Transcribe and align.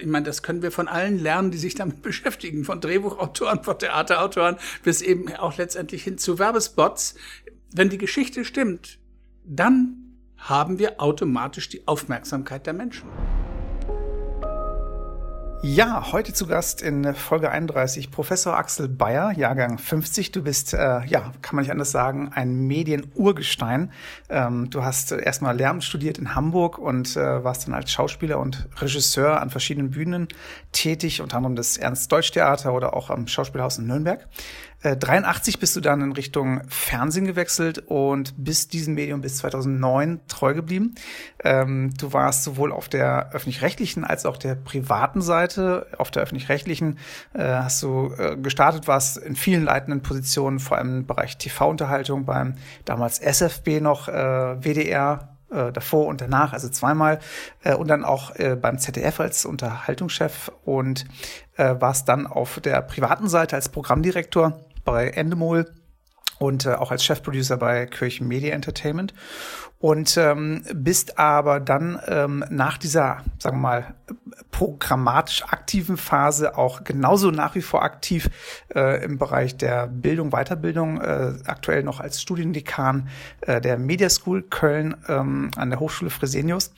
ich 0.00 0.06
meine, 0.06 0.24
das 0.24 0.42
können 0.42 0.62
wir 0.62 0.70
von 0.70 0.88
allen 0.88 1.18
lernen, 1.18 1.50
die 1.50 1.58
sich 1.58 1.74
damit 1.74 2.02
beschäftigen, 2.02 2.64
von 2.64 2.80
Drehbuchautoren, 2.80 3.62
von 3.62 3.78
Theaterautoren 3.78 4.56
bis 4.82 5.02
eben 5.02 5.32
auch 5.34 5.56
letztendlich 5.56 6.04
hin 6.04 6.18
zu 6.18 6.38
Werbespots. 6.38 7.14
Wenn 7.74 7.88
die 7.88 7.98
Geschichte 7.98 8.44
stimmt, 8.44 8.98
dann 9.44 9.96
haben 10.36 10.78
wir 10.78 11.00
automatisch 11.00 11.68
die 11.68 11.86
Aufmerksamkeit 11.86 12.66
der 12.66 12.74
Menschen. 12.74 13.08
Ja, 15.64 16.10
heute 16.10 16.32
zu 16.32 16.48
Gast 16.48 16.82
in 16.82 17.14
Folge 17.14 17.48
31 17.48 18.10
Professor 18.10 18.56
Axel 18.56 18.88
Bayer, 18.88 19.30
Jahrgang 19.30 19.78
50. 19.78 20.32
Du 20.32 20.42
bist, 20.42 20.74
äh, 20.74 21.04
ja, 21.06 21.32
kann 21.40 21.54
man 21.54 21.62
nicht 21.62 21.70
anders 21.70 21.92
sagen, 21.92 22.32
ein 22.34 22.66
Medienurgestein. 22.66 23.92
Ähm, 24.28 24.70
du 24.70 24.82
hast 24.82 25.12
erstmal 25.12 25.56
Lehramt 25.56 25.84
studiert 25.84 26.18
in 26.18 26.34
Hamburg 26.34 26.78
und 26.78 27.16
äh, 27.16 27.44
warst 27.44 27.68
dann 27.68 27.74
als 27.74 27.92
Schauspieler 27.92 28.40
und 28.40 28.66
Regisseur 28.80 29.40
an 29.40 29.50
verschiedenen 29.50 29.92
Bühnen 29.92 30.26
tätig, 30.72 31.20
unter 31.22 31.36
anderem 31.36 31.54
das 31.54 31.76
Ernst-Deutsch-Theater 31.76 32.74
oder 32.74 32.94
auch 32.94 33.08
am 33.08 33.28
Schauspielhaus 33.28 33.78
in 33.78 33.86
Nürnberg. 33.86 34.26
83 34.82 35.54
äh, 35.54 35.58
bist 35.58 35.76
du 35.76 35.80
dann 35.80 36.00
in 36.02 36.12
Richtung 36.12 36.62
Fernsehen 36.68 37.24
gewechselt 37.24 37.78
und 37.86 38.34
bist 38.36 38.72
diesem 38.72 38.94
Medium 38.94 39.20
bis 39.20 39.38
2009 39.38 40.20
treu 40.26 40.54
geblieben. 40.54 40.94
Ähm, 41.44 41.92
du 41.98 42.12
warst 42.12 42.42
sowohl 42.42 42.72
auf 42.72 42.88
der 42.88 43.30
öffentlich-rechtlichen 43.32 44.04
als 44.04 44.26
auch 44.26 44.36
der 44.36 44.56
privaten 44.56 45.22
Seite. 45.22 45.86
Auf 45.98 46.10
der 46.10 46.22
öffentlich-rechtlichen 46.22 46.98
äh, 47.34 47.44
hast 47.44 47.82
du 47.82 48.12
äh, 48.18 48.36
gestartet, 48.36 48.88
warst 48.88 49.18
in 49.18 49.36
vielen 49.36 49.64
leitenden 49.64 50.02
Positionen, 50.02 50.58
vor 50.58 50.78
allem 50.78 50.98
im 50.98 51.06
Bereich 51.06 51.38
TV-Unterhaltung 51.38 52.24
beim 52.24 52.56
damals 52.84 53.18
SFB 53.20 53.80
noch 53.80 54.08
WDR, 54.08 55.28
davor 55.48 56.06
und 56.06 56.20
danach, 56.20 56.52
also 56.52 56.68
zweimal, 56.68 57.18
und 57.78 57.88
dann 57.88 58.04
auch 58.04 58.32
beim 58.60 58.78
ZDF 58.78 59.20
als 59.20 59.44
Unterhaltungschef 59.44 60.50
und 60.64 61.04
warst 61.56 62.08
dann 62.08 62.26
auf 62.26 62.60
der 62.60 62.80
privaten 62.82 63.28
Seite 63.28 63.56
als 63.56 63.68
Programmdirektor 63.68 64.60
bei 64.84 65.08
Endemol 65.08 65.72
und 66.38 66.66
äh, 66.66 66.74
auch 66.74 66.90
als 66.90 67.04
Chefproducer 67.04 67.56
bei 67.56 67.86
Kirchen 67.86 68.26
Media 68.26 68.52
Entertainment. 68.52 69.14
Und 69.78 70.16
ähm, 70.16 70.64
bist 70.74 71.18
aber 71.18 71.58
dann 71.58 72.00
ähm, 72.06 72.44
nach 72.50 72.78
dieser, 72.78 73.22
sagen 73.38 73.56
wir 73.56 73.62
mal, 73.62 73.94
programmatisch 74.52 75.42
aktiven 75.44 75.96
Phase 75.96 76.56
auch 76.56 76.84
genauso 76.84 77.32
nach 77.32 77.56
wie 77.56 77.62
vor 77.62 77.82
aktiv 77.82 78.28
äh, 78.74 79.04
im 79.04 79.18
Bereich 79.18 79.56
der 79.56 79.88
Bildung, 79.88 80.30
Weiterbildung, 80.30 81.00
äh, 81.00 81.32
aktuell 81.46 81.82
noch 81.82 81.98
als 81.98 82.22
Studiendekan 82.22 83.08
äh, 83.40 83.60
der 83.60 83.78
Media 83.78 84.08
School 84.08 84.42
Köln 84.42 84.96
ähm, 85.08 85.50
an 85.56 85.70
der 85.70 85.80
Hochschule 85.80 86.10
Fresenius, 86.10 86.72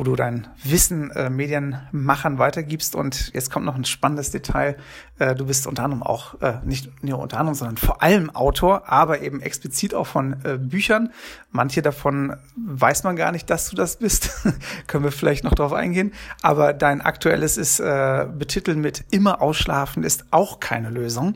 wo 0.00 0.04
du 0.04 0.16
dein 0.16 0.46
Wissen 0.64 1.10
äh, 1.10 1.28
Medienmachern 1.28 2.38
weitergibst. 2.38 2.94
Und 2.94 3.34
jetzt 3.34 3.50
kommt 3.50 3.66
noch 3.66 3.74
ein 3.74 3.84
spannendes 3.84 4.30
Detail. 4.30 4.78
Äh, 5.18 5.34
du 5.34 5.44
bist 5.44 5.66
unter 5.66 5.84
anderem 5.84 6.02
auch, 6.02 6.40
äh, 6.40 6.54
nicht 6.64 7.04
nur 7.04 7.18
unter 7.18 7.38
anderem, 7.38 7.54
sondern 7.54 7.76
vor 7.76 8.02
allem 8.02 8.30
Autor, 8.30 8.90
aber 8.90 9.20
eben 9.20 9.42
explizit 9.42 9.94
auch 9.94 10.06
von 10.06 10.42
äh, 10.42 10.56
Büchern. 10.56 11.10
Manche 11.50 11.82
davon 11.82 12.34
weiß 12.56 13.04
man 13.04 13.14
gar 13.14 13.30
nicht, 13.30 13.50
dass 13.50 13.68
du 13.68 13.76
das 13.76 13.98
bist. 13.98 14.30
Können 14.86 15.04
wir 15.04 15.12
vielleicht 15.12 15.44
noch 15.44 15.52
drauf 15.52 15.74
eingehen. 15.74 16.14
Aber 16.40 16.72
dein 16.72 17.02
aktuelles 17.02 17.58
ist 17.58 17.78
äh, 17.78 18.26
betiteln 18.26 18.80
mit 18.80 19.04
immer 19.10 19.42
ausschlafen 19.42 20.02
ist 20.02 20.24
auch 20.30 20.60
keine 20.60 20.88
Lösung. 20.88 21.34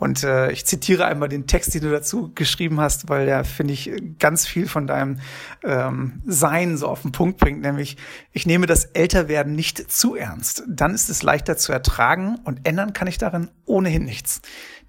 Und 0.00 0.24
äh, 0.24 0.50
ich 0.50 0.64
zitiere 0.64 1.04
einmal 1.04 1.28
den 1.28 1.46
Text, 1.46 1.74
den 1.74 1.82
du 1.82 1.90
dazu 1.90 2.32
geschrieben 2.34 2.80
hast, 2.80 3.10
weil 3.10 3.26
der, 3.26 3.44
finde 3.44 3.74
ich, 3.74 3.92
ganz 4.18 4.46
viel 4.46 4.66
von 4.66 4.86
deinem 4.86 5.18
ähm, 5.62 6.22
Sein 6.24 6.78
so 6.78 6.88
auf 6.88 7.02
den 7.02 7.12
Punkt 7.12 7.38
bringt, 7.38 7.60
nämlich, 7.60 7.98
ich 8.32 8.46
nehme 8.46 8.64
das 8.64 8.86
Älterwerden 8.86 9.54
nicht 9.54 9.92
zu 9.92 10.16
ernst. 10.16 10.62
Dann 10.66 10.94
ist 10.94 11.10
es 11.10 11.22
leichter 11.22 11.58
zu 11.58 11.72
ertragen 11.72 12.38
und 12.44 12.66
ändern 12.66 12.94
kann 12.94 13.08
ich 13.08 13.18
darin 13.18 13.50
ohnehin 13.66 14.06
nichts. 14.06 14.40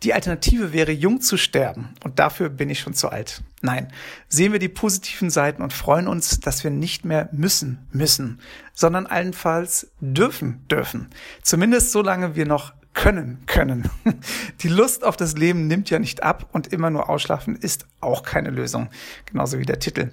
Die 0.03 0.13
Alternative 0.13 0.73
wäre, 0.73 0.91
jung 0.91 1.21
zu 1.21 1.37
sterben. 1.37 1.89
Und 2.03 2.17
dafür 2.17 2.49
bin 2.49 2.69
ich 2.69 2.79
schon 2.79 2.93
zu 2.93 3.09
alt. 3.09 3.43
Nein, 3.61 3.93
sehen 4.27 4.51
wir 4.51 4.59
die 4.59 4.67
positiven 4.67 5.29
Seiten 5.29 5.61
und 5.61 5.73
freuen 5.73 6.07
uns, 6.07 6.39
dass 6.39 6.63
wir 6.63 6.71
nicht 6.71 7.05
mehr 7.05 7.29
müssen, 7.31 7.87
müssen, 7.91 8.39
sondern 8.73 9.05
allenfalls 9.05 9.91
dürfen, 9.99 10.65
dürfen. 10.69 11.09
Zumindest 11.43 11.91
solange 11.91 12.35
wir 12.35 12.47
noch 12.47 12.73
können, 12.93 13.43
können. 13.45 13.89
Die 14.61 14.67
Lust 14.67 15.03
auf 15.03 15.15
das 15.15 15.37
Leben 15.37 15.67
nimmt 15.67 15.89
ja 15.89 15.99
nicht 15.99 16.23
ab 16.23 16.49
und 16.51 16.67
immer 16.67 16.89
nur 16.89 17.09
ausschlafen 17.09 17.55
ist 17.55 17.85
auch 18.01 18.23
keine 18.23 18.49
Lösung. 18.49 18.89
Genauso 19.25 19.59
wie 19.59 19.65
der 19.65 19.79
Titel. 19.79 20.11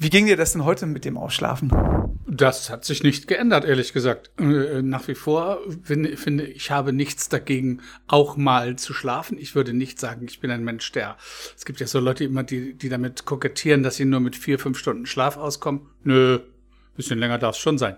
Wie 0.00 0.10
ging 0.10 0.26
dir 0.26 0.36
das 0.36 0.52
denn 0.52 0.64
heute 0.64 0.86
mit 0.86 1.04
dem 1.04 1.18
Ausschlafen? 1.18 1.72
Das 2.28 2.70
hat 2.70 2.84
sich 2.84 3.02
nicht 3.02 3.26
geändert, 3.26 3.64
ehrlich 3.64 3.92
gesagt. 3.92 4.30
Äh, 4.38 4.80
nach 4.80 5.08
wie 5.08 5.16
vor 5.16 5.58
finde, 5.82 6.16
finde 6.16 6.46
ich 6.46 6.70
habe 6.70 6.92
nichts 6.92 7.28
dagegen, 7.28 7.80
auch 8.06 8.36
mal 8.36 8.76
zu 8.76 8.94
schlafen. 8.94 9.38
Ich 9.38 9.56
würde 9.56 9.72
nicht 9.72 9.98
sagen, 9.98 10.24
ich 10.28 10.38
bin 10.38 10.52
ein 10.52 10.62
Mensch, 10.62 10.92
der. 10.92 11.16
Es 11.56 11.64
gibt 11.64 11.80
ja 11.80 11.88
so 11.88 11.98
Leute 11.98 12.22
immer, 12.22 12.44
die, 12.44 12.74
die 12.74 12.88
damit 12.88 13.24
kokettieren, 13.24 13.82
dass 13.82 13.96
sie 13.96 14.04
nur 14.04 14.20
mit 14.20 14.36
vier, 14.36 14.60
fünf 14.60 14.78
Stunden 14.78 15.04
Schlaf 15.04 15.36
auskommen. 15.36 15.88
Nö, 16.04 16.38
bisschen 16.94 17.18
länger 17.18 17.38
darf 17.38 17.56
es 17.56 17.60
schon 17.60 17.76
sein. 17.76 17.96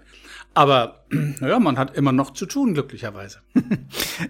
Aber 0.55 1.01
naja, 1.41 1.59
man 1.59 1.77
hat 1.79 1.97
immer 1.97 2.13
noch 2.13 2.33
zu 2.33 2.47
tun, 2.47 2.75
glücklicherweise. 2.75 3.39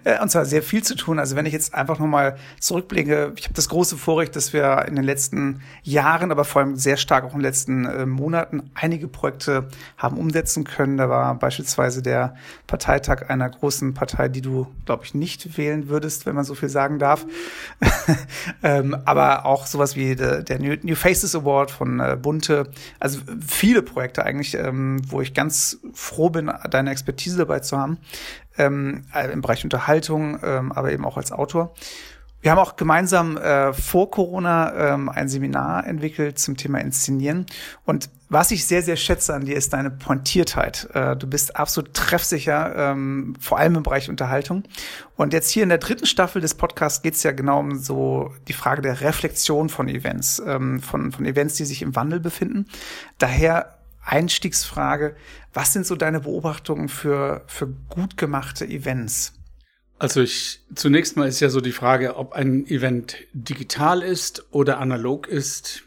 Äh, 0.04 0.22
und 0.22 0.30
zwar 0.30 0.44
sehr 0.44 0.62
viel 0.62 0.84
zu 0.84 0.94
tun. 0.94 1.18
Also 1.18 1.34
wenn 1.34 1.46
ich 1.46 1.52
jetzt 1.52 1.74
einfach 1.74 1.98
nochmal 1.98 2.36
zurückblicke, 2.60 3.32
ich 3.36 3.44
habe 3.44 3.54
das 3.54 3.68
große 3.68 3.96
Vorrecht, 3.96 4.36
dass 4.36 4.52
wir 4.52 4.84
in 4.86 4.94
den 4.94 5.04
letzten 5.04 5.62
Jahren, 5.82 6.30
aber 6.30 6.44
vor 6.44 6.62
allem 6.62 6.76
sehr 6.76 6.96
stark 6.96 7.24
auch 7.24 7.32
in 7.32 7.40
den 7.40 7.42
letzten 7.42 7.86
äh, 7.86 8.06
Monaten 8.06 8.70
einige 8.74 9.08
Projekte 9.08 9.66
haben 9.98 10.16
umsetzen 10.16 10.62
können. 10.62 10.96
Da 10.96 11.08
war 11.08 11.34
beispielsweise 11.34 12.02
der 12.02 12.36
Parteitag 12.68 13.30
einer 13.30 13.50
großen 13.50 13.92
Partei, 13.92 14.28
die 14.28 14.42
du, 14.42 14.68
glaube 14.86 15.04
ich, 15.04 15.12
nicht 15.12 15.58
wählen 15.58 15.88
würdest, 15.88 16.24
wenn 16.24 16.36
man 16.36 16.44
so 16.44 16.54
viel 16.54 16.68
sagen 16.68 17.00
darf. 17.00 17.26
ähm, 18.62 18.96
aber 19.06 19.44
auch 19.44 19.66
sowas 19.66 19.96
wie 19.96 20.14
de, 20.14 20.44
der 20.44 20.60
New, 20.60 20.76
New, 20.82 20.94
Faces 20.94 21.34
Award 21.34 21.72
von 21.72 21.98
äh, 21.98 22.16
Bunte. 22.20 22.70
Also 23.00 23.18
viele 23.44 23.82
Projekte 23.82 24.24
eigentlich, 24.24 24.54
ähm, 24.54 25.02
wo 25.08 25.20
ich 25.20 25.34
ganz 25.34 25.78
froh 26.10 26.30
bin, 26.30 26.52
deine 26.70 26.90
Expertise 26.90 27.38
dabei 27.38 27.60
zu 27.60 27.78
haben, 27.78 27.98
ähm, 28.58 29.04
äh, 29.14 29.30
im 29.32 29.40
Bereich 29.40 29.64
Unterhaltung, 29.64 30.38
ähm, 30.42 30.72
aber 30.72 30.92
eben 30.92 31.04
auch 31.04 31.16
als 31.16 31.32
Autor. 31.32 31.72
Wir 32.42 32.50
haben 32.50 32.58
auch 32.58 32.76
gemeinsam 32.76 33.36
äh, 33.36 33.74
vor 33.74 34.10
Corona 34.10 34.94
ähm, 34.94 35.10
ein 35.10 35.28
Seminar 35.28 35.86
entwickelt 35.86 36.38
zum 36.38 36.56
Thema 36.56 36.78
Inszenieren. 36.78 37.44
Und 37.84 38.08
was 38.30 38.50
ich 38.50 38.64
sehr, 38.64 38.82
sehr 38.82 38.96
schätze 38.96 39.34
an 39.34 39.44
dir, 39.44 39.56
ist 39.56 39.74
deine 39.74 39.90
Pointiertheit. 39.90 40.88
Äh, 40.94 41.16
du 41.16 41.26
bist 41.26 41.56
absolut 41.56 41.92
treffsicher, 41.92 42.74
ähm, 42.76 43.34
vor 43.38 43.58
allem 43.58 43.74
im 43.74 43.82
Bereich 43.82 44.08
Unterhaltung. 44.08 44.62
Und 45.16 45.34
jetzt 45.34 45.50
hier 45.50 45.64
in 45.64 45.68
der 45.68 45.78
dritten 45.78 46.06
Staffel 46.06 46.40
des 46.40 46.54
Podcasts 46.54 47.02
geht 47.02 47.14
es 47.14 47.22
ja 47.22 47.32
genau 47.32 47.60
um 47.60 47.78
so 47.78 48.32
die 48.48 48.54
Frage 48.54 48.80
der 48.80 49.02
Reflexion 49.02 49.68
von 49.68 49.88
Events, 49.88 50.42
ähm, 50.46 50.80
von, 50.80 51.12
von 51.12 51.26
Events, 51.26 51.56
die 51.56 51.66
sich 51.66 51.82
im 51.82 51.94
Wandel 51.94 52.20
befinden. 52.20 52.66
Daher 53.18 53.76
Einstiegsfrage, 54.02 55.14
was 55.52 55.72
sind 55.72 55.86
so 55.86 55.96
deine 55.96 56.20
Beobachtungen 56.20 56.88
für, 56.88 57.42
für 57.46 57.66
gut 57.88 58.16
gemachte 58.16 58.66
Events? 58.66 59.32
Also 59.98 60.22
ich, 60.22 60.60
zunächst 60.74 61.16
mal 61.16 61.28
ist 61.28 61.40
ja 61.40 61.50
so 61.50 61.60
die 61.60 61.72
Frage, 61.72 62.16
ob 62.16 62.32
ein 62.32 62.66
Event 62.66 63.16
digital 63.32 64.02
ist 64.02 64.46
oder 64.50 64.78
analog 64.78 65.28
ist. 65.28 65.82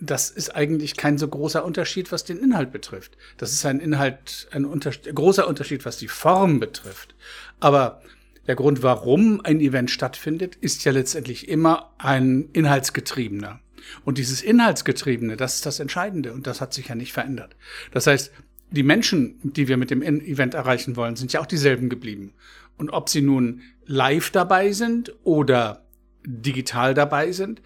Das 0.00 0.30
ist 0.30 0.54
eigentlich 0.54 0.96
kein 0.96 1.18
so 1.18 1.28
großer 1.28 1.64
Unterschied, 1.64 2.10
was 2.12 2.24
den 2.24 2.38
Inhalt 2.38 2.72
betrifft. 2.72 3.16
Das 3.36 3.52
ist 3.52 3.66
ein 3.66 3.80
Inhalt, 3.80 4.48
ein 4.50 4.64
Unterschied, 4.64 5.14
großer 5.14 5.46
Unterschied, 5.46 5.84
was 5.84 5.98
die 5.98 6.08
Form 6.08 6.58
betrifft. 6.58 7.14
Aber 7.60 8.00
der 8.46 8.54
Grund, 8.54 8.82
warum 8.82 9.40
ein 9.44 9.60
Event 9.60 9.90
stattfindet, 9.90 10.56
ist 10.56 10.84
ja 10.84 10.92
letztendlich 10.92 11.48
immer 11.48 11.92
ein 11.98 12.48
inhaltsgetriebener. 12.52 13.60
Und 14.04 14.18
dieses 14.18 14.42
Inhaltsgetriebene, 14.42 15.36
das 15.36 15.56
ist 15.56 15.66
das 15.66 15.80
Entscheidende 15.80 16.32
und 16.32 16.46
das 16.46 16.60
hat 16.60 16.74
sich 16.74 16.88
ja 16.88 16.94
nicht 16.94 17.12
verändert. 17.12 17.56
Das 17.92 18.06
heißt, 18.06 18.32
die 18.70 18.82
Menschen, 18.82 19.38
die 19.42 19.68
wir 19.68 19.76
mit 19.76 19.90
dem 19.90 20.02
Event 20.02 20.54
erreichen 20.54 20.96
wollen, 20.96 21.16
sind 21.16 21.32
ja 21.32 21.40
auch 21.40 21.46
dieselben 21.46 21.88
geblieben. 21.88 22.32
Und 22.76 22.90
ob 22.90 23.08
sie 23.08 23.22
nun 23.22 23.62
live 23.86 24.30
dabei 24.30 24.72
sind 24.72 25.14
oder 25.22 25.86
digital 26.24 26.92
dabei 26.94 27.32
sind, 27.32 27.62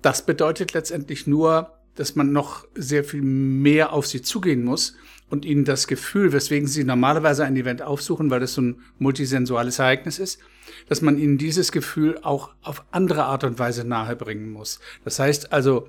das 0.00 0.24
bedeutet 0.24 0.72
letztendlich 0.72 1.26
nur, 1.26 1.78
dass 1.96 2.16
man 2.16 2.32
noch 2.32 2.66
sehr 2.74 3.04
viel 3.04 3.22
mehr 3.22 3.92
auf 3.92 4.06
sie 4.06 4.22
zugehen 4.22 4.64
muss 4.64 4.96
und 5.28 5.44
ihnen 5.44 5.64
das 5.64 5.86
Gefühl, 5.86 6.32
weswegen 6.32 6.68
sie 6.68 6.84
normalerweise 6.84 7.44
ein 7.44 7.56
Event 7.56 7.82
aufsuchen, 7.82 8.30
weil 8.30 8.40
das 8.40 8.54
so 8.54 8.62
ein 8.62 8.80
multisensuales 8.98 9.78
Ereignis 9.78 10.18
ist, 10.18 10.40
dass 10.88 11.00
man 11.02 11.18
ihnen 11.18 11.38
dieses 11.38 11.72
Gefühl 11.72 12.18
auch 12.22 12.50
auf 12.62 12.84
andere 12.90 13.24
Art 13.24 13.44
und 13.44 13.58
Weise 13.58 13.84
nahebringen 13.84 14.50
muss. 14.50 14.80
Das 15.04 15.18
heißt 15.18 15.52
also, 15.52 15.88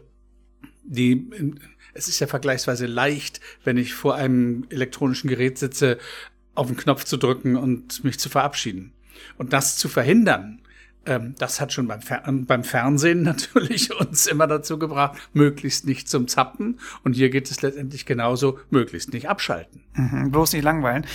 die, 0.83 1.29
es 1.93 2.07
ist 2.07 2.19
ja 2.19 2.27
vergleichsweise 2.27 2.85
leicht, 2.85 3.41
wenn 3.63 3.77
ich 3.77 3.93
vor 3.93 4.15
einem 4.15 4.65
elektronischen 4.69 5.29
Gerät 5.29 5.57
sitze, 5.57 5.97
auf 6.53 6.67
den 6.67 6.77
Knopf 6.77 7.03
zu 7.03 7.17
drücken 7.17 7.55
und 7.55 8.03
mich 8.03 8.19
zu 8.19 8.29
verabschieden. 8.29 8.93
Und 9.37 9.53
das 9.53 9.77
zu 9.77 9.89
verhindern, 9.89 10.61
Ähm, 11.05 11.35
das 11.37 11.61
hat 11.61 11.71
schon 11.71 11.87
beim, 11.87 12.01
Fer 12.01 12.23
beim 12.25 12.63
Fernsehen 12.63 13.21
natürlich 13.23 13.93
uns 13.99 14.25
immer 14.25 14.47
dazu 14.47 14.79
gebracht, 14.79 15.17
möglichst 15.33 15.85
nicht 15.85 16.09
zum 16.09 16.27
Zappen. 16.27 16.79
Und 17.03 17.13
hier 17.13 17.29
geht 17.29 17.49
es 17.49 17.61
letztendlich 17.61 18.05
genauso, 18.05 18.59
möglichst 18.69 19.13
nicht 19.13 19.29
abschalten. 19.29 19.83
Mhm, 19.93 20.31
bloß 20.31 20.53
nicht 20.53 20.63
langweilen. 20.63 21.05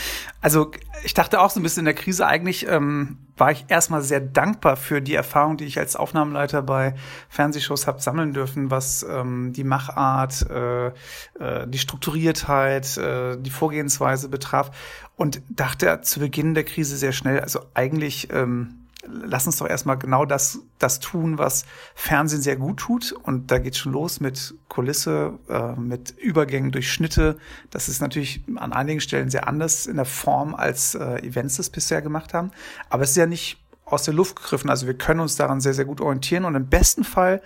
Also 0.41 0.71
ich 1.05 1.15
dachte 1.15 1.41
auch 1.41 1.51
so 1.51 1.61
ein 1.61 1.63
bisschen 1.63 1.81
in 1.81 1.85
der 1.87 1.95
Krise 1.95 2.27
eigentlich, 2.27 2.67
ähm, 2.69 3.19
war 3.37 3.51
ich 3.51 3.65
erstmal 3.69 4.03
sehr 4.03 4.21
dankbar 4.21 4.77
für 4.77 5.01
die 5.01 5.15
Erfahrung, 5.15 5.57
die 5.57 5.65
ich 5.65 5.79
als 5.79 5.97
Aufnahmeleiter 5.97 6.63
bei 6.63 6.95
Fernsehshows 7.29 7.87
habe 7.87 8.01
sammeln 8.01 8.33
dürfen, 8.33 8.71
was 8.71 9.05
ähm, 9.09 9.53
die 9.53 9.65
Machart, 9.65 10.49
äh, 10.51 10.89
äh, 10.89 11.67
die 11.67 11.79
Strukturiertheit, 11.79 12.97
äh, 12.99 13.39
die 13.39 13.51
Vorgehensweise 13.51 14.29
betraf. 14.29 14.71
Und 15.17 15.43
dachte 15.51 16.01
zu 16.03 16.21
Beginn 16.21 16.55
der 16.55 16.65
Krise 16.65 16.97
sehr 16.97 17.13
schnell, 17.13 17.41
also 17.41 17.61
eigentlich 17.75 18.29
ähm, 18.33 18.80
lass 19.07 19.47
uns 19.47 19.57
doch 19.57 19.69
erstmal 19.69 19.99
genau 19.99 20.25
das, 20.25 20.61
das 20.79 21.01
tun, 21.01 21.39
was 21.39 21.65
Fernsehen 21.95 22.43
sehr 22.43 22.57
gut 22.57 22.79
tut. 22.79 23.13
Und 23.13 23.51
da 23.51 23.59
geht's 23.59 23.79
schon 23.79 23.93
los 23.93 24.21
mit 24.21 24.55
Kulisse, 24.69 25.39
äh, 25.49 25.73
mit 25.73 26.11
Übergängen 26.19 26.71
durch 26.71 26.93
Schnitte. 26.93 27.39
Das 27.71 27.89
ist 27.89 28.01
natürlich 28.01 28.43
an 28.57 28.73
einigen 28.73 29.01
Stellen 29.01 29.31
sehr 29.31 29.49
anders 29.49 29.87
in 29.87 29.97
der 29.97 30.05
Form, 30.05 30.55
als 30.55 30.95
äh, 30.95 31.19
Events 31.27 31.57
das 31.57 31.71
bisher 31.71 32.03
gemacht 32.03 32.35
haben. 32.35 32.51
Aber 32.89 33.03
es 33.03 33.11
ist 33.11 33.17
ja 33.17 33.27
nicht 33.27 33.59
aus 33.85 34.05
der 34.05 34.15
Luft 34.15 34.37
gegriffen. 34.37 34.71
Also 34.71 34.87
wir 34.87 34.95
können 34.95 35.21
uns 35.21 35.37
daran 35.37 35.61
sehr, 35.61 35.75
sehr 35.75 35.85
gut 35.85 36.01
orientieren. 36.01 36.45
Und 36.45 36.55
im 36.55 36.69
besten 36.69 37.05
Fall 37.05 37.43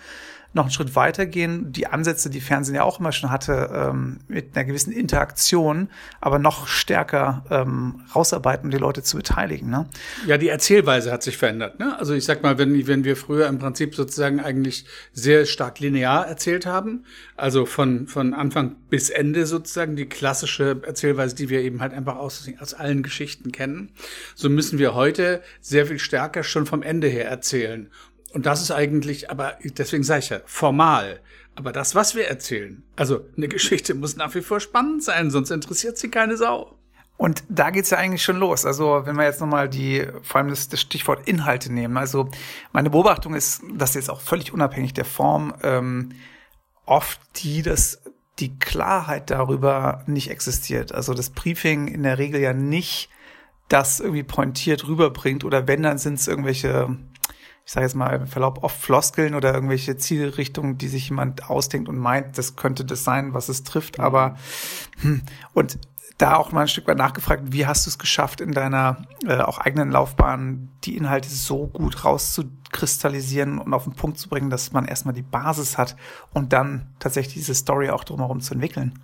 noch 0.54 0.64
einen 0.64 0.70
Schritt 0.70 0.94
weitergehen, 0.94 1.72
die 1.72 1.86
Ansätze, 1.86 2.30
die 2.30 2.40
Fernsehen 2.40 2.76
ja 2.76 2.84
auch 2.84 3.00
immer 3.00 3.12
schon 3.12 3.30
hatte, 3.30 3.70
ähm, 3.72 4.20
mit 4.28 4.56
einer 4.56 4.64
gewissen 4.64 4.92
Interaktion, 4.92 5.88
aber 6.20 6.38
noch 6.38 6.66
stärker 6.68 7.44
ähm, 7.50 8.02
rausarbeiten, 8.14 8.66
um 8.66 8.70
die 8.70 8.78
Leute 8.78 9.02
zu 9.02 9.16
beteiligen. 9.16 9.68
Ne? 9.68 9.86
Ja, 10.26 10.38
die 10.38 10.48
Erzählweise 10.48 11.10
hat 11.12 11.22
sich 11.22 11.36
verändert. 11.36 11.80
Ne? 11.80 11.98
Also 11.98 12.14
ich 12.14 12.24
sag 12.24 12.42
mal, 12.42 12.56
wenn, 12.58 12.86
wenn 12.86 13.04
wir 13.04 13.16
früher 13.16 13.48
im 13.48 13.58
Prinzip 13.58 13.94
sozusagen 13.94 14.40
eigentlich 14.40 14.86
sehr 15.12 15.44
stark 15.44 15.80
linear 15.80 16.26
erzählt 16.26 16.66
haben, 16.66 17.04
also 17.36 17.66
von, 17.66 18.06
von 18.06 18.32
Anfang 18.32 18.76
bis 18.90 19.10
Ende 19.10 19.46
sozusagen 19.46 19.96
die 19.96 20.06
klassische 20.06 20.80
Erzählweise, 20.86 21.34
die 21.34 21.48
wir 21.48 21.62
eben 21.62 21.80
halt 21.80 21.92
einfach 21.92 22.16
aus, 22.16 22.48
aus 22.60 22.74
allen 22.74 23.02
Geschichten 23.02 23.50
kennen, 23.50 23.90
so 24.36 24.48
müssen 24.48 24.78
wir 24.78 24.94
heute 24.94 25.42
sehr 25.60 25.86
viel 25.86 25.98
stärker 25.98 26.44
schon 26.44 26.66
vom 26.66 26.82
Ende 26.82 27.08
her 27.08 27.28
erzählen. 27.28 27.90
Und 28.34 28.46
das 28.46 28.60
ist 28.60 28.72
eigentlich, 28.72 29.30
aber 29.30 29.56
deswegen 29.62 30.02
sage 30.02 30.18
ich 30.18 30.28
ja, 30.30 30.40
formal. 30.44 31.20
Aber 31.54 31.70
das, 31.70 31.94
was 31.94 32.16
wir 32.16 32.26
erzählen, 32.26 32.82
also 32.96 33.24
eine 33.36 33.48
Geschichte 33.48 33.94
muss 33.94 34.16
nach 34.16 34.34
wie 34.34 34.42
vor 34.42 34.58
spannend 34.58 35.04
sein, 35.04 35.30
sonst 35.30 35.50
interessiert 35.50 35.96
sie 35.96 36.10
keine 36.10 36.36
Sau. 36.36 36.76
Und 37.16 37.44
da 37.48 37.70
geht's 37.70 37.90
ja 37.90 37.98
eigentlich 37.98 38.24
schon 38.24 38.38
los. 38.38 38.66
Also 38.66 39.02
wenn 39.04 39.14
wir 39.14 39.22
jetzt 39.22 39.40
nochmal 39.40 39.68
die, 39.68 40.04
vor 40.22 40.40
allem 40.40 40.48
das, 40.50 40.68
das, 40.68 40.80
Stichwort 40.80 41.28
Inhalte 41.28 41.72
nehmen. 41.72 41.96
Also 41.96 42.28
meine 42.72 42.90
Beobachtung 42.90 43.34
ist, 43.34 43.62
dass 43.72 43.94
jetzt 43.94 44.10
auch 44.10 44.20
völlig 44.20 44.52
unabhängig 44.52 44.94
der 44.94 45.04
Form 45.04 45.54
ähm, 45.62 46.10
oft 46.86 47.20
die, 47.36 47.62
dass 47.62 48.02
die 48.40 48.58
Klarheit 48.58 49.30
darüber 49.30 50.02
nicht 50.06 50.28
existiert. 50.28 50.92
Also 50.92 51.14
das 51.14 51.30
Briefing 51.30 51.86
in 51.86 52.02
der 52.02 52.18
Regel 52.18 52.40
ja 52.40 52.52
nicht 52.52 53.10
das 53.68 54.00
irgendwie 54.00 54.24
pointiert 54.24 54.88
rüberbringt 54.88 55.44
oder 55.44 55.68
wenn, 55.68 55.84
dann 55.84 55.98
sind 55.98 56.14
es 56.14 56.26
irgendwelche 56.26 56.98
ich 57.66 57.72
sage 57.72 57.86
jetzt 57.86 57.94
mal 57.94 58.10
im 58.10 58.26
Verlaub 58.26 58.62
oft 58.62 58.78
Floskeln 58.78 59.34
oder 59.34 59.54
irgendwelche 59.54 59.96
Zielrichtungen, 59.96 60.76
die 60.76 60.88
sich 60.88 61.08
jemand 61.08 61.48
ausdenkt 61.48 61.88
und 61.88 61.96
meint, 61.96 62.36
das 62.36 62.56
könnte 62.56 62.84
das 62.84 63.04
sein, 63.04 63.32
was 63.32 63.48
es 63.48 63.64
trifft. 63.64 64.00
Aber 64.00 64.36
hm, 65.00 65.22
und 65.54 65.78
da 66.18 66.36
auch 66.36 66.52
mal 66.52 66.62
ein 66.62 66.68
Stück 66.68 66.86
weit 66.86 66.98
nachgefragt, 66.98 67.44
wie 67.46 67.66
hast 67.66 67.86
du 67.86 67.90
es 67.90 67.98
geschafft, 67.98 68.40
in 68.40 68.52
deiner 68.52 69.04
äh, 69.26 69.38
auch 69.38 69.58
eigenen 69.58 69.90
Laufbahn 69.90 70.68
die 70.84 70.96
Inhalte 70.96 71.28
so 71.28 71.66
gut 71.66 72.04
rauszukristallisieren 72.04 73.58
und 73.58 73.72
auf 73.74 73.84
den 73.84 73.94
Punkt 73.94 74.18
zu 74.18 74.28
bringen, 74.28 74.50
dass 74.50 74.72
man 74.72 74.84
erstmal 74.84 75.14
die 75.14 75.22
Basis 75.22 75.76
hat 75.76 75.96
und 76.32 76.52
dann 76.52 76.86
tatsächlich 76.98 77.34
diese 77.34 77.54
Story 77.54 77.90
auch 77.90 78.04
drumherum 78.04 78.40
zu 78.40 78.54
entwickeln? 78.54 79.00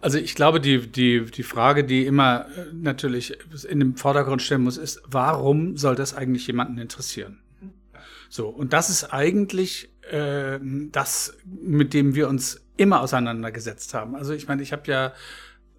Also 0.00 0.18
ich 0.18 0.34
glaube, 0.34 0.60
die, 0.60 0.90
die, 0.90 1.24
die 1.24 1.42
Frage, 1.42 1.84
die 1.84 2.06
immer 2.06 2.46
äh, 2.56 2.72
natürlich 2.72 3.36
in 3.68 3.80
den 3.80 3.96
Vordergrund 3.96 4.40
stellen 4.40 4.62
muss, 4.62 4.78
ist, 4.78 5.02
warum 5.06 5.76
soll 5.76 5.96
das 5.96 6.14
eigentlich 6.14 6.46
jemanden 6.46 6.78
interessieren? 6.78 7.41
So, 8.32 8.48
und 8.48 8.72
das 8.72 8.88
ist 8.88 9.12
eigentlich 9.12 9.90
äh, 10.10 10.58
das, 10.62 11.36
mit 11.44 11.92
dem 11.92 12.14
wir 12.14 12.30
uns 12.30 12.64
immer 12.78 13.02
auseinandergesetzt 13.02 13.92
haben. 13.92 14.16
Also 14.16 14.32
ich 14.32 14.48
meine, 14.48 14.62
ich 14.62 14.72
habe 14.72 14.90
ja, 14.90 15.12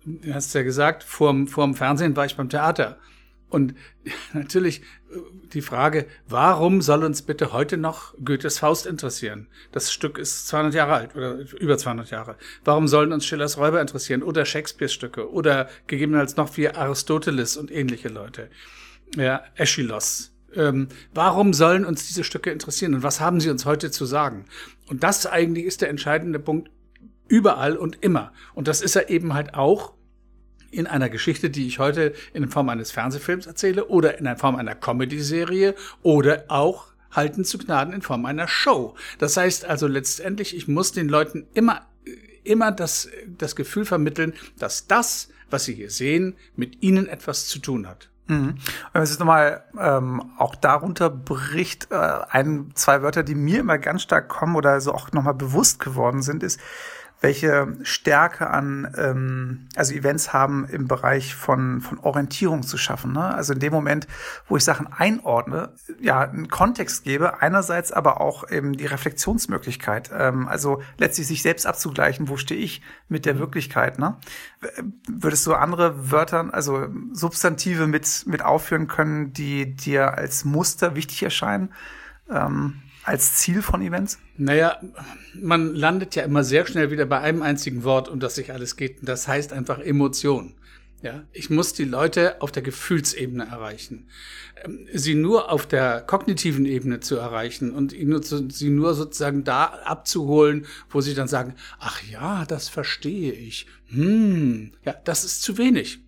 du 0.06 0.32
hast 0.32 0.54
ja 0.54 0.62
gesagt, 0.62 1.02
vorm, 1.02 1.48
vorm 1.48 1.74
Fernsehen 1.74 2.16
war 2.16 2.28
ich 2.28 2.38
beim 2.38 2.50
Theater. 2.50 3.00
Und 3.50 3.74
natürlich 4.34 4.82
äh, 4.82 5.18
die 5.52 5.64
Frage, 5.64 6.06
warum 6.28 6.84
soll 6.84 7.04
uns 7.04 7.24
bitte 7.24 7.54
heute 7.54 7.78
noch 7.78 8.14
Goethes 8.24 8.60
Faust 8.60 8.86
interessieren? 8.86 9.48
Das 9.72 9.92
Stück 9.92 10.20
ist 10.20 10.48
200 10.48 10.76
Jahre 10.76 10.94
alt 10.94 11.16
oder 11.16 11.40
über 11.60 11.76
200 11.80 12.12
Jahre. 12.12 12.38
Warum 12.64 12.88
sollen 12.88 13.14
uns 13.14 13.26
Schillers 13.26 13.58
Räuber 13.58 13.82
interessieren 13.82 14.22
oder 14.22 14.46
Shakespeares 14.46 14.94
Stücke 14.94 15.32
oder 15.32 15.70
gegebenenfalls 15.88 16.38
noch 16.38 16.56
wie 16.56 16.70
Aristoteles 16.70 17.58
und 17.58 17.72
ähnliche 17.72 18.10
Leute? 18.10 18.52
Ja, 19.16 19.44
Aeschylus 19.58 20.33
ähm, 20.56 20.88
warum 21.14 21.54
sollen 21.54 21.86
uns 21.86 22.08
diese 22.08 22.24
Stücke 22.24 22.52
interessieren 22.52 22.94
und 22.94 23.04
was 23.04 23.20
haben 23.20 23.40
sie 23.40 23.50
uns 23.50 23.66
heute 23.66 23.92
zu 23.92 24.06
sagen? 24.06 24.46
Und 24.88 25.04
das 25.04 25.26
eigentlich 25.26 25.66
ist 25.66 25.82
der 25.82 25.90
entscheidende 25.90 26.40
Punkt 26.40 26.70
überall 27.28 27.78
und 27.78 27.98
immer. 28.02 28.32
Und 28.54 28.68
das 28.68 28.82
ist 28.82 28.96
er 28.96 29.10
eben 29.10 29.34
halt 29.34 29.54
auch 29.54 29.94
in 30.72 30.88
einer 30.88 31.10
Geschichte, 31.10 31.50
die 31.50 31.68
ich 31.68 31.80
heute 31.80 32.14
in 32.34 32.50
Form 32.50 32.70
eines 32.70 32.92
Fernsehfilms 32.92 33.46
erzähle 33.46 33.86
oder 33.86 34.18
in 34.18 34.38
Form 34.38 34.56
einer 34.56 34.76
Comedy-Serie 34.76 35.76
oder 36.02 36.46
auch 36.48 36.88
halten 37.12 37.46
zu 37.46 37.60
Gnaden 37.60 37.94
in 37.94 38.02
Form 38.02 38.26
einer 38.26 38.48
Show. 38.48 38.96
Das 39.20 39.38
heißt 39.38 39.66
also 39.66 39.88
letztendlich, 39.88 40.56
ich 40.56 40.68
muss 40.68 40.92
den 40.92 41.10
Leuten 41.10 41.46
immer, 41.54 41.86
immer 42.44 42.72
das, 42.72 43.10
das 43.38 43.56
Gefühl 43.56 43.86
vermitteln, 43.86 44.34
dass 44.58 44.88
das, 44.88 45.30
was 45.50 45.66
sie 45.66 45.76
hier 45.76 45.92
sehen, 45.92 46.36
mit 46.56 46.82
ihnen 46.82 47.08
etwas 47.08 47.48
zu 47.48 47.60
tun 47.60 47.88
hat. 47.88 48.10
Mhm. 48.28 48.56
Wenn 48.94 49.02
es 49.02 49.10
jetzt 49.10 49.20
nochmal 49.20 49.64
ähm, 49.78 50.32
auch 50.38 50.56
darunter 50.56 51.10
bricht, 51.10 51.92
äh, 51.92 52.20
ein, 52.30 52.72
zwei 52.74 53.02
Wörter, 53.02 53.24
die 53.24 53.36
mir 53.36 53.60
immer 53.60 53.78
ganz 53.78 54.04
stark 54.04 54.30
kommen 54.30 54.56
oder 54.56 54.80
so 54.82 54.94
auch 54.94 55.12
nochmal 55.12 55.34
bewusst 55.34 55.80
geworden 55.80 56.22
sind, 56.22 56.42
ist, 56.44 56.60
welche 57.24 57.78
Stärke 57.84 58.50
an 58.50 58.94
ähm, 58.98 59.68
also 59.78 59.94
Events 59.94 60.34
haben 60.34 60.66
im 60.66 60.90
Bereich 60.90 61.34
von 61.34 61.80
von 61.80 61.98
Orientierung 62.00 62.64
zu 62.64 62.78
schaffen. 62.78 63.14
Ne? 63.14 63.24
Also 63.24 63.54
in 63.54 63.60
dem 63.60 63.72
Moment, 63.72 64.08
wo 64.50 64.58
ich 64.58 64.66
Sachen 64.66 64.92
einordne, 64.92 65.72
ja 66.02 66.20
einen 66.20 66.50
Kontext 66.50 67.06
gebe, 67.06 67.42
einerseits 67.42 67.94
aber 67.94 68.20
auch 68.20 68.52
eben 68.52 68.74
die 68.74 68.88
Reflexionsmöglichkeit. 68.88 70.12
Ähm, 70.14 70.50
also 70.50 70.82
letztlich 70.98 71.28
sich 71.28 71.42
selbst 71.42 71.66
abzugleichen, 71.66 72.28
wo 72.28 72.36
stehe 72.36 72.60
ich 72.60 72.82
mit 73.08 73.26
der 73.26 73.40
Wirklichkeit. 73.40 74.00
Ne? 74.00 74.18
Würdest 75.08 75.48
du 75.48 75.54
andere 75.54 76.12
Wörter, 76.12 76.54
also 76.54 76.90
Substantive 77.14 77.88
mit 77.88 78.26
mit 78.28 78.44
aufführen 78.44 78.88
können, 78.88 79.32
die 79.32 79.78
dir 79.78 80.18
als 80.18 80.44
Muster 80.44 80.96
wichtig 80.96 81.24
erscheinen? 81.24 81.72
Ähm, 82.30 82.83
als 83.04 83.36
Ziel 83.36 83.62
von 83.62 83.82
Events? 83.82 84.20
Naja, 84.38 84.80
man 85.34 85.76
landet 85.76 86.16
ja 86.16 86.24
immer 86.24 86.44
sehr 86.44 86.66
schnell 86.66 86.92
wieder 86.92 87.06
bei 87.06 87.20
einem 87.20 87.42
einzigen 87.42 87.84
Wort, 87.84 88.10
um 88.10 88.20
das 88.20 88.36
sich 88.36 88.52
alles 88.52 88.76
geht. 88.76 89.02
Und 89.02 89.10
das 89.10 89.28
heißt 89.28 89.54
einfach 89.54 89.80
Emotion. 89.80 90.56
Ja, 91.04 91.26
ich 91.34 91.50
muss 91.50 91.74
die 91.74 91.84
Leute 91.84 92.42
auf 92.42 92.54
der 92.54 92.64
Gefühlsebene 92.64 93.46
erreichen. 93.46 94.08
Ähm, 94.64 94.88
sie 94.94 95.16
nur 95.16 95.52
auf 95.52 95.68
der 95.68 96.00
kognitiven 96.00 96.66
Ebene 96.66 97.02
zu 97.02 97.18
erreichen 97.18 97.74
und 97.74 97.92
sie 97.92 98.70
nur 98.70 98.94
sozusagen 98.94 99.44
da 99.44 99.66
abzuholen, 99.66 100.66
wo 100.90 101.02
sie 101.02 101.14
dann 101.14 101.28
sagen, 101.28 101.56
ach 101.78 102.02
ja, 102.04 102.46
das 102.46 102.70
verstehe 102.70 103.34
ich. 103.34 103.68
Hm, 103.88 104.72
ja, 104.86 104.96
das 105.04 105.26
ist 105.26 105.42
zu 105.42 105.58
wenig. 105.58 106.00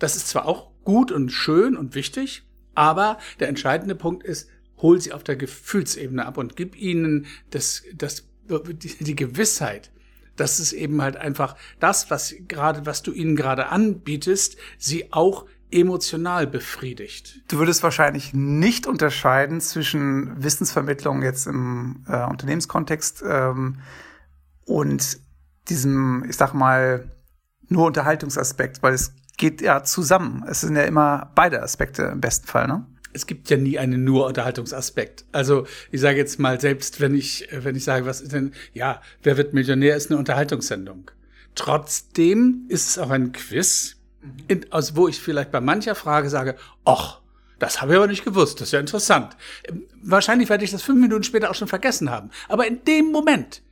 Das 0.00 0.16
ist 0.16 0.26
zwar 0.26 0.46
auch 0.46 0.72
gut 0.82 1.12
und 1.12 1.30
schön 1.30 1.76
und 1.76 1.94
wichtig, 1.94 2.42
aber 2.74 3.18
der 3.38 3.48
entscheidende 3.48 3.94
Punkt 3.94 4.24
ist, 4.24 4.48
hol 4.82 5.00
sie 5.00 5.12
auf 5.12 5.24
der 5.24 5.36
Gefühlsebene 5.36 6.24
ab 6.24 6.38
und 6.38 6.56
gib 6.56 6.76
ihnen 6.76 7.26
das, 7.50 7.82
das, 7.94 8.24
die 8.48 9.16
Gewissheit, 9.16 9.90
dass 10.36 10.58
es 10.58 10.72
eben 10.72 11.02
halt 11.02 11.16
einfach 11.16 11.56
das, 11.78 12.10
was 12.10 12.34
gerade, 12.48 12.86
was 12.86 13.02
du 13.02 13.12
ihnen 13.12 13.36
gerade 13.36 13.68
anbietest, 13.68 14.56
sie 14.78 15.12
auch 15.12 15.46
emotional 15.70 16.46
befriedigt. 16.46 17.42
Du 17.48 17.58
würdest 17.58 17.82
wahrscheinlich 17.82 18.32
nicht 18.34 18.86
unterscheiden 18.86 19.60
zwischen 19.60 20.42
Wissensvermittlung 20.42 21.22
jetzt 21.22 21.46
im 21.46 22.04
äh, 22.08 22.24
Unternehmenskontext 22.24 23.22
ähm, 23.26 23.80
und 24.64 25.20
diesem, 25.68 26.24
ich 26.28 26.36
sag 26.36 26.54
mal, 26.54 27.10
nur 27.68 27.86
Unterhaltungsaspekt, 27.86 28.82
weil 28.82 28.94
es 28.94 29.14
geht 29.36 29.60
ja 29.60 29.84
zusammen. 29.84 30.44
Es 30.48 30.62
sind 30.62 30.76
ja 30.76 30.82
immer 30.82 31.30
beide 31.34 31.62
Aspekte 31.62 32.02
im 32.02 32.20
besten 32.20 32.46
Fall, 32.46 32.66
ne? 32.66 32.84
Es 33.12 33.26
gibt 33.26 33.50
ja 33.50 33.56
nie 33.56 33.78
einen 33.78 34.04
nur 34.04 34.26
Unterhaltungsaspekt. 34.26 35.24
Also 35.32 35.66
ich 35.90 36.00
sage 36.00 36.18
jetzt 36.18 36.38
mal, 36.38 36.60
selbst 36.60 37.00
wenn 37.00 37.14
ich, 37.14 37.48
wenn 37.52 37.76
ich 37.76 37.84
sage, 37.84 38.06
was 38.06 38.20
ist 38.20 38.32
denn, 38.32 38.52
ja, 38.72 39.00
wer 39.22 39.36
wird 39.36 39.54
Millionär, 39.54 39.96
ist 39.96 40.10
eine 40.10 40.18
Unterhaltungssendung. 40.18 41.10
Trotzdem 41.54 42.66
ist 42.68 42.88
es 42.88 42.98
auch 42.98 43.10
ein 43.10 43.32
Quiz, 43.32 43.96
in, 44.48 44.66
also 44.70 44.96
wo 44.96 45.08
ich 45.08 45.20
vielleicht 45.20 45.50
bei 45.50 45.60
mancher 45.60 45.94
Frage 45.94 46.30
sage, 46.30 46.56
ach, 46.84 47.20
Das 47.60 47.82
habe 47.82 47.92
ich 47.92 47.96
aber 47.98 48.06
nicht 48.06 48.24
gewusst. 48.24 48.60
Das 48.60 48.68
ist 48.68 48.72
ja 48.72 48.80
interessant. 48.80 49.36
Wahrscheinlich 50.02 50.48
werde 50.48 50.64
ich 50.64 50.70
das 50.70 50.82
fünf 50.82 51.00
Minuten 51.00 51.22
später 51.22 51.50
auch 51.50 51.54
schon 51.54 51.68
vergessen 51.68 52.10
haben. 52.10 52.30
Aber 52.48 52.66
in 52.66 52.82
dem 52.84 53.12
Moment 53.12 53.62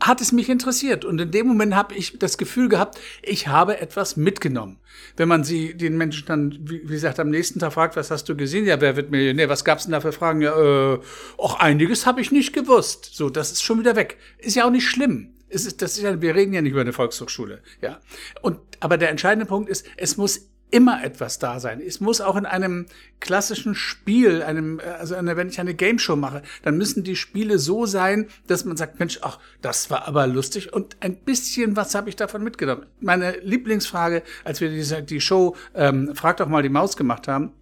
hat 0.00 0.20
es 0.20 0.32
mich 0.32 0.48
interessiert. 0.48 1.04
Und 1.04 1.20
in 1.20 1.30
dem 1.30 1.46
Moment 1.46 1.74
habe 1.74 1.94
ich 1.94 2.18
das 2.18 2.38
Gefühl 2.38 2.68
gehabt, 2.68 2.98
ich 3.22 3.48
habe 3.48 3.80
etwas 3.80 4.16
mitgenommen. 4.16 4.78
Wenn 5.16 5.28
man 5.28 5.44
sie 5.44 5.74
den 5.74 5.96
Menschen 5.96 6.26
dann, 6.26 6.58
wie, 6.62 6.80
gesagt, 6.80 7.18
am 7.18 7.30
nächsten 7.30 7.58
Tag 7.58 7.72
fragt, 7.72 7.96
was 7.96 8.10
hast 8.10 8.28
du 8.28 8.36
gesehen? 8.36 8.66
Ja, 8.66 8.80
wer 8.80 8.96
wird 8.96 9.10
Millionär? 9.10 9.48
Was 9.48 9.64
gab's 9.64 9.84
denn 9.84 9.92
da 9.92 10.00
für 10.00 10.12
Fragen? 10.12 10.42
Ja, 10.42 10.94
äh, 10.94 10.98
auch 11.38 11.58
einiges 11.58 12.06
habe 12.06 12.20
ich 12.20 12.30
nicht 12.30 12.52
gewusst. 12.52 13.10
So, 13.12 13.30
das 13.30 13.52
ist 13.52 13.62
schon 13.62 13.78
wieder 13.78 13.96
weg. 13.96 14.18
Ist 14.38 14.56
ja 14.56 14.66
auch 14.66 14.70
nicht 14.70 14.88
schlimm. 14.88 15.32
Es 15.48 15.64
ist, 15.64 15.80
das 15.80 15.96
ist 15.96 16.02
ja, 16.02 16.20
wir 16.20 16.34
reden 16.34 16.52
ja 16.52 16.60
nicht 16.60 16.72
über 16.72 16.80
eine 16.80 16.92
Volkshochschule, 16.92 17.62
ja. 17.80 18.00
Und, 18.42 18.58
aber 18.80 18.98
der 18.98 19.10
entscheidende 19.10 19.46
Punkt 19.46 19.70
ist, 19.70 19.86
es 19.96 20.16
muss 20.16 20.48
immer 20.70 21.02
etwas 21.04 21.38
da 21.38 21.60
sein. 21.60 21.80
Es 21.80 22.00
muss 22.00 22.20
auch 22.20 22.36
in 22.36 22.46
einem 22.46 22.86
klassischen 23.20 23.74
Spiel, 23.74 24.42
einem, 24.42 24.80
also 24.98 25.14
wenn 25.14 25.48
ich 25.48 25.60
eine 25.60 25.74
Game 25.74 25.98
Show 25.98 26.16
mache, 26.16 26.42
dann 26.62 26.76
müssen 26.76 27.04
die 27.04 27.16
Spiele 27.16 27.58
so 27.58 27.86
sein, 27.86 28.28
dass 28.46 28.64
man 28.64 28.76
sagt, 28.76 28.98
Mensch, 28.98 29.20
ach, 29.22 29.38
das 29.62 29.90
war 29.90 30.08
aber 30.08 30.26
lustig 30.26 30.72
und 30.72 30.96
ein 31.00 31.16
bisschen 31.16 31.76
was 31.76 31.94
habe 31.94 32.08
ich 32.08 32.16
davon 32.16 32.42
mitgenommen. 32.42 32.86
Meine 33.00 33.38
Lieblingsfrage, 33.40 34.22
als 34.44 34.60
wir 34.60 34.70
diese, 34.70 35.02
die 35.02 35.20
Show 35.20 35.56
ähm, 35.74 36.14
Frag 36.14 36.38
doch 36.38 36.48
mal 36.48 36.62
die 36.62 36.68
Maus 36.68 36.96
gemacht 36.96 37.28
haben, 37.28 37.52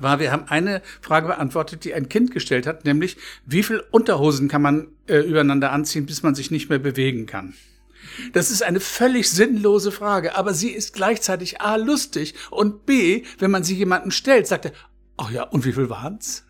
war, 0.00 0.20
wir 0.20 0.32
haben 0.32 0.44
eine 0.48 0.82
Frage 1.00 1.26
beantwortet, 1.28 1.84
die 1.84 1.94
ein 1.94 2.08
Kind 2.08 2.30
gestellt 2.30 2.66
hat, 2.66 2.84
nämlich, 2.84 3.18
wie 3.44 3.62
viel 3.62 3.82
Unterhosen 3.90 4.48
kann 4.48 4.62
man 4.62 4.88
äh, 5.06 5.18
übereinander 5.18 5.70
anziehen, 5.70 6.06
bis 6.06 6.22
man 6.22 6.34
sich 6.34 6.50
nicht 6.50 6.70
mehr 6.70 6.78
bewegen 6.78 7.26
kann? 7.26 7.54
Das 8.32 8.50
ist 8.50 8.62
eine 8.62 8.80
völlig 8.80 9.30
sinnlose 9.30 9.92
Frage, 9.92 10.36
aber 10.36 10.54
sie 10.54 10.70
ist 10.70 10.94
gleichzeitig 10.94 11.60
A 11.60 11.76
lustig 11.76 12.34
und 12.50 12.86
B, 12.86 13.24
wenn 13.38 13.50
man 13.50 13.64
sie 13.64 13.74
jemandem 13.74 14.10
stellt, 14.10 14.46
sagt 14.46 14.66
er, 14.66 14.72
ach 15.16 15.30
ja, 15.30 15.44
und 15.44 15.64
wie 15.64 15.72
viel 15.72 15.88
waren's? 15.88 16.44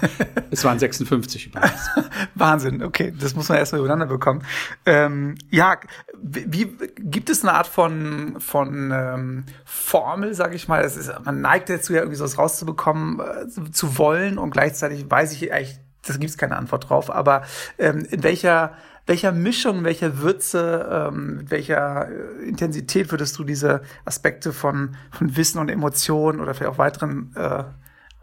es 0.50 0.64
waren 0.64 0.78
56 0.78 1.46
übrigens. 1.46 1.90
Wahnsinn, 2.34 2.82
okay, 2.82 3.12
das 3.18 3.34
muss 3.34 3.48
man 3.48 3.58
erstmal 3.58 3.80
übereinander 3.80 4.06
bekommen. 4.06 4.44
Ähm, 4.84 5.36
ja, 5.50 5.78
wie 6.20 6.76
gibt 6.98 7.30
es 7.30 7.42
eine 7.42 7.52
Art 7.52 7.66
von 7.66 8.36
von 8.38 8.90
ähm, 8.92 9.44
Formel, 9.64 10.34
sage 10.34 10.56
ich 10.56 10.68
mal? 10.68 10.82
Es 10.82 10.96
ist, 10.96 11.12
man 11.24 11.40
neigt 11.40 11.68
dazu 11.68 11.92
ja 11.92 12.00
irgendwie 12.00 12.16
sowas 12.16 12.38
rauszubekommen, 12.38 13.20
äh, 13.20 13.70
zu 13.70 13.98
wollen 13.98 14.38
und 14.38 14.50
gleichzeitig 14.50 15.10
weiß 15.10 15.32
ich 15.32 15.52
eigentlich, 15.52 15.78
das 16.02 16.18
gibt 16.18 16.30
es 16.30 16.38
keine 16.38 16.56
Antwort 16.56 16.88
drauf. 16.88 17.10
Aber 17.10 17.42
ähm, 17.78 18.06
in 18.10 18.22
welcher 18.22 18.76
welcher 19.06 19.32
Mischung, 19.32 19.84
welcher 19.84 20.18
Würze, 20.18 21.08
ähm, 21.12 21.36
mit 21.36 21.50
welcher 21.50 22.08
äh, 22.08 22.48
Intensität 22.48 23.10
würdest 23.12 23.38
du 23.38 23.44
diese 23.44 23.82
Aspekte 24.04 24.52
von, 24.52 24.96
von 25.10 25.36
Wissen 25.36 25.58
und 25.58 25.68
Emotionen 25.68 26.40
oder 26.40 26.54
vielleicht 26.54 26.72
auch 26.72 26.78
weiteren 26.78 27.32
äh, 27.36 27.64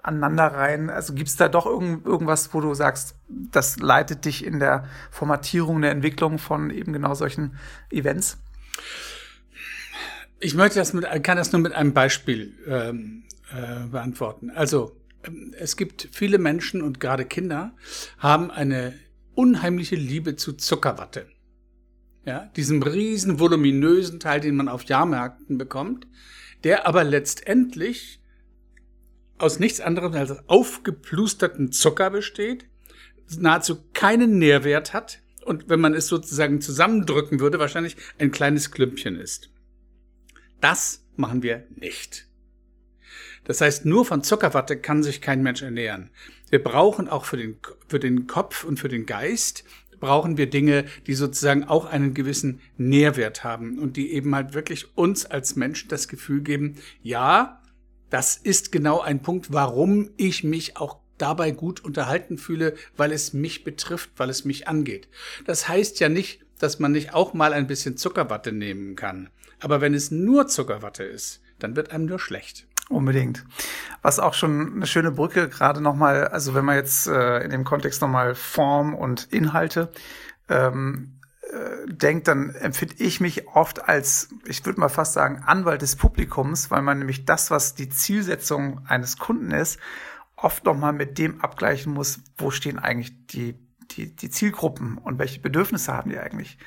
aneinanderreihen? 0.04 0.90
Also 0.90 1.14
gibt 1.14 1.30
es 1.30 1.38
da 1.38 1.48
doch 1.48 1.66
irgend, 1.66 2.06
irgendwas, 2.06 2.54
wo 2.54 2.60
du 2.60 2.74
sagst, 2.74 3.16
das 3.30 3.80
leitet 3.80 4.26
dich 4.26 4.46
in 4.46 4.60
der 4.60 4.86
Formatierung, 5.10 5.82
der 5.82 5.92
Entwicklung 5.92 6.38
von 6.38 6.70
eben 6.70 6.92
genau 6.92 7.14
solchen 7.14 7.58
Events? 7.90 8.38
Ich 10.40 10.56
möchte 10.56 10.80
das 10.80 10.92
mit, 10.92 11.06
kann 11.24 11.38
das 11.38 11.54
nur 11.54 11.62
mit 11.62 11.72
einem 11.72 11.94
Beispiel 11.94 12.54
ähm, 12.68 13.24
äh, 13.54 13.88
beantworten. 13.88 14.50
Also 14.50 14.98
ähm, 15.26 15.54
es 15.58 15.78
gibt 15.78 16.10
viele 16.12 16.38
Menschen 16.38 16.82
und 16.82 17.00
gerade 17.00 17.24
Kinder 17.24 17.72
haben 18.20 18.52
eine 18.52 18.94
unheimliche 19.36 19.96
Liebe 19.96 20.36
zu 20.36 20.54
Zuckerwatte. 20.54 21.28
Ja, 22.26 22.52
diesem 22.56 22.82
riesen 22.82 23.40
voluminösen 23.40 24.20
Teil, 24.20 24.40
den 24.40 24.56
man 24.56 24.70
auf 24.70 24.84
Jahrmärkten 24.84 25.58
bekommt, 25.58 26.08
der 26.64 26.88
aber 26.88 27.04
letztendlich 27.04 28.22
aus 29.38 29.60
nichts 29.60 29.82
anderem 29.82 30.14
als 30.14 30.48
aufgeplusterten 30.48 31.72
Zucker 31.72 32.10
besteht, 32.12 32.66
nahezu 33.38 33.84
keinen 33.94 34.38
Nährwert 34.38 34.94
hat 34.94 35.22
und 35.44 35.68
wenn 35.70 35.82
man 35.82 35.94
es 35.94 36.08
sozusagen 36.08 36.62
zusammendrücken 36.62 37.40
würde, 37.40 37.60
wahrscheinlich 37.60 37.98
ein 38.20 38.32
kleines 38.32 38.72
Klümpchen 38.72 39.18
ist. 39.20 39.50
Das 40.62 41.06
machen 41.18 41.44
wir 41.44 41.68
nicht. 41.76 42.28
Das 43.44 43.60
heißt, 43.60 43.86
nur 43.86 44.06
von 44.06 44.24
Zuckerwatte 44.24 44.80
kann 44.80 45.04
sich 45.04 45.20
kein 45.20 45.44
Mensch 45.44 45.62
ernähren. 45.62 46.10
Wir 46.54 46.64
brauchen 46.64 47.10
auch 47.10 47.26
für 47.26 47.38
den, 47.38 47.58
für 47.88 48.00
den 48.00 48.28
Kopf 48.28 48.64
und 48.64 48.78
für 48.80 48.88
den 48.88 49.08
Geist 49.08 49.64
brauchen 50.00 50.38
wir 50.38 50.52
Dinge, 50.52 50.86
die 51.08 51.16
sozusagen 51.16 51.64
auch 51.64 51.86
einen 51.86 52.14
gewissen 52.14 52.62
Nährwert 52.78 53.44
haben 53.44 53.80
und 53.80 53.98
die 53.98 54.14
eben 54.14 54.36
halt 54.36 54.54
wirklich 54.54 54.96
uns 54.96 55.26
als 55.26 55.56
Menschen 55.56 55.90
das 55.90 56.08
Gefühl 56.08 56.42
geben, 56.42 56.76
ja, 57.02 57.60
das 58.12 58.38
ist 58.38 58.72
genau 58.72 59.02
ein 59.02 59.24
Punkt, 59.24 59.52
warum 59.52 60.12
ich 60.16 60.44
mich 60.44 60.78
auch 60.78 61.00
dabei 61.18 61.50
gut 61.50 61.84
unterhalten 61.84 62.38
fühle, 62.38 62.76
weil 62.98 63.12
es 63.14 63.34
mich 63.34 63.64
betrifft, 63.64 64.12
weil 64.18 64.30
es 64.30 64.46
mich 64.46 64.68
angeht. 64.68 65.08
Das 65.48 65.68
heißt 65.68 66.00
ja 66.02 66.08
nicht, 66.08 66.46
dass 66.60 66.78
man 66.78 66.92
nicht 66.92 67.16
auch 67.16 67.34
mal 67.34 67.54
ein 67.54 67.66
bisschen 67.66 67.98
Zuckerwatte 67.98 68.52
nehmen 68.52 68.96
kann. 68.96 69.32
Aber 69.60 69.82
wenn 69.82 69.96
es 69.96 70.12
nur 70.12 70.46
Zuckerwatte 70.46 71.04
ist, 71.04 71.42
dann 71.58 71.76
wird 71.76 71.90
einem 71.90 72.06
nur 72.06 72.20
schlecht. 72.20 72.68
Unbedingt. 72.90 73.46
Was 74.02 74.20
auch 74.20 74.34
schon 74.34 74.76
eine 74.76 74.88
schöne 74.88 75.12
Brücke 75.12 75.48
gerade 75.50 75.82
nochmal, 75.82 76.28
also 76.28 76.54
wenn 76.54 76.66
man 76.66 76.76
jetzt 76.76 77.08
äh, 77.08 77.40
in 77.40 77.50
dem 77.50 77.64
Kontext 77.64 78.02
nochmal 78.02 78.36
Form 78.36 78.94
und 78.94 79.32
Inhalte 79.32 79.92
ähm, 80.50 81.20
äh, 81.42 81.88
denkt, 81.88 82.28
dann 82.28 82.54
empfinde 82.56 82.96
ich 82.98 83.22
mich 83.22 83.48
oft 83.48 83.88
als, 83.88 84.30
ich 84.46 84.66
würde 84.66 84.80
mal 84.80 84.90
fast 84.90 85.14
sagen, 85.14 85.44
Anwalt 85.46 85.82
des 85.82 85.96
Publikums, 85.96 86.72
weil 86.72 86.82
man 86.82 87.00
nämlich 87.00 87.26
das, 87.26 87.52
was 87.52 87.76
die 87.76 87.90
Zielsetzung 87.90 88.82
eines 88.88 89.18
Kunden 89.18 89.52
ist, 89.52 89.80
oft 90.36 90.66
nochmal 90.66 90.94
mit 90.94 91.18
dem 91.18 91.42
abgleichen 91.42 91.94
muss, 91.94 92.20
wo 92.38 92.52
stehen 92.52 92.80
eigentlich 92.80 93.28
die, 93.28 93.56
die, 93.92 94.14
die 94.16 94.30
Zielgruppen 94.30 94.98
und 94.98 95.20
welche 95.20 95.40
Bedürfnisse 95.40 95.94
haben 95.94 96.10
die 96.10 96.20
eigentlich. 96.20 96.58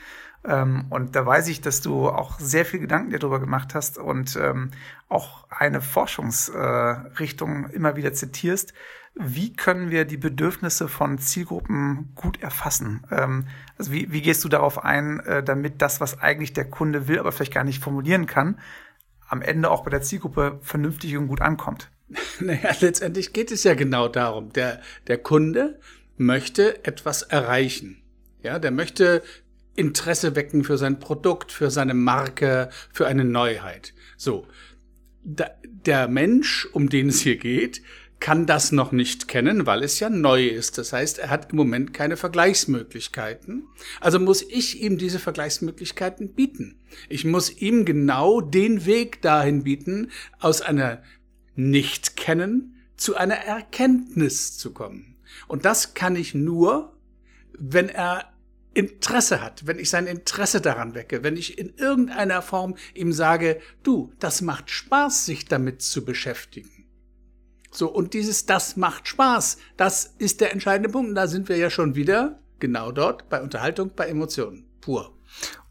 Ähm, 0.46 0.86
und 0.90 1.16
da 1.16 1.26
weiß 1.26 1.48
ich, 1.48 1.60
dass 1.60 1.80
du 1.80 2.08
auch 2.08 2.38
sehr 2.38 2.64
viel 2.64 2.80
Gedanken 2.80 3.10
darüber 3.10 3.40
gemacht 3.40 3.74
hast 3.74 3.98
und 3.98 4.36
ähm, 4.36 4.70
auch 5.08 5.46
eine 5.50 5.80
Forschungsrichtung 5.80 7.70
äh, 7.70 7.72
immer 7.72 7.96
wieder 7.96 8.12
zitierst. 8.12 8.72
Wie 9.14 9.54
können 9.54 9.90
wir 9.90 10.04
die 10.04 10.18
Bedürfnisse 10.18 10.88
von 10.88 11.18
Zielgruppen 11.18 12.12
gut 12.14 12.42
erfassen? 12.42 13.04
Ähm, 13.10 13.48
also 13.76 13.90
wie, 13.90 14.12
wie 14.12 14.22
gehst 14.22 14.44
du 14.44 14.48
darauf 14.48 14.84
ein, 14.84 15.20
äh, 15.20 15.42
damit 15.42 15.82
das, 15.82 16.00
was 16.00 16.20
eigentlich 16.20 16.52
der 16.52 16.70
Kunde 16.70 17.08
will, 17.08 17.18
aber 17.18 17.32
vielleicht 17.32 17.54
gar 17.54 17.64
nicht 17.64 17.82
formulieren 17.82 18.26
kann, 18.26 18.60
am 19.28 19.42
Ende 19.42 19.70
auch 19.70 19.82
bei 19.82 19.90
der 19.90 20.02
Zielgruppe 20.02 20.60
vernünftig 20.62 21.16
und 21.16 21.28
gut 21.28 21.40
ankommt? 21.40 21.90
Naja, 22.38 22.70
letztendlich 22.80 23.32
geht 23.32 23.50
es 23.50 23.64
ja 23.64 23.74
genau 23.74 24.08
darum. 24.08 24.52
Der, 24.52 24.80
der 25.08 25.18
Kunde 25.18 25.80
möchte 26.18 26.84
etwas 26.84 27.22
erreichen. 27.22 28.02
Ja, 28.42 28.58
der 28.58 28.70
möchte 28.70 29.22
Interesse 29.76 30.35
wecken 30.37 30.64
für 30.64 30.78
sein 30.78 30.99
Produkt, 30.99 31.52
für 31.52 31.71
seine 31.71 31.95
Marke, 31.95 32.71
für 32.92 33.06
eine 33.06 33.25
Neuheit. 33.25 33.95
So. 34.16 34.47
Da, 35.23 35.50
der 35.62 36.09
Mensch, 36.09 36.68
um 36.73 36.88
den 36.88 37.09
es 37.09 37.21
hier 37.21 37.37
geht, 37.37 37.83
kann 38.21 38.47
das 38.47 38.73
noch 38.73 38.92
nicht 38.92 39.28
kennen, 39.28 39.66
weil 39.66 39.83
es 39.83 40.00
ja 40.00 40.09
neu 40.09 40.47
ist. 40.47 40.78
Das 40.78 40.92
heißt, 40.92 41.18
er 41.18 41.30
hat 41.30 41.50
im 41.50 41.56
Moment 41.56 41.92
keine 41.92 42.16
Vergleichsmöglichkeiten. 42.16 43.66
Also 44.00 44.18
muss 44.18 44.42
ich 44.42 44.80
ihm 44.80 44.99
diese 44.99 45.18
Vergleichsmöglichkeiten 45.18 46.35
bieten. 46.35 46.80
Ich 47.09 47.25
muss 47.25 47.61
ihm 47.61 47.85
genau 47.85 48.40
den 48.40 48.87
Weg 48.87 49.21
dahin 49.23 49.64
bieten, 49.64 50.11
aus 50.38 50.62
einer 50.62 51.02
Nicht-Kennen 51.54 52.76
zu 52.97 53.16
einer 53.16 53.37
Erkenntnis 53.37 54.56
zu 54.56 54.73
kommen. 54.73 55.16
Und 55.47 55.64
das 55.64 55.95
kann 55.95 56.16
ich 56.16 56.35
nur, 56.35 56.97
wenn 57.59 57.88
er 57.88 58.33
Interesse 58.76 59.40
hat, 59.40 59.66
wenn 59.66 59.78
ich 59.78 59.88
sein 59.88 60.06
Interesse 60.06 60.61
daran 60.61 60.95
wecke, 60.95 61.23
wenn 61.23 61.37
ich 61.37 61.59
in 61.59 61.75
irgendeiner 61.76 62.42
Form 62.42 62.76
ihm 62.95 63.12
sage, 63.12 63.59
du, 63.83 64.12
das 64.18 64.42
macht 64.42 64.71
Spaß, 64.71 65.25
sich 65.25 65.47
damit 65.47 65.80
zu 65.80 66.04
beschäftigen. 66.04 66.71
So, 67.71 67.88
und 67.88 68.12
dieses 68.12 68.45
Das 68.45 68.76
macht 68.76 69.09
Spaß, 69.09 69.56
das 69.78 70.14
ist 70.18 70.42
der 70.42 70.52
entscheidende 70.52 70.90
Punkt. 70.90 71.09
Und 71.09 71.14
da 71.14 71.26
sind 71.26 71.49
wir 71.49 71.56
ja 71.56 71.71
schon 71.71 71.95
wieder 71.95 72.38
genau 72.59 72.92
dort 72.92 73.28
bei 73.30 73.40
Unterhaltung, 73.40 73.92
bei 73.97 74.09
Emotionen. 74.09 74.66
Pur. 74.80 75.12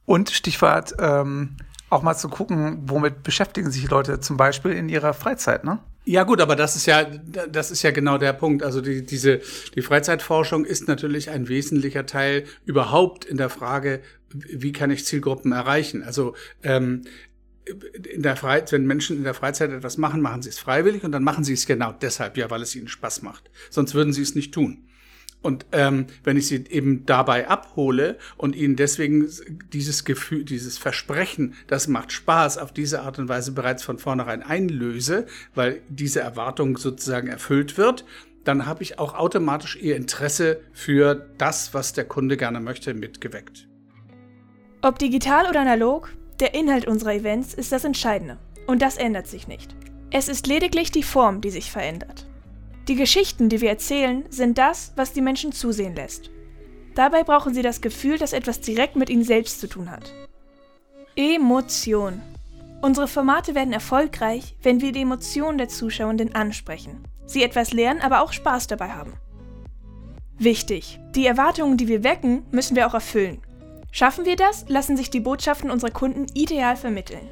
Und 0.06 0.32
Stichwort, 0.32 0.96
ähm, 1.00 1.58
auch 1.90 2.02
mal 2.02 2.16
zu 2.16 2.28
gucken, 2.28 2.90
womit 2.90 3.24
beschäftigen 3.24 3.72
sich 3.72 3.90
Leute 3.90 4.20
zum 4.20 4.38
Beispiel 4.38 4.72
in 4.72 4.90
ihrer 4.90 5.14
Freizeit, 5.14 5.64
ne? 5.64 5.80
Ja 6.08 6.24
gut, 6.24 6.40
aber 6.40 6.56
das 6.56 6.76
ist 6.76 6.86
ja, 6.86 7.04
das 7.04 7.72
ist 7.72 7.82
ja 7.82 7.90
genau 7.90 8.20
der 8.20 8.34
Punkt. 8.34 8.62
Also 8.64 8.80
die, 8.80 9.04
diese, 9.04 9.42
die 9.74 9.82
Freizeitforschung 9.82 10.64
ist 10.64 10.88
natürlich 10.88 11.32
ein 11.32 11.50
wesentlicher 11.50 12.06
Teil 12.06 12.46
überhaupt 12.64 13.26
in 13.26 13.38
der 13.38 13.50
Frage, 13.50 14.02
wie 14.32 14.72
kann 14.72 14.92
ich 14.92 15.06
Zielgruppen 15.06 15.52
erreichen? 15.52 16.04
Also 16.04 16.36
ähm, 16.62 17.02
in 17.66 18.22
der 18.22 18.36
Freizeit, 18.36 18.72
wenn 18.72 18.86
Menschen 18.86 19.18
in 19.18 19.24
der 19.24 19.34
Freizeit 19.34 19.72
etwas 19.72 19.98
machen, 19.98 20.22
machen 20.22 20.44
sie 20.44 20.50
es 20.50 20.60
freiwillig 20.60 21.04
und 21.04 21.12
dann 21.12 21.24
machen 21.24 21.44
sie 21.44 21.54
es 21.54 21.66
genau 21.66 21.92
deshalb, 21.92 22.38
ja, 22.38 22.52
weil 22.52 22.62
es 22.62 22.76
ihnen 22.76 22.88
Spaß 22.88 23.24
macht. 23.24 23.50
Sonst 23.72 23.96
würden 23.96 24.14
sie 24.14 24.22
es 24.22 24.36
nicht 24.36 24.54
tun. 24.54 24.88
Und 25.46 25.68
ähm, 25.74 26.08
wenn 26.24 26.38
ich 26.38 26.48
sie 26.48 26.64
eben 26.72 27.06
dabei 27.06 27.48
abhole 27.48 28.18
und 28.36 28.56
ihnen 28.56 28.75
deswegen 28.75 29.30
dieses 29.72 30.04
Gefühl, 30.04 30.44
dieses 30.44 30.80
Versprechen, 30.80 31.54
das 31.68 31.88
macht 31.88 32.12
Spaß, 32.12 32.58
auf 32.58 32.74
diese 32.74 33.04
Art 33.04 33.20
und 33.20 33.30
Weise 33.30 33.52
bereits 33.52 33.84
von 33.84 34.00
vornherein 34.00 34.42
einlöse, 34.42 35.28
weil 35.54 35.84
diese 35.88 36.20
Erwartung 36.20 36.78
sozusagen 36.78 37.28
erfüllt 37.28 37.78
wird, 37.78 38.06
dann 38.44 38.66
habe 38.66 38.82
ich 38.82 38.98
auch 38.98 39.14
automatisch 39.14 39.78
ihr 39.80 39.96
Interesse 39.96 40.62
für 40.74 41.30
das, 41.38 41.75
was 41.75 41.94
der 41.94 42.06
Kunde 42.06 42.38
gerne 42.38 42.60
möchte, 42.60 42.96
mitgeweckt. 42.96 43.68
Ob 44.82 44.98
digital 44.98 45.48
oder 45.48 45.62
analog, 45.62 46.12
der 46.40 46.56
Inhalt 46.56 46.88
unserer 46.88 47.14
Events 47.14 47.54
ist 47.54 47.72
das 47.72 47.84
Entscheidende. 47.84 48.40
Und 48.66 48.82
das 48.82 48.98
ändert 48.98 49.28
sich 49.28 49.48
nicht. 49.48 49.75
Es 50.10 50.28
ist 50.28 50.48
lediglich 50.48 50.92
die 50.92 51.04
Form, 51.04 51.42
die 51.42 51.52
sich 51.52 51.70
verändert. 51.70 52.25
Die 52.88 52.96
Geschichten, 52.96 53.50
die 53.50 53.62
wir 53.62 53.70
erzählen, 53.70 54.25
sind 54.30 54.58
das, 54.58 54.94
was 54.96 55.12
die 55.12 55.22
Menschen 55.22 55.51
zusehen 55.51 55.96
lässt. 55.96 56.30
Dabei 56.94 57.24
brauchen 57.24 57.54
sie 57.54 57.63
das 57.63 57.82
Gefühl, 57.82 58.18
dass 58.20 58.32
etwas 58.32 58.62
direkt 58.62 58.96
mit 58.96 59.10
ihnen 59.10 59.24
selbst 59.24 59.60
zu 59.60 59.68
tun 59.68 59.89
hat. 59.89 60.13
Emotion. 61.15 62.22
Unsere 62.82 63.08
Formate 63.08 63.56
werden 63.56 63.74
erfolgreich, 63.74 64.56
wenn 64.62 64.82
wir 64.82 64.92
die 64.92 65.01
Emotionen 65.01 65.58
der 65.58 65.68
Zuschauenden 65.68 66.36
ansprechen, 66.36 67.04
sie 67.25 67.42
etwas 67.42 67.74
lernen, 67.74 68.01
aber 68.01 68.22
auch 68.22 68.32
Spaß 68.32 68.68
dabei 68.68 68.89
haben. 68.89 69.13
Wichtig, 70.38 71.00
die 71.15 71.25
Erwartungen, 71.25 71.77
die 71.77 71.88
wir 71.88 72.04
wecken, 72.04 72.46
müssen 72.51 72.75
wir 72.75 72.86
auch 72.86 72.94
erfüllen. 72.94 73.42
Schaffen 73.92 74.25
wir 74.25 74.36
das, 74.36 74.65
lassen 74.68 74.98
sich 74.98 75.10
die 75.10 75.22
Botschaften 75.22 75.72
unserer 75.72 75.92
Kunden 75.92 76.27
ideal 76.34 76.75
vermitteln. 76.75 77.27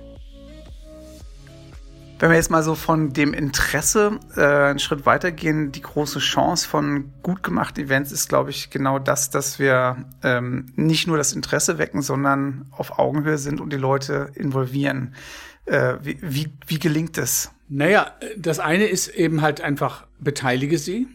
Wenn 2.23 2.29
wir 2.29 2.37
jetzt 2.37 2.51
mal 2.51 2.63
so 2.63 2.73
von 2.73 3.11
dem 3.11 3.33
Interesse 3.33 4.17
äh, 4.37 4.69
einen 4.69 4.79
Schritt 4.79 5.05
weitergehen, 5.05 5.73
die 5.73 5.81
große 5.81 6.19
Chance 6.19 6.65
von 6.65 7.11
gut 7.21 7.43
gemachten 7.43 7.83
Events 7.83 8.13
ist, 8.13 8.29
glaube 8.29 8.49
ich, 8.49 8.69
genau 8.69 8.97
das, 8.97 9.29
dass 9.29 9.59
wir 9.59 10.05
ähm, 10.23 10.67
nicht 10.77 11.05
nur 11.05 11.17
das 11.17 11.33
Interesse 11.33 11.79
wecken, 11.79 12.01
sondern 12.01 12.67
auf 12.71 12.97
Augenhöhe 12.97 13.37
sind 13.37 13.59
und 13.59 13.73
die 13.73 13.77
Leute 13.77 14.31
involvieren. 14.35 15.15
Äh, 15.65 15.95
wie, 16.01 16.17
wie, 16.21 16.53
wie 16.65 16.79
gelingt 16.79 17.17
es? 17.17 17.51
Naja, 17.67 18.13
das 18.37 18.59
eine 18.59 18.85
ist 18.85 19.09
eben 19.09 19.41
halt 19.41 19.59
einfach, 19.59 20.07
beteilige 20.17 20.77
sie. 20.77 21.07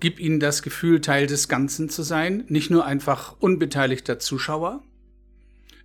Gib 0.00 0.18
ihnen 0.18 0.40
das 0.40 0.62
Gefühl, 0.62 1.02
Teil 1.02 1.26
des 1.26 1.48
Ganzen 1.48 1.90
zu 1.90 2.02
sein, 2.02 2.44
nicht 2.48 2.70
nur 2.70 2.86
einfach 2.86 3.36
unbeteiligter 3.38 4.18
Zuschauer. 4.18 4.82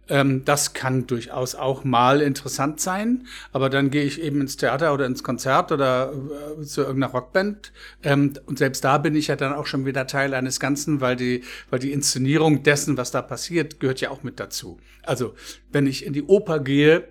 Ähm, 0.10 0.44
das 0.46 0.74
kann 0.74 1.08
durchaus 1.08 1.56
auch 1.56 1.84
mal 1.84 2.22
interessant 2.22 2.80
sein, 2.80 3.28
aber 3.52 3.70
dann 3.70 3.92
gehe 3.92 4.04
ich 4.04 4.22
eben 4.22 4.42
ins 4.42 4.58
Theater 4.58 4.94
oder 4.94 5.06
ins 5.06 5.24
Konzert 5.24 5.72
oder 5.72 6.12
äh, 6.60 6.64
zu 6.64 6.82
irgendeiner 6.82 7.14
Rockband. 7.14 7.72
Ähm, 8.04 8.34
und 8.46 8.58
selbst 8.58 8.84
da 8.84 8.98
bin 8.98 9.16
ich 9.16 9.28
ja 9.28 9.36
dann 9.36 9.54
auch 9.54 9.66
schon 9.66 9.86
wieder 9.86 10.08
Teil 10.08 10.34
eines 10.34 10.60
Ganzen, 10.60 11.02
weil 11.02 11.16
die, 11.16 11.44
weil 11.70 11.80
die 11.80 11.92
Inszenierung 11.92 12.64
dessen, 12.64 12.98
was 12.98 13.12
da 13.12 13.22
passiert, 13.22 13.80
gehört 13.80 14.02
ja 14.02 14.10
auch 14.10 14.24
mit 14.24 14.40
dazu. 14.40 14.80
Also, 15.04 15.34
wenn 15.72 15.88
ich 15.88 16.06
in 16.06 16.14
die 16.14 16.24
Oper 16.24 16.60
gehe, 16.60 17.08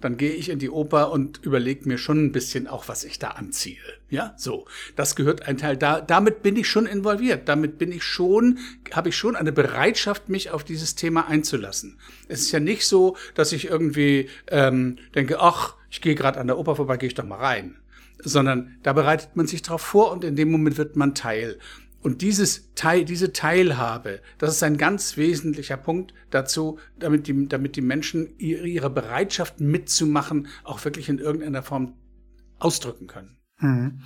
dann 0.00 0.16
gehe 0.16 0.32
ich 0.32 0.48
in 0.48 0.58
die 0.58 0.70
Oper 0.70 1.12
und 1.12 1.40
überlege 1.44 1.88
mir 1.88 1.98
schon 1.98 2.24
ein 2.24 2.32
bisschen 2.32 2.66
auch, 2.66 2.88
was 2.88 3.04
ich 3.04 3.18
da 3.18 3.28
anziehe. 3.28 3.78
Ja, 4.08 4.34
so. 4.36 4.66
Das 4.96 5.14
gehört 5.14 5.46
ein 5.46 5.58
Teil. 5.58 5.76
Da, 5.76 6.00
damit 6.00 6.42
bin 6.42 6.56
ich 6.56 6.68
schon 6.68 6.86
involviert. 6.86 7.48
Damit 7.48 7.78
bin 7.78 7.92
ich 7.92 8.02
schon, 8.02 8.58
habe 8.92 9.10
ich 9.10 9.16
schon 9.16 9.36
eine 9.36 9.52
Bereitschaft, 9.52 10.28
mich 10.28 10.50
auf 10.50 10.64
dieses 10.64 10.94
Thema 10.94 11.28
einzulassen. 11.28 11.98
Es 12.28 12.40
ist 12.40 12.52
ja 12.52 12.60
nicht 12.60 12.86
so, 12.86 13.16
dass 13.34 13.52
ich 13.52 13.66
irgendwie 13.66 14.28
ähm, 14.48 14.98
denke, 15.14 15.40
ach, 15.40 15.76
ich 15.90 16.00
gehe 16.00 16.14
gerade 16.14 16.40
an 16.40 16.46
der 16.46 16.58
Oper 16.58 16.76
vorbei, 16.76 16.96
gehe 16.96 17.08
ich 17.08 17.14
doch 17.14 17.24
mal 17.24 17.36
rein. 17.36 17.76
Sondern 18.22 18.76
da 18.82 18.92
bereitet 18.92 19.36
man 19.36 19.46
sich 19.46 19.62
darauf 19.62 19.82
vor 19.82 20.12
und 20.12 20.24
in 20.24 20.36
dem 20.36 20.50
Moment 20.50 20.78
wird 20.78 20.96
man 20.96 21.14
Teil. 21.14 21.58
Und 22.02 22.22
dieses 22.22 22.72
Teil, 22.74 23.04
diese 23.04 23.32
Teilhabe, 23.32 24.20
das 24.38 24.50
ist 24.50 24.62
ein 24.62 24.78
ganz 24.78 25.16
wesentlicher 25.16 25.76
Punkt 25.76 26.14
dazu, 26.30 26.78
damit 26.98 27.26
die, 27.26 27.46
damit 27.46 27.76
die 27.76 27.82
Menschen 27.82 28.38
ihre 28.38 28.88
Bereitschaft 28.88 29.60
mitzumachen 29.60 30.48
auch 30.64 30.82
wirklich 30.84 31.08
in 31.08 31.18
irgendeiner 31.18 31.62
Form 31.62 31.94
ausdrücken 32.58 33.06
können. 33.06 33.36
Hm. 33.56 34.00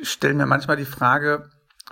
Ich 0.00 0.10
stelle 0.10 0.34
mir 0.34 0.46
manchmal 0.46 0.78
die 0.78 0.86
Frage, 0.86 1.50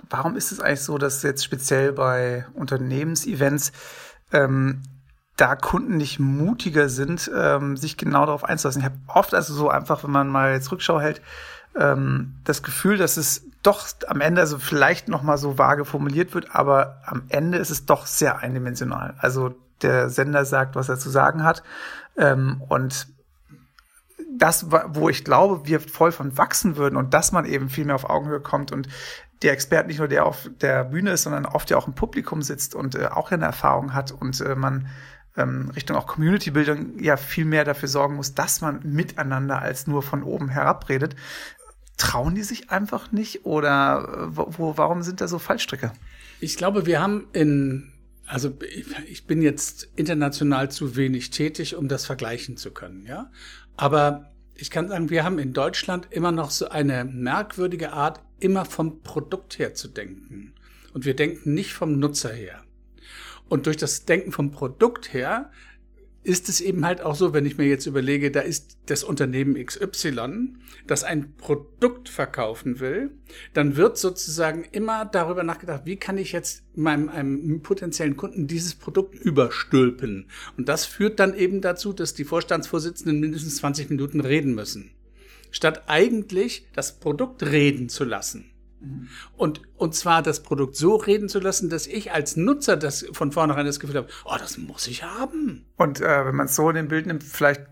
warum 0.09 0.35
ist 0.35 0.51
es 0.51 0.59
eigentlich 0.59 0.81
so, 0.81 0.97
dass 0.97 1.21
jetzt 1.21 1.43
speziell 1.43 1.93
bei 1.93 2.47
Unternehmensevents 2.53 3.71
ähm, 4.31 4.81
da 5.35 5.55
Kunden 5.55 5.97
nicht 5.97 6.19
mutiger 6.19 6.89
sind, 6.89 7.29
ähm, 7.33 7.77
sich 7.77 7.95
genau 7.95 8.25
darauf 8.25 8.43
einzulassen. 8.43 8.81
Ich 8.81 8.85
habe 8.85 8.97
oft 9.07 9.35
also 9.35 9.53
so 9.53 9.69
einfach, 9.69 10.03
wenn 10.03 10.11
man 10.11 10.29
mal 10.29 10.53
jetzt 10.53 10.71
Rückschau 10.71 10.99
hält, 10.99 11.21
ähm, 11.77 12.35
das 12.43 12.63
Gefühl, 12.63 12.97
dass 12.97 13.17
es 13.17 13.45
doch 13.63 13.87
am 14.07 14.21
Ende, 14.21 14.41
also 14.41 14.59
vielleicht 14.59 15.07
noch 15.09 15.23
mal 15.23 15.37
so 15.37 15.57
vage 15.57 15.85
formuliert 15.85 16.33
wird, 16.33 16.55
aber 16.55 17.01
am 17.05 17.23
Ende 17.29 17.57
ist 17.57 17.69
es 17.69 17.85
doch 17.85 18.05
sehr 18.05 18.39
eindimensional. 18.39 19.15
Also 19.19 19.55
der 19.81 20.09
Sender 20.09 20.45
sagt, 20.45 20.75
was 20.75 20.89
er 20.89 20.97
zu 20.97 21.09
sagen 21.09 21.43
hat 21.43 21.63
ähm, 22.17 22.61
und 22.69 23.07
das, 24.29 24.67
wo 24.69 25.09
ich 25.09 25.23
glaube, 25.23 25.67
wir 25.67 25.79
voll 25.79 26.11
von 26.11 26.37
wachsen 26.37 26.77
würden 26.77 26.95
und 26.95 27.13
dass 27.13 27.31
man 27.31 27.45
eben 27.45 27.69
viel 27.69 27.85
mehr 27.85 27.95
auf 27.95 28.09
Augenhöhe 28.09 28.39
kommt 28.39 28.71
und 28.71 28.87
der 29.41 29.53
Experte 29.53 29.87
nicht 29.87 29.99
nur 29.99 30.07
der 30.07 30.25
auf 30.25 30.49
der 30.61 30.85
Bühne 30.85 31.11
ist, 31.11 31.23
sondern 31.23 31.45
oft 31.45 31.69
ja 31.69 31.77
auch 31.77 31.87
im 31.87 31.93
Publikum 31.93 32.41
sitzt 32.41 32.75
und 32.75 32.95
äh, 32.95 33.07
auch 33.07 33.31
eine 33.31 33.45
Erfahrung 33.45 33.93
hat 33.93 34.11
und 34.11 34.39
äh, 34.41 34.55
man 34.55 34.87
ähm, 35.37 35.69
Richtung 35.75 35.95
auch 35.95 36.07
Community-Bildung 36.07 36.99
ja 36.99 37.15
viel 37.17 37.45
mehr 37.45 37.63
dafür 37.63 37.87
sorgen 37.87 38.15
muss, 38.15 38.33
dass 38.33 38.61
man 38.61 38.79
miteinander 38.83 39.61
als 39.61 39.85
nur 39.87 40.01
von 40.01 40.23
oben 40.23 40.49
herab 40.49 40.89
redet 40.89 41.15
trauen 41.97 42.35
die 42.35 42.43
sich 42.43 42.69
einfach 42.69 43.11
nicht 43.11 43.45
oder 43.45 44.29
wo, 44.29 44.47
wo, 44.57 44.77
warum 44.77 45.01
sind 45.01 45.19
da 45.19 45.27
so 45.27 45.39
Fallstricke? 45.39 45.91
Ich 46.39 46.55
glaube, 46.55 46.85
wir 46.85 47.01
haben 47.01 47.27
in, 47.33 47.91
also 48.25 48.53
ich 49.07 49.25
bin 49.25 49.41
jetzt 49.41 49.89
international 49.95 50.69
zu 50.69 50.95
wenig 50.95 51.31
tätig, 51.31 51.75
um 51.75 51.87
das 51.87 52.05
vergleichen 52.05 52.55
zu 52.55 52.71
können, 52.71 53.05
ja. 53.05 53.31
Aber 53.75 54.31
ich 54.55 54.69
kann 54.69 54.89
sagen, 54.89 55.09
wir 55.09 55.23
haben 55.23 55.39
in 55.39 55.53
Deutschland 55.53 56.07
immer 56.11 56.31
noch 56.31 56.51
so 56.51 56.69
eine 56.69 57.05
merkwürdige 57.05 57.93
Art, 57.93 58.21
immer 58.39 58.65
vom 58.65 59.01
Produkt 59.01 59.59
her 59.59 59.73
zu 59.73 59.87
denken. 59.87 60.53
Und 60.93 61.05
wir 61.05 61.15
denken 61.15 61.53
nicht 61.53 61.73
vom 61.73 61.99
Nutzer 61.99 62.31
her. 62.31 62.63
Und 63.49 63.65
durch 63.65 63.77
das 63.77 64.05
Denken 64.05 64.31
vom 64.31 64.51
Produkt 64.51 65.13
her 65.13 65.51
ist 66.23 66.49
es 66.49 66.59
eben 66.59 66.85
halt 66.85 67.01
auch 67.01 67.15
so, 67.15 67.33
wenn 67.33 67.45
ich 67.45 67.57
mir 67.57 67.67
jetzt 67.67 67.85
überlege, 67.85 68.31
da 68.31 68.41
ist 68.41 68.77
das 68.87 69.03
Unternehmen 69.03 69.55
XY, 69.63 70.55
das 70.85 71.03
ein 71.03 71.35
Produkt 71.37 72.09
verkaufen 72.09 72.79
will, 72.79 73.11
dann 73.53 73.77
wird 73.77 73.97
sozusagen 73.97 74.65
immer 74.71 75.05
darüber 75.05 75.43
nachgedacht, 75.43 75.83
wie 75.85 75.95
kann 75.95 76.17
ich 76.17 76.33
jetzt 76.33 76.63
meinem 76.75 77.09
einem 77.09 77.61
potenziellen 77.61 78.17
Kunden 78.17 78.47
dieses 78.47 78.75
Produkt 78.75 79.15
überstülpen. 79.15 80.29
Und 80.57 80.67
das 80.67 80.85
führt 80.85 81.19
dann 81.19 81.33
eben 81.33 81.61
dazu, 81.61 81.93
dass 81.93 82.13
die 82.13 82.25
Vorstandsvorsitzenden 82.25 83.19
mindestens 83.19 83.57
20 83.57 83.89
Minuten 83.89 84.19
reden 84.19 84.53
müssen. 84.53 84.91
Statt 85.51 85.83
eigentlich 85.87 86.67
das 86.73 86.99
Produkt 86.99 87.43
reden 87.43 87.89
zu 87.89 88.03
lassen. 88.03 88.51
Und, 89.35 89.61
und 89.75 89.95
zwar 89.95 90.21
das 90.21 90.43
Produkt 90.43 90.75
so 90.75 90.95
reden 90.95 91.29
zu 91.29 91.39
lassen, 91.39 91.69
dass 91.69 91.87
ich 91.87 92.11
als 92.11 92.35
Nutzer 92.35 92.77
das 92.77 93.05
von 93.11 93.31
vornherein 93.31 93.65
das 93.65 93.79
Gefühl 93.79 93.97
habe, 93.97 94.09
oh, 94.25 94.35
das 94.37 94.57
muss 94.57 94.87
ich 94.87 95.03
haben. 95.03 95.65
Und 95.77 95.99
äh, 96.01 96.25
wenn 96.25 96.35
man 96.35 96.45
es 96.45 96.55
so 96.55 96.69
in 96.69 96.75
dem 96.75 96.87
Bild 96.87 97.07
nimmt, 97.07 97.23
vielleicht 97.23 97.65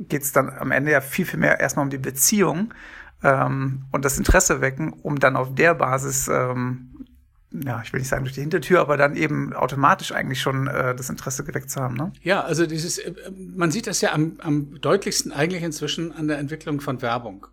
geht 0.00 0.22
es 0.22 0.32
dann 0.32 0.50
am 0.50 0.72
Ende 0.72 0.90
ja 0.92 1.00
viel, 1.00 1.24
viel 1.24 1.38
mehr 1.38 1.60
erstmal 1.60 1.84
um 1.84 1.90
die 1.90 1.98
Beziehung 1.98 2.74
ähm, 3.22 3.84
und 3.92 4.04
das 4.04 4.18
Interesse 4.18 4.60
wecken, 4.60 4.92
um 4.92 5.18
dann 5.18 5.36
auf 5.36 5.54
der 5.54 5.74
Basis, 5.74 6.28
ähm, 6.28 7.06
ja, 7.52 7.80
ich 7.82 7.92
will 7.92 8.00
nicht 8.00 8.08
sagen 8.08 8.24
durch 8.24 8.34
die 8.34 8.40
Hintertür, 8.40 8.80
aber 8.80 8.96
dann 8.96 9.16
eben 9.16 9.52
automatisch 9.54 10.12
eigentlich 10.12 10.40
schon 10.40 10.66
äh, 10.66 10.94
das 10.94 11.08
Interesse 11.08 11.44
geweckt 11.44 11.70
zu 11.70 11.80
haben. 11.80 11.94
Ne? 11.94 12.12
Ja, 12.22 12.42
also 12.42 12.66
dieses, 12.66 12.98
äh, 12.98 13.14
man 13.34 13.70
sieht 13.70 13.86
das 13.86 14.00
ja 14.00 14.12
am, 14.12 14.38
am 14.40 14.80
deutlichsten 14.80 15.32
eigentlich 15.32 15.62
inzwischen 15.62 16.12
an 16.12 16.28
der 16.28 16.38
Entwicklung 16.38 16.80
von 16.80 17.00
Werbung. 17.00 17.46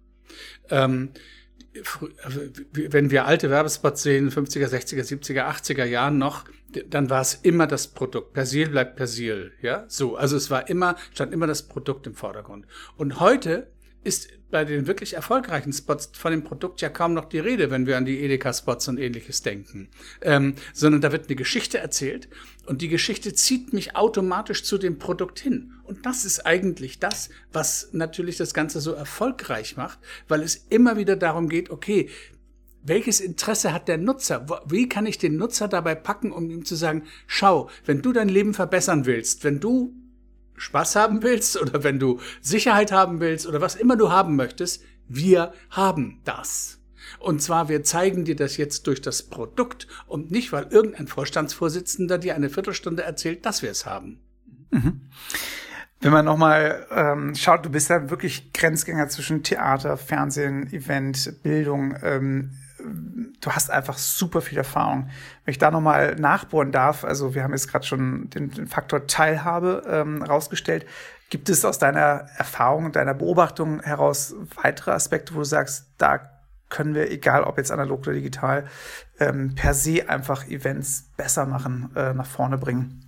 Ähm, 0.69 1.11
wenn 2.71 3.09
wir 3.09 3.25
alte 3.25 3.49
Werbespots 3.49 4.03
sehen, 4.03 4.29
50er, 4.29 4.67
60er, 4.67 5.03
70er, 5.03 5.47
80er 5.47 5.85
Jahren 5.85 6.17
noch, 6.17 6.45
dann 6.89 7.09
war 7.09 7.21
es 7.21 7.35
immer 7.35 7.67
das 7.67 7.87
Produkt. 7.87 8.33
Persil 8.33 8.69
bleibt 8.69 8.95
Persil, 8.95 9.53
ja? 9.61 9.85
So. 9.87 10.15
Also 10.15 10.37
es 10.37 10.49
war 10.49 10.69
immer, 10.69 10.95
stand 11.13 11.33
immer 11.33 11.47
das 11.47 11.63
Produkt 11.63 12.07
im 12.07 12.15
Vordergrund. 12.15 12.65
Und 12.97 13.19
heute 13.19 13.67
ist 14.03 14.29
bei 14.53 14.65
den 14.65 14.85
wirklich 14.85 15.15
erfolgreichen 15.15 15.73
Spots 15.73 16.11
von 16.13 16.31
dem 16.31 16.43
Produkt 16.43 16.79
ja 16.81 16.89
kaum 16.89 17.15
noch 17.15 17.25
die 17.25 17.39
Rede, 17.39 17.71
wenn 17.71 17.87
wir 17.87 17.97
an 17.97 18.05
die 18.05 18.19
Edeka-Spots 18.19 18.87
und 18.87 18.99
ähnliches 18.99 19.41
denken. 19.41 19.89
Ähm, 20.21 20.53
sondern 20.73 21.01
da 21.01 21.11
wird 21.11 21.25
eine 21.25 21.35
Geschichte 21.35 21.79
erzählt 21.79 22.29
und 22.67 22.83
die 22.83 22.87
Geschichte 22.87 23.33
zieht 23.33 23.73
mich 23.73 23.95
automatisch 23.95 24.63
zu 24.63 24.77
dem 24.77 24.99
Produkt 24.99 25.39
hin. 25.39 25.73
Und 25.85 26.05
das 26.05 26.23
ist 26.23 26.45
eigentlich 26.45 26.99
das, 26.99 27.31
was 27.51 27.89
natürlich 27.93 28.37
das 28.37 28.53
Ganze 28.53 28.79
so 28.79 28.93
erfolgreich 28.93 29.75
macht, 29.75 29.97
weil 30.27 30.43
es 30.43 30.55
immer 30.69 30.97
wieder 30.97 31.15
darum 31.15 31.49
geht, 31.49 31.71
okay, 31.71 32.09
welches 32.83 33.21
Interesse 33.21 33.73
hat 33.73 33.87
der 33.87 33.97
Nutzer? 33.97 34.45
Wie 34.67 34.87
kann 34.87 35.07
ich 35.07 35.17
den 35.17 35.35
Nutzer 35.37 35.67
dabei 35.67 35.95
packen, 35.95 36.31
um 36.31 36.51
ihm 36.51 36.63
zu 36.63 36.75
sagen, 36.75 37.05
schau, 37.25 37.71
wenn 37.85 38.03
du 38.03 38.13
dein 38.13 38.29
Leben 38.29 38.53
verbessern 38.53 39.07
willst, 39.07 39.43
wenn 39.43 39.59
du 39.59 39.95
Spaß 40.55 40.95
haben 40.95 41.23
willst 41.23 41.59
oder 41.61 41.83
wenn 41.83 41.99
du 41.99 42.19
Sicherheit 42.41 42.91
haben 42.91 43.19
willst 43.19 43.47
oder 43.47 43.61
was 43.61 43.75
immer 43.75 43.95
du 43.95 44.11
haben 44.11 44.35
möchtest, 44.35 44.83
wir 45.07 45.53
haben 45.69 46.21
das. 46.23 46.79
Und 47.19 47.41
zwar, 47.41 47.69
wir 47.69 47.83
zeigen 47.83 48.25
dir 48.25 48.35
das 48.35 48.57
jetzt 48.57 48.87
durch 48.87 49.01
das 49.01 49.23
Produkt 49.23 49.87
und 50.07 50.31
nicht, 50.31 50.51
weil 50.51 50.67
irgendein 50.69 51.07
Vorstandsvorsitzender 51.07 52.17
dir 52.17 52.35
eine 52.35 52.49
Viertelstunde 52.49 53.03
erzählt, 53.03 53.45
dass 53.45 53.61
wir 53.61 53.71
es 53.71 53.85
haben. 53.85 54.19
Mhm. 54.71 55.01
Wenn 56.01 56.11
man 56.11 56.25
nochmal 56.25 56.85
ähm, 56.91 57.33
schaut, 57.33 57.65
du 57.65 57.69
bist 57.69 57.89
ja 57.89 58.09
wirklich 58.09 58.51
Grenzgänger 58.51 59.07
zwischen 59.07 59.41
Theater, 59.43 59.95
Fernsehen, 59.95 60.71
Event, 60.73 61.41
Bildung. 61.43 61.95
Ähm, 62.03 62.51
du 62.83 63.51
hast 63.51 63.69
einfach 63.69 63.97
super 63.97 64.41
viel 64.41 64.57
Erfahrung. 64.57 65.09
Wenn 65.45 65.51
ich 65.51 65.57
da 65.57 65.71
nochmal 65.71 66.15
nachbohren 66.15 66.71
darf, 66.71 67.03
also 67.03 67.35
wir 67.35 67.43
haben 67.43 67.53
jetzt 67.53 67.67
gerade 67.67 67.85
schon 67.85 68.29
den, 68.29 68.51
den, 68.51 68.67
Faktor 68.67 69.07
Teilhabe 69.07 69.83
ähm, 69.87 70.21
rausgestellt. 70.21 70.85
Gibt 71.29 71.49
es 71.49 71.65
aus 71.65 71.79
deiner 71.79 72.25
Erfahrung, 72.37 72.91
deiner 72.91 73.13
Beobachtung 73.13 73.81
heraus 73.81 74.35
weitere 74.61 74.91
Aspekte, 74.91 75.33
wo 75.33 75.39
du 75.39 75.45
sagst, 75.45 75.87
da 75.97 76.19
können 76.69 76.95
wir, 76.95 77.11
egal 77.11 77.43
ob 77.43 77.57
jetzt 77.57 77.71
analog 77.71 78.01
oder 78.01 78.13
digital, 78.13 78.65
ähm, 79.19 79.55
per 79.55 79.73
se 79.73 80.09
einfach 80.09 80.47
Events 80.47 81.11
besser 81.17 81.45
machen, 81.45 81.91
äh, 81.95 82.13
nach 82.13 82.25
vorne 82.25 82.57
bringen? 82.57 82.99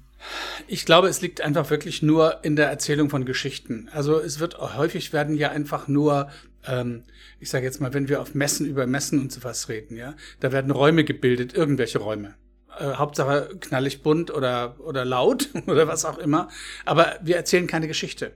Ich 0.68 0.86
glaube, 0.86 1.08
es 1.08 1.22
liegt 1.22 1.42
einfach 1.42 1.70
wirklich 1.70 2.02
nur 2.02 2.44
in 2.44 2.56
der 2.56 2.70
Erzählung 2.70 3.10
von 3.10 3.26
Geschichten. 3.26 3.90
Also 3.92 4.20
es 4.20 4.40
wird 4.40 4.58
häufig 4.58 5.14
werden 5.14 5.36
ja 5.36 5.50
einfach 5.50 5.88
nur, 5.88 6.30
ähm, 6.68 7.04
ich 7.40 7.50
sage 7.50 7.66
jetzt 7.66 7.82
mal, 7.82 7.94
wenn 7.94 8.10
wir 8.10 8.22
auf 8.22 8.34
Messen 8.36 8.66
über 8.66 8.88
Messen 8.88 9.20
und 9.20 9.32
sowas 9.32 9.70
reden, 9.70 9.98
ja, 9.98 10.16
da 10.40 10.52
werden 10.52 10.72
Räume 10.72 11.04
gebildet, 11.04 11.54
irgendwelche 11.54 12.00
Räume. 12.00 12.36
Äh, 12.80 12.96
Hauptsache 12.96 13.58
knallig 13.60 14.04
bunt 14.04 14.32
oder, 14.32 14.80
oder 14.80 15.06
laut 15.06 15.50
oder 15.68 15.88
was 15.88 16.06
auch 16.06 16.18
immer. 16.18 16.50
Aber 16.86 17.20
wir 17.22 17.36
erzählen 17.36 17.68
keine 17.68 17.88
Geschichte. 17.88 18.34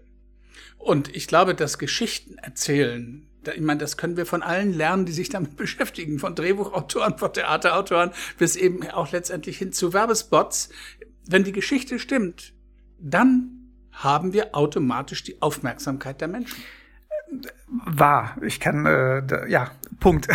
Und 0.78 1.13
ich 1.15 1.28
glaube, 1.28 1.56
dass 1.56 1.78
Geschichten 1.78 2.38
erzählen, 2.38 3.26
ich 3.54 3.62
meine, 3.62 3.80
das 3.80 3.98
können 3.98 4.18
wir 4.18 4.26
von 4.26 4.44
allen 4.44 4.74
lernen, 4.74 5.06
die 5.06 5.12
sich 5.12 5.30
damit 5.30 5.56
beschäftigen, 5.58 6.20
von 6.20 6.36
Drehbuchautoren, 6.36 7.18
von 7.18 7.34
Theaterautoren 7.34 8.12
bis 8.38 8.56
eben 8.56 8.88
auch 8.89 9.12
letztendlich 9.12 9.58
hin 9.58 9.74
zu 9.74 9.94
Werbespots. 9.94 10.70
Wenn 11.26 11.44
die 11.44 11.52
Geschichte 11.52 12.00
stimmt, 12.00 12.54
dann 13.00 13.56
haben 13.92 14.34
wir 14.34 14.56
automatisch 14.56 15.24
die 15.24 15.42
Aufmerksamkeit 15.42 16.22
der 16.22 16.30
Menschen 16.30 16.63
wahr. 17.86 18.38
Ich 18.42 18.60
kann, 18.60 18.86
äh, 18.86 19.24
da, 19.26 19.46
ja, 19.46 19.72
Punkt. 20.00 20.28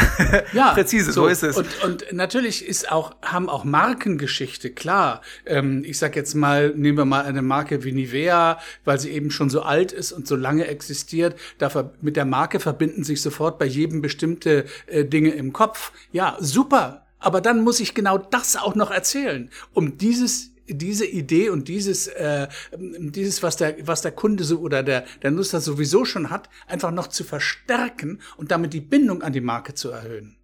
Ja, 0.53 0.73
präzise, 0.75 1.13
so, 1.13 1.23
so, 1.23 1.27
ist 1.27 1.43
es. 1.43 1.57
Und, 1.57 1.83
und 1.83 2.13
natürlich 2.13 2.67
ist 2.67 2.91
auch, 2.93 3.17
haben 3.23 3.49
auch 3.49 3.65
Markengeschichte, 3.65 4.71
klar. 4.71 5.23
Ähm, 5.47 5.83
ich 5.85 5.99
sag 5.99 6.17
jetzt 6.17 6.35
mal, 6.35 6.71
nehmen 6.77 6.99
wir 6.99 7.05
mal 7.05 7.25
eine 7.25 7.43
Marke 7.43 7.83
wie 7.85 7.93
Nivea, 7.93 8.59
weil 8.85 9.01
sie 9.01 9.11
eben 9.11 9.31
schon 9.31 9.51
so 9.51 9.63
alt 9.63 9.93
ist 9.93 10.13
und 10.13 10.27
so 10.27 10.37
lange 10.37 10.67
existiert. 10.67 11.39
Da 11.59 11.91
mit 12.01 12.17
der 12.17 12.25
Marke 12.25 12.61
verbinden 12.61 13.05
sich 13.05 13.23
sofort 13.23 13.59
bei 13.59 13.67
jedem 13.67 14.03
bestimmte 14.03 14.67
äh, 14.87 15.05
Dinge 15.05 15.31
im 15.31 15.53
Kopf. 15.53 15.93
Ja, 16.13 16.37
super. 16.41 17.07
Aber 17.19 17.41
dann 17.41 17.63
muss 17.63 17.81
ich 17.81 17.95
genau 17.95 18.19
das 18.19 18.57
auch 18.57 18.75
noch 18.75 18.91
erzählen, 18.91 19.51
um 19.73 19.97
dieses 19.97 20.54
diese 20.69 21.07
Idee 21.07 21.51
und 21.51 21.69
dieses, 21.69 22.07
äh, 22.07 22.49
dieses 22.79 23.43
was, 23.43 23.57
der, 23.57 23.77
was 23.87 24.03
der 24.03 24.13
Kunde 24.13 24.45
so 24.45 24.61
oder 24.61 24.83
der, 24.83 25.05
der 25.23 25.31
Nutzer 25.31 25.61
sowieso 25.61 26.05
schon 26.05 26.31
hat, 26.31 26.49
einfach 26.67 26.91
noch 26.91 27.09
zu 27.09 27.25
verstärken 27.25 28.21
und 28.37 28.51
damit 28.51 28.73
die 28.73 28.81
Bindung 28.81 29.23
an 29.23 29.33
die 29.33 29.41
Marke 29.41 29.75
zu 29.75 29.91
erhöhen. 29.91 30.37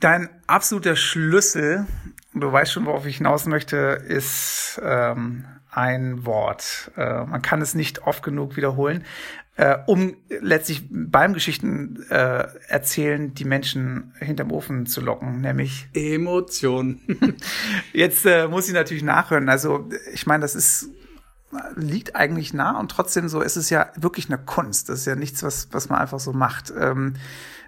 Dein 0.00 0.28
absoluter 0.46 0.96
Schlüssel, 0.96 1.86
du 2.34 2.50
weißt 2.50 2.72
schon, 2.72 2.86
worauf 2.86 3.06
ich 3.06 3.18
hinaus 3.18 3.46
möchte, 3.46 3.76
ist 3.76 4.80
ähm, 4.82 5.44
ein 5.70 6.26
Wort. 6.26 6.90
Äh, 6.96 7.24
man 7.24 7.40
kann 7.40 7.62
es 7.62 7.74
nicht 7.74 8.02
oft 8.02 8.22
genug 8.22 8.56
wiederholen 8.56 9.04
äh, 9.56 9.76
um 9.86 10.16
letztlich 10.28 10.82
beim 10.90 11.34
Geschichten 11.34 12.04
äh, 12.08 12.46
erzählen 12.68 13.34
die 13.34 13.44
Menschen 13.44 14.14
hinterm 14.18 14.50
Ofen 14.50 14.86
zu 14.86 15.00
locken, 15.00 15.42
nämlich 15.42 15.88
Emotion. 15.92 17.00
Jetzt 17.92 18.24
äh, 18.24 18.48
muss 18.48 18.68
ich 18.68 18.74
natürlich 18.74 19.02
nachhören. 19.02 19.48
Also 19.48 19.88
ich 20.12 20.26
meine, 20.26 20.40
das 20.40 20.54
ist 20.54 20.88
liegt 21.76 22.16
eigentlich 22.16 22.54
nah 22.54 22.78
und 22.78 22.90
trotzdem 22.90 23.28
so 23.28 23.40
ist 23.40 23.56
es 23.56 23.70
ja 23.70 23.90
wirklich 23.96 24.28
eine 24.28 24.38
Kunst. 24.38 24.88
Das 24.88 25.00
ist 25.00 25.06
ja 25.06 25.16
nichts, 25.16 25.42
was 25.42 25.68
was 25.72 25.88
man 25.88 25.98
einfach 25.98 26.20
so 26.20 26.32
macht. 26.32 26.72
Ähm, 26.76 27.14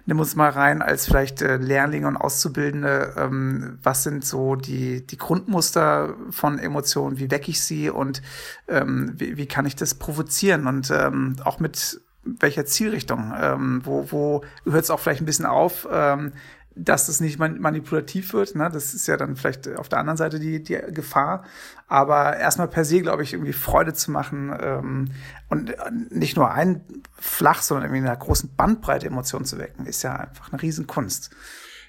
nimm 0.05 0.19
uns 0.19 0.35
mal 0.35 0.49
rein 0.49 0.81
als 0.81 1.05
vielleicht 1.05 1.41
äh, 1.41 1.57
Lehrlinge 1.57 2.07
und 2.07 2.17
Auszubildende. 2.17 3.13
Ähm, 3.17 3.79
was 3.81 4.03
sind 4.03 4.25
so 4.25 4.55
die, 4.55 5.05
die 5.05 5.17
Grundmuster 5.17 6.15
von 6.29 6.59
Emotionen? 6.59 7.17
Wie 7.19 7.31
wecke 7.31 7.51
ich 7.51 7.61
sie 7.61 7.89
und 7.89 8.21
ähm, 8.67 9.13
wie, 9.15 9.37
wie 9.37 9.47
kann 9.47 9.65
ich 9.65 9.75
das 9.75 9.95
provozieren? 9.95 10.67
Und 10.67 10.91
ähm, 10.91 11.35
auch 11.43 11.59
mit 11.59 12.01
welcher 12.23 12.65
Zielrichtung? 12.65 13.33
Ähm, 13.39 13.81
wo 13.83 14.11
wo 14.11 14.43
hört 14.65 14.83
es 14.83 14.89
auch 14.89 14.99
vielleicht 14.99 15.21
ein 15.21 15.27
bisschen 15.27 15.45
auf? 15.45 15.87
Ähm, 15.91 16.33
dass 16.75 17.07
das 17.07 17.19
nicht 17.21 17.39
manipulativ 17.39 18.33
wird. 18.33 18.55
Ne? 18.55 18.69
Das 18.71 18.93
ist 18.93 19.07
ja 19.07 19.17
dann 19.17 19.35
vielleicht 19.35 19.67
auf 19.77 19.89
der 19.89 19.99
anderen 19.99 20.17
Seite 20.17 20.39
die, 20.39 20.61
die 20.61 20.77
Gefahr. 20.89 21.43
Aber 21.87 22.35
erstmal 22.37 22.67
per 22.67 22.85
se, 22.85 23.01
glaube 23.01 23.23
ich, 23.23 23.33
irgendwie 23.33 23.53
Freude 23.53 23.93
zu 23.93 24.11
machen 24.11 24.55
ähm, 24.59 25.11
und 25.49 25.73
nicht 26.09 26.35
nur 26.35 26.51
ein 26.51 26.81
flach, 27.17 27.61
sondern 27.61 27.85
irgendwie 27.85 27.99
in 27.99 28.07
einer 28.07 28.17
großen 28.17 28.55
Bandbreite 28.55 29.07
Emotionen 29.07 29.45
zu 29.45 29.57
wecken, 29.57 29.85
ist 29.85 30.03
ja 30.03 30.15
einfach 30.15 30.51
eine 30.51 30.61
Riesenkunst. 30.61 31.31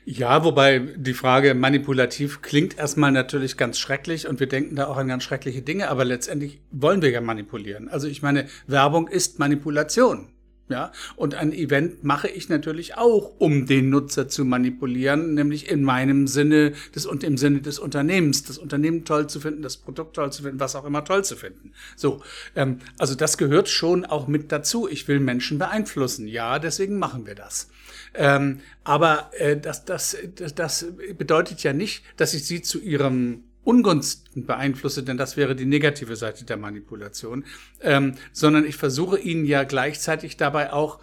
Ja, 0.08 0.44
wobei 0.44 0.78
die 0.78 1.14
Frage 1.14 1.54
manipulativ 1.54 2.40
klingt 2.40 2.78
erstmal 2.78 3.10
natürlich 3.10 3.56
ganz 3.56 3.76
schrecklich 3.76 4.28
und 4.28 4.38
wir 4.38 4.46
denken 4.46 4.76
da 4.76 4.86
auch 4.86 4.98
an 4.98 5.08
ganz 5.08 5.24
schreckliche 5.24 5.62
Dinge, 5.62 5.88
aber 5.88 6.04
letztendlich 6.04 6.60
wollen 6.70 7.02
wir 7.02 7.10
ja 7.10 7.20
manipulieren. 7.20 7.88
Also 7.88 8.06
ich 8.06 8.22
meine, 8.22 8.46
Werbung 8.68 9.08
ist 9.08 9.40
Manipulation. 9.40 10.28
Ja, 10.68 10.90
und 11.14 11.36
ein 11.36 11.52
Event 11.52 12.02
mache 12.02 12.26
ich 12.26 12.48
natürlich 12.48 12.96
auch, 12.96 13.34
um 13.38 13.66
den 13.66 13.88
Nutzer 13.88 14.26
zu 14.26 14.44
manipulieren, 14.44 15.34
nämlich 15.34 15.70
in 15.70 15.84
meinem 15.84 16.26
Sinne 16.26 16.72
des 16.92 17.06
und 17.06 17.22
im 17.22 17.36
Sinne 17.38 17.60
des 17.60 17.78
Unternehmens, 17.78 18.42
das 18.42 18.58
Unternehmen 18.58 19.04
toll 19.04 19.28
zu 19.28 19.38
finden, 19.38 19.62
das 19.62 19.76
Produkt 19.76 20.16
toll 20.16 20.32
zu 20.32 20.42
finden, 20.42 20.58
was 20.58 20.74
auch 20.74 20.84
immer 20.84 21.04
toll 21.04 21.24
zu 21.24 21.36
finden. 21.36 21.72
So, 21.94 22.20
ähm, 22.56 22.80
also 22.98 23.14
das 23.14 23.38
gehört 23.38 23.68
schon 23.68 24.04
auch 24.04 24.26
mit 24.26 24.50
dazu. 24.50 24.88
Ich 24.88 25.06
will 25.06 25.20
Menschen 25.20 25.58
beeinflussen, 25.58 26.26
ja, 26.26 26.58
deswegen 26.58 26.98
machen 26.98 27.26
wir 27.26 27.36
das. 27.36 27.68
Ähm, 28.14 28.58
aber 28.82 29.30
äh, 29.38 29.56
das, 29.56 29.84
das, 29.84 30.16
das, 30.34 30.54
das 30.54 30.86
bedeutet 31.16 31.62
ja 31.62 31.72
nicht, 31.72 32.02
dass 32.16 32.34
ich 32.34 32.44
sie 32.44 32.60
zu 32.60 32.80
ihrem 32.80 33.44
Ungunsten 33.66 34.46
beeinflusse, 34.46 35.02
denn 35.02 35.16
das 35.16 35.36
wäre 35.36 35.56
die 35.56 35.66
negative 35.66 36.14
Seite 36.14 36.44
der 36.44 36.56
Manipulation, 36.56 37.44
ähm, 37.80 38.14
sondern 38.32 38.64
ich 38.64 38.76
versuche 38.76 39.18
ihnen 39.18 39.44
ja 39.44 39.64
gleichzeitig 39.64 40.36
dabei 40.36 40.72
auch 40.72 41.00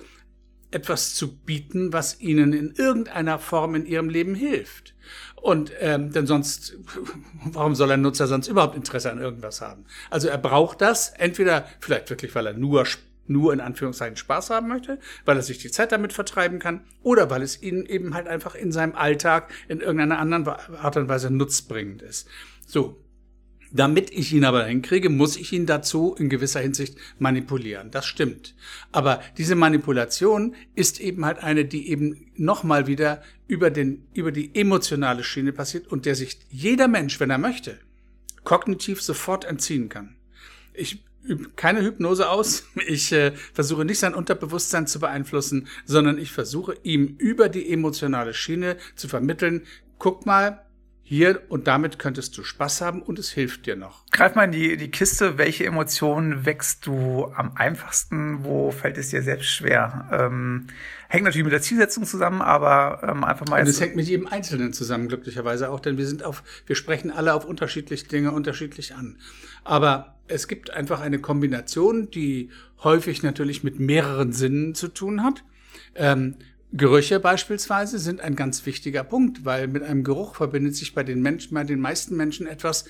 etwas 0.71 1.13
zu 1.13 1.35
bieten, 1.35 1.93
was 1.93 2.19
ihnen 2.21 2.53
in 2.53 2.71
irgendeiner 2.71 3.37
Form 3.37 3.75
in 3.75 3.85
ihrem 3.85 4.09
Leben 4.09 4.33
hilft. 4.33 4.95
Und 5.35 5.73
ähm, 5.79 6.13
denn 6.13 6.25
sonst, 6.25 6.77
warum 7.45 7.75
soll 7.75 7.91
ein 7.91 8.01
Nutzer 8.01 8.27
sonst 8.27 8.47
überhaupt 8.47 8.77
Interesse 8.77 9.11
an 9.11 9.19
irgendwas 9.19 9.59
haben? 9.59 9.85
Also 10.09 10.29
er 10.29 10.37
braucht 10.37 10.79
das, 10.81 11.09
entweder 11.09 11.67
vielleicht 11.81 12.09
wirklich, 12.09 12.33
weil 12.33 12.47
er 12.47 12.53
nur 12.53 12.85
nur 13.25 13.53
in 13.53 13.61
Anführungszeichen 13.61 14.17
Spaß 14.17 14.49
haben 14.49 14.67
möchte, 14.67 14.99
weil 15.25 15.37
er 15.37 15.43
sich 15.43 15.57
die 15.57 15.71
Zeit 15.71 15.93
damit 15.93 16.11
vertreiben 16.11 16.59
kann 16.59 16.81
oder 17.03 17.29
weil 17.29 17.41
es 17.41 17.61
ihn 17.61 17.85
eben 17.85 18.13
halt 18.13 18.27
einfach 18.27 18.53
in 18.53 18.71
seinem 18.73 18.95
Alltag 18.95 19.49
in 19.69 19.79
irgendeiner 19.79 20.19
anderen 20.19 20.47
Art 20.47 20.97
und 20.97 21.07
Weise 21.07 21.31
nutzbringend 21.31 22.01
ist. 22.01 22.27
So. 22.73 22.99
Damit 23.71 24.11
ich 24.11 24.33
ihn 24.33 24.45
aber 24.45 24.65
hinkriege, 24.65 25.09
muss 25.09 25.35
ich 25.35 25.51
ihn 25.53 25.65
dazu 25.65 26.15
in 26.17 26.29
gewisser 26.29 26.59
Hinsicht 26.59 26.95
manipulieren. 27.19 27.91
Das 27.91 28.05
stimmt. 28.05 28.55
Aber 28.91 29.21
diese 29.37 29.55
Manipulation 29.55 30.55
ist 30.75 30.99
eben 30.99 31.25
halt 31.25 31.39
eine, 31.39 31.65
die 31.65 31.89
eben 31.89 32.31
nochmal 32.35 32.85
wieder 32.87 33.23
über 33.47 33.69
den, 33.71 34.05
über 34.13 34.31
die 34.31 34.55
emotionale 34.55 35.23
Schiene 35.23 35.53
passiert 35.53 35.87
und 35.87 36.05
der 36.05 36.15
sich 36.15 36.39
jeder 36.49 36.87
Mensch, 36.87 37.19
wenn 37.19 37.29
er 37.29 37.37
möchte, 37.37 37.79
kognitiv 38.43 39.01
sofort 39.01 39.45
entziehen 39.45 39.89
kann. 39.89 40.15
Ich 40.73 41.03
übe 41.23 41.49
keine 41.55 41.81
Hypnose 41.83 42.29
aus. 42.29 42.65
Ich 42.87 43.11
äh, 43.11 43.33
versuche 43.53 43.85
nicht 43.85 43.99
sein 43.99 44.15
Unterbewusstsein 44.15 44.87
zu 44.87 44.99
beeinflussen, 44.99 45.67
sondern 45.85 46.17
ich 46.17 46.31
versuche 46.31 46.75
ihm 46.83 47.15
über 47.17 47.49
die 47.49 47.71
emotionale 47.71 48.33
Schiene 48.33 48.77
zu 48.95 49.07
vermitteln, 49.07 49.63
guck 49.97 50.25
mal, 50.25 50.63
hier 51.05 51.41
und 51.49 51.67
damit 51.67 51.99
könntest 51.99 52.37
du 52.37 52.43
Spaß 52.43 52.81
haben 52.81 53.01
und 53.01 53.19
es 53.19 53.29
hilft 53.29 53.65
dir 53.65 53.75
noch. 53.75 54.05
Greif 54.11 54.35
mal 54.35 54.45
in 54.45 54.51
die, 54.51 54.77
die 54.77 54.89
Kiste, 54.89 55.37
welche 55.37 55.65
Emotionen 55.65 56.45
wächst 56.45 56.85
du 56.85 57.31
am 57.35 57.51
einfachsten, 57.55 58.45
wo 58.45 58.71
fällt 58.71 58.97
es 58.97 59.09
dir 59.09 59.21
selbst 59.21 59.49
schwer? 59.49 60.07
Ähm, 60.11 60.67
hängt 61.09 61.25
natürlich 61.25 61.43
mit 61.43 61.53
der 61.53 61.61
Zielsetzung 61.61 62.05
zusammen, 62.05 62.41
aber 62.41 63.01
ähm, 63.07 63.23
einfach 63.25 63.45
mal. 63.47 63.61
Und 63.61 63.67
es 63.67 63.81
hängt 63.81 63.97
mit 63.97 64.07
jedem 64.07 64.27
Einzelnen 64.27 64.71
zusammen, 64.71 65.09
glücklicherweise 65.09 65.69
auch, 65.69 65.81
denn 65.81 65.97
wir 65.97 66.07
sind 66.07 66.23
auf, 66.23 66.41
wir 66.65 66.75
sprechen 66.77 67.11
alle 67.11 67.33
auf 67.33 67.43
unterschiedliche 67.43 68.07
Dinge 68.07 68.31
unterschiedlich 68.31 68.95
an. 68.95 69.17
Aber 69.65 70.15
es 70.27 70.47
gibt 70.47 70.71
einfach 70.71 71.01
eine 71.01 71.19
Kombination, 71.19 72.09
die 72.11 72.49
häufig 72.83 73.23
natürlich 73.23 73.63
mit 73.63 73.79
mehreren 73.79 74.31
Sinnen 74.31 74.73
zu 74.73 74.87
tun 74.87 75.21
hat. 75.23 75.43
Ähm, 75.95 76.35
Gerüche 76.75 77.19
beispielsweise 77.19 77.99
sind 77.99 78.19
ein 78.19 78.35
ganz 78.35 78.65
wichtiger 78.65 79.03
Punkt, 79.03 79.45
weil 79.45 79.67
mit 79.67 79.83
einem 79.83 80.03
Geruch 80.03 80.33
verbindet 80.35 80.75
sich 80.75 80.95
bei 80.95 81.03
den 81.03 81.21
Menschen, 81.21 81.53
bei 81.53 81.63
den 81.63 81.79
meisten 81.79 82.17
Menschen 82.17 82.47
etwas, 82.47 82.85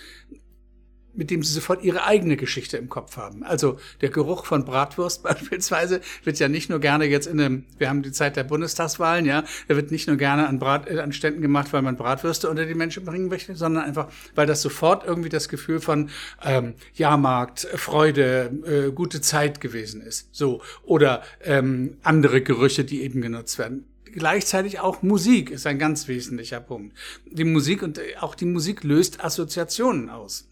mit 1.13 1.29
dem 1.29 1.43
sie 1.43 1.53
sofort 1.53 1.83
ihre 1.83 2.05
eigene 2.05 2.37
Geschichte 2.37 2.77
im 2.77 2.89
Kopf 2.89 3.17
haben. 3.17 3.43
Also 3.43 3.77
der 4.01 4.09
Geruch 4.09 4.45
von 4.45 4.65
Bratwurst 4.65 5.23
beispielsweise 5.23 6.01
wird 6.23 6.39
ja 6.39 6.47
nicht 6.47 6.69
nur 6.69 6.79
gerne 6.79 7.05
jetzt 7.05 7.27
in 7.27 7.39
einem, 7.39 7.65
wir 7.77 7.89
haben 7.89 8.03
die 8.03 8.11
Zeit 8.11 8.35
der 8.35 8.43
Bundestagswahlen, 8.43 9.25
ja, 9.25 9.43
der 9.69 9.75
wird 9.75 9.91
nicht 9.91 10.07
nur 10.07 10.17
gerne 10.17 10.47
an, 10.47 10.59
Brat, 10.59 10.89
äh, 10.89 10.99
an 10.99 11.13
Ständen 11.13 11.41
gemacht, 11.41 11.73
weil 11.73 11.81
man 11.81 11.95
Bratwürste 11.95 12.49
unter 12.49 12.65
die 12.65 12.75
Menschen 12.75 13.05
bringen 13.05 13.27
möchte, 13.27 13.55
sondern 13.55 13.83
einfach, 13.83 14.07
weil 14.35 14.47
das 14.47 14.61
sofort 14.61 15.05
irgendwie 15.05 15.29
das 15.29 15.49
Gefühl 15.49 15.79
von 15.79 16.09
ähm, 16.43 16.73
Jahrmarkt, 16.93 17.67
Freude, 17.75 18.51
äh, 18.65 18.91
gute 18.91 19.21
Zeit 19.21 19.61
gewesen 19.61 20.01
ist. 20.01 20.29
So. 20.31 20.61
Oder 20.83 21.23
ähm, 21.43 21.97
andere 22.03 22.41
Gerüche, 22.41 22.83
die 22.83 23.03
eben 23.03 23.21
genutzt 23.21 23.59
werden 23.59 23.85
gleichzeitig 24.13 24.79
auch 24.79 25.01
Musik 25.01 25.49
ist 25.49 25.65
ein 25.65 25.79
ganz 25.79 26.07
wesentlicher 26.07 26.59
Punkt. 26.59 26.95
Die 27.25 27.43
Musik 27.43 27.81
und 27.81 27.97
äh, 27.97 28.15
auch 28.19 28.35
die 28.35 28.45
Musik 28.45 28.83
löst 28.83 29.23
Assoziationen 29.23 30.09
aus. 30.09 30.47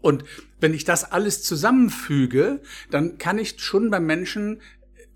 Und 0.00 0.24
wenn 0.60 0.74
ich 0.74 0.84
das 0.84 1.10
alles 1.10 1.42
zusammenfüge, 1.42 2.60
dann 2.90 3.18
kann 3.18 3.38
ich 3.38 3.60
schon 3.60 3.90
beim 3.90 4.06
Menschen 4.06 4.60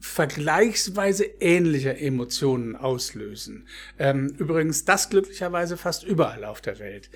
vergleichsweise 0.05 1.25
ähnliche 1.40 1.97
Emotionen 1.97 2.77
auslösen. 2.77 3.66
Ähm, 3.99 4.35
übrigens 4.37 4.85
das 4.85 5.09
glücklicherweise 5.09 5.79
fast 5.79 6.05
überall 6.05 6.44
auf 6.44 6.61
der 6.61 6.79
Welt. 6.79 7.09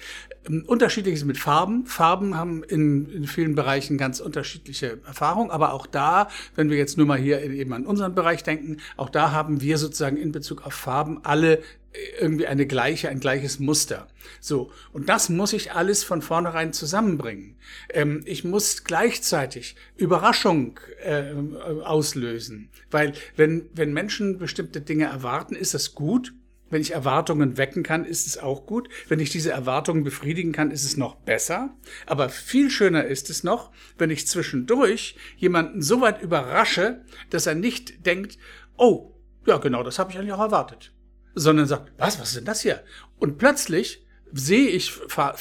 Ähm, 0.49 0.65
unterschiedliches 0.67 1.27
mit 1.27 1.37
Farben. 1.37 1.85
Farben 1.85 2.35
haben 2.35 2.65
in, 2.65 3.11
in 3.11 3.27
vielen 3.27 3.55
Bereichen 3.55 3.99
ganz 3.99 4.21
unterschiedliche 4.21 5.01
Erfahrungen, 5.07 5.51
aber 5.51 5.75
auch 5.75 5.87
da, 5.87 6.29
wenn 6.57 6.71
wir 6.71 6.79
jetzt 6.79 6.97
nur 6.97 7.07
mal 7.07 7.19
hier 7.19 7.43
eben 7.43 7.75
an 7.75 7.85
unseren 7.85 8.15
Bereich 8.15 8.43
denken, 8.43 8.79
auch 8.97 9.11
da 9.11 9.33
haben 9.33 9.61
wir 9.61 9.77
sozusagen 9.77 10.17
in 10.17 10.33
Bezug 10.33 10.67
auf 10.67 10.73
Farben 10.73 11.21
alle 11.25 11.63
irgendwie 12.21 12.47
eine 12.47 12.67
gleiche, 12.67 13.09
ein 13.09 13.21
gleiches 13.21 13.59
Muster. 13.59 14.09
So. 14.41 14.71
Und 14.93 15.09
das 15.09 15.29
muss 15.29 15.53
ich 15.53 15.73
alles 15.73 16.05
von 16.05 16.23
vornherein 16.23 16.73
zusammenbringen. 16.73 17.57
Ähm, 17.91 18.23
ich 18.25 18.45
muss 18.45 18.85
gleichzeitig 18.85 19.77
Überraschung 19.97 20.79
äh, 21.03 21.33
auslösen. 21.83 22.71
Weil 22.91 23.15
wenn, 23.37 23.69
wenn 23.73 23.93
Menschen 23.93 24.39
bestimmte 24.39 24.81
Dinge 24.81 25.07
erwarten, 25.07 25.55
ist 25.55 25.75
das 25.75 25.95
gut. 25.95 26.35
Wenn 26.71 26.83
ich 26.83 26.93
Erwartungen 26.93 27.57
wecken 27.57 27.83
kann, 27.83 28.05
ist 28.05 28.27
es 28.27 28.37
auch 28.37 28.67
gut. 28.67 28.91
Wenn 29.09 29.21
ich 29.21 29.31
diese 29.31 29.51
Erwartungen 29.51 30.05
befriedigen 30.05 30.53
kann, 30.53 30.71
ist 30.71 30.85
es 30.85 30.99
noch 30.99 31.15
besser. 31.15 31.75
Aber 32.05 32.29
viel 32.29 32.69
schöner 32.71 33.05
ist 33.05 33.31
es 33.31 33.43
noch, 33.43 33.73
wenn 33.97 34.11
ich 34.11 34.27
zwischendurch 34.27 35.17
jemanden 35.39 35.81
so 35.81 36.03
weit 36.03 36.21
überrasche, 36.21 37.05
dass 37.31 37.47
er 37.47 37.55
nicht 37.55 38.05
denkt, 38.05 38.37
oh, 38.77 39.15
ja 39.47 39.57
genau, 39.57 39.83
das 39.83 39.99
habe 39.99 40.11
ich 40.11 40.19
eigentlich 40.19 40.35
auch 40.35 40.41
erwartet 40.41 40.93
sondern 41.35 41.67
sagt, 41.67 41.93
was, 41.99 42.19
was 42.19 42.29
ist 42.29 42.37
denn 42.39 42.45
das 42.45 42.63
hier? 42.63 42.83
Und 43.19 43.39
plötzlich 43.39 44.05
sehe 44.33 44.69
ich 44.69 44.93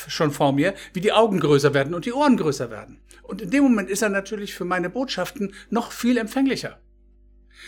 schon 0.08 0.32
vor 0.32 0.54
mir, 0.54 0.73
wie 0.93 1.02
die 1.02 1.12
Augen 1.12 1.39
größer 1.39 1.73
werden 1.73 1.93
und 1.93 2.06
die 2.06 2.13
Ohren 2.13 2.38
größer 2.38 2.71
werden. 2.71 3.02
Und 3.23 3.41
in 3.41 3.52
dem 3.52 3.63
Moment 3.63 3.89
ist 3.89 4.02
er 4.02 4.10
natürlich 4.10 4.54
für 4.54 4.65
meine 4.65 4.89
Botschaften 4.89 5.54
noch 5.69 5.91
viel 5.91 6.17
empfänglicher. 6.17 6.80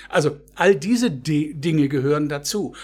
Also 0.08 0.40
all 0.56 0.76
diese 0.76 1.12
D 1.12 1.54
Dinge 1.54 1.90
gehören 1.90 2.30
dazu. 2.30 2.76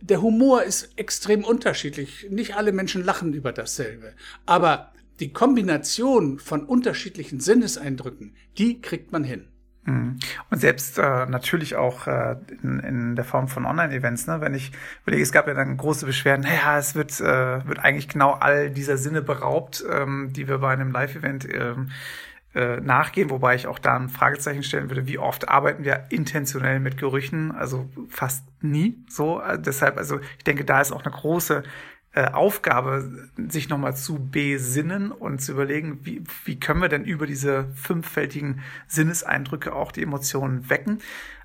Der 0.00 0.22
Humor 0.22 0.62
ist 0.62 0.90
extrem 0.96 1.44
unterschiedlich. 1.44 2.26
Nicht 2.30 2.56
alle 2.56 2.72
Menschen 2.72 3.04
lachen 3.04 3.34
über 3.34 3.52
dasselbe. 3.52 4.14
Aber 4.46 4.92
die 5.18 5.32
Kombination 5.32 6.38
von 6.38 6.64
unterschiedlichen 6.64 7.40
Sinneseindrücken, 7.40 8.34
die 8.56 8.80
kriegt 8.80 9.12
man 9.12 9.24
hin. 9.24 9.49
Mhm. 9.84 10.18
Und 10.50 10.60
selbst 10.60 10.98
äh, 10.98 11.26
natürlich 11.26 11.76
auch 11.76 12.06
äh, 12.06 12.36
in, 12.62 12.80
in 12.80 13.16
der 13.16 13.24
Form 13.24 13.48
von 13.48 13.64
Online-Events, 13.64 14.26
ne? 14.26 14.40
wenn 14.40 14.54
ich 14.54 14.72
überlege, 15.02 15.22
es 15.22 15.32
gab 15.32 15.46
ja 15.46 15.54
dann 15.54 15.76
große 15.76 16.06
Beschwerden, 16.06 16.42
naja, 16.42 16.78
es 16.78 16.94
wird, 16.94 17.18
äh, 17.20 17.66
wird 17.66 17.78
eigentlich 17.78 18.08
genau 18.08 18.32
all 18.32 18.70
dieser 18.70 18.96
Sinne 18.98 19.22
beraubt, 19.22 19.84
ähm, 19.90 20.32
die 20.32 20.48
wir 20.48 20.58
bei 20.58 20.72
einem 20.72 20.92
Live-Event 20.92 21.48
ähm, 21.52 21.90
äh, 22.54 22.80
nachgehen, 22.80 23.30
wobei 23.30 23.54
ich 23.54 23.66
auch 23.66 23.78
da 23.78 23.96
ein 23.96 24.08
Fragezeichen 24.08 24.62
stellen 24.62 24.90
würde, 24.90 25.06
wie 25.06 25.18
oft 25.18 25.48
arbeiten 25.48 25.84
wir 25.84 26.06
intentionell 26.10 26.80
mit 26.80 26.98
Gerüchen, 26.98 27.52
also 27.52 27.88
fast 28.08 28.44
nie 28.60 29.04
so. 29.08 29.40
Äh, 29.40 29.58
deshalb, 29.58 29.96
also 29.96 30.18
ich 30.36 30.44
denke, 30.44 30.64
da 30.64 30.80
ist 30.80 30.92
auch 30.92 31.04
eine 31.04 31.14
große 31.14 31.62
Aufgabe, 32.14 33.28
sich 33.48 33.68
nochmal 33.68 33.96
zu 33.96 34.18
besinnen 34.30 35.12
und 35.12 35.40
zu 35.40 35.52
überlegen, 35.52 36.00
wie, 36.02 36.24
wie 36.44 36.58
können 36.58 36.82
wir 36.82 36.88
denn 36.88 37.04
über 37.04 37.24
diese 37.24 37.68
fünffältigen 37.74 38.62
Sinneseindrücke 38.88 39.72
auch 39.72 39.92
die 39.92 40.02
Emotionen 40.02 40.68
wecken. 40.68 41.00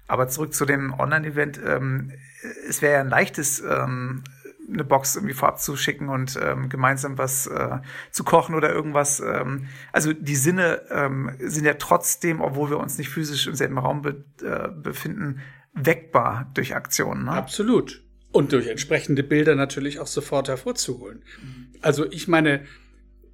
Aber 0.08 0.28
zurück 0.28 0.54
zu 0.54 0.66
dem 0.66 0.94
Online-Event. 0.94 1.60
Ähm, 1.66 2.12
es 2.68 2.82
wäre 2.82 2.96
ja 2.96 3.00
ein 3.02 3.10
leichtes, 3.10 3.60
ähm, 3.62 4.24
eine 4.72 4.84
Box 4.84 5.16
irgendwie 5.16 5.34
vorab 5.34 5.60
zu 5.60 5.76
schicken 5.76 6.10
und 6.10 6.40
ähm, 6.42 6.70
gemeinsam 6.70 7.18
was 7.18 7.48
äh, 7.48 7.80
zu 8.12 8.24
kochen 8.24 8.56
oder 8.56 8.72
irgendwas. 8.72 9.20
Ähm, 9.20 9.68
also 9.92 10.14
die 10.14 10.36
Sinne 10.36 10.82
ähm, 10.90 11.32
sind 11.40 11.66
ja 11.66 11.76
trotzdem, 11.76 12.42
obwohl 12.42 12.70
wir 12.70 12.80
uns 12.80 12.98
nicht 12.98 13.10
physisch 13.10 13.48
im 13.48 13.56
selben 13.56 13.78
Raum 13.78 14.02
be 14.02 14.24
äh, 14.42 14.70
befinden, 14.70 15.42
weckbar 15.74 16.50
durch 16.54 16.76
Aktionen. 16.76 17.26
Ne? 17.26 17.32
Absolut. 17.32 18.05
Und 18.36 18.52
durch 18.52 18.68
entsprechende 18.68 19.24
Bilder 19.24 19.56
natürlich 19.56 20.00
auch 20.00 20.08
sofort 20.08 20.50
hervorzuholen. 20.50 21.22
Also 21.80 22.06
ich 22.12 22.28
meine, 22.28 22.66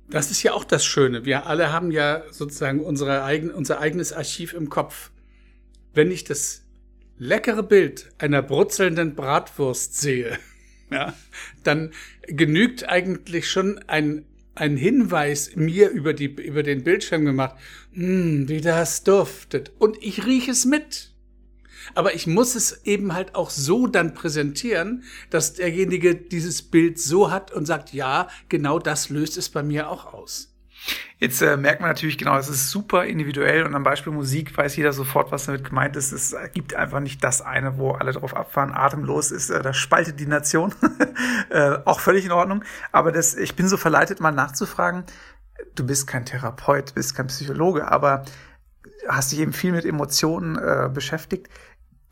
das 0.08 0.30
ist 0.30 0.44
ja 0.44 0.54
auch 0.54 0.64
das 0.64 0.86
Schöne. 0.86 1.26
Wir 1.26 1.48
alle 1.48 1.74
haben 1.74 1.90
ja 1.90 2.22
sozusagen 2.30 2.82
unsere 2.82 3.24
eigen, 3.24 3.50
unser 3.50 3.80
eigenes 3.80 4.14
Archiv 4.14 4.54
im 4.54 4.70
Kopf. 4.70 5.10
Wenn 5.96 6.12
ich 6.12 6.24
das 6.24 6.62
leckere 7.18 7.64
Bild 7.64 8.12
einer 8.20 8.44
brutzelnden 8.44 9.16
Bratwurst 9.16 10.00
sehe, 10.00 10.38
ja, 10.92 11.16
dann 11.64 11.94
genügt 12.28 12.88
eigentlich 12.88 13.50
schon 13.50 13.80
ein, 13.88 14.24
ein 14.54 14.78
Hinweis 14.78 15.56
mir 15.56 15.90
über, 15.90 16.14
die, 16.14 16.26
über 16.26 16.62
den 16.62 16.84
Bildschirm 16.84 17.26
gemacht, 17.26 17.56
hm, 17.94 18.48
wie 18.48 18.62
das 18.62 19.04
duftet. 19.04 19.72
Und 19.80 19.98
ich 20.04 20.28
rieche 20.28 20.52
es 20.52 20.66
mit. 20.66 21.12
Aber 21.96 22.14
ich 22.14 22.28
muss 22.28 22.56
es 22.56 22.86
eben 22.86 23.14
halt 23.14 23.36
auch 23.36 23.50
so 23.50 23.88
dann 23.88 24.14
präsentieren, 24.14 25.04
dass 25.30 25.54
derjenige 25.54 26.16
dieses 26.16 26.62
Bild 26.62 27.00
so 27.00 27.32
hat 27.32 27.52
und 27.52 27.66
sagt, 27.66 27.94
ja, 27.94 28.28
genau 28.50 28.80
das 28.80 29.10
löst 29.10 29.38
es 29.38 29.50
bei 29.50 29.64
mir 29.64 29.90
auch 29.90 30.14
aus. 30.14 30.52
Jetzt 31.20 31.42
äh, 31.42 31.58
merkt 31.58 31.82
man 31.82 31.92
natürlich 31.92 32.18
genau, 32.18 32.36
es 32.38 32.50
ist 32.50 32.72
super 32.72 33.06
individuell 33.06 33.64
und 33.64 33.76
am 33.76 33.84
Beispiel 33.84 34.12
Musik 34.12 34.58
weiß 34.58 34.76
jeder 34.76 34.92
sofort, 34.92 35.32
was 35.32 35.46
damit 35.46 35.64
gemeint 35.64 35.96
ist. 35.96 36.12
Es 36.12 36.36
gibt 36.54 36.74
einfach 36.74 37.00
nicht 37.00 37.24
das 37.24 37.42
eine, 37.42 37.78
wo 37.78 37.92
alle 37.92 38.12
drauf 38.12 38.36
abfahren. 38.36 38.74
Atemlos 38.74 39.30
ist, 39.30 39.52
äh, 39.52 39.62
das 39.62 39.78
spaltet 39.78 40.20
die 40.20 40.26
Nation. 40.26 40.74
äh, 41.52 41.78
auch 41.86 42.00
völlig 42.00 42.26
in 42.26 42.32
Ordnung. 42.32 42.64
Aber 42.92 43.12
das, 43.12 43.36
ich 43.36 43.56
bin 43.56 43.68
so 43.68 43.78
verleitet, 43.78 44.20
mal 44.20 44.32
nachzufragen. 44.32 45.04
Du 45.76 45.86
bist 45.86 46.08
kein 46.08 46.26
Therapeut, 46.26 46.96
bist 46.96 47.16
kein 47.16 47.28
Psychologe, 47.28 47.88
aber 47.88 48.26
hast 49.08 49.32
dich 49.32 49.40
eben 49.40 49.54
viel 49.54 49.72
mit 49.72 49.86
Emotionen 49.86 50.58
äh, 50.58 50.90
beschäftigt. 50.92 51.50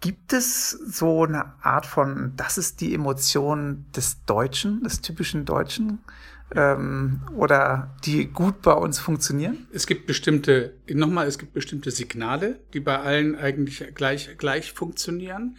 Gibt 0.01 0.31
es 0.31 0.69
so 0.69 1.23
eine 1.23 1.53
Art 1.61 1.85
von, 1.85 2.33
das 2.37 2.57
ist 2.57 2.79
die 2.79 2.93
Emotion 2.93 3.85
des 3.95 4.23
Deutschen, 4.25 4.81
des 4.83 5.01
typischen 5.01 5.43
Deutschen? 5.45 5.99
Ähm, 6.55 7.21
oder 7.35 7.95
die 8.05 8.25
gut 8.25 8.61
bei 8.61 8.73
uns 8.73 8.97
funktionieren? 8.97 9.67
Es 9.71 9.85
gibt 9.85 10.07
bestimmte, 10.07 10.73
nochmal, 10.89 11.27
es 11.27 11.37
gibt 11.37 11.53
bestimmte 11.53 11.91
Signale, 11.91 12.59
die 12.73 12.79
bei 12.79 12.97
allen 12.97 13.35
eigentlich 13.35 13.83
gleich, 13.93 14.35
gleich 14.37 14.71
funktionieren. 14.71 15.57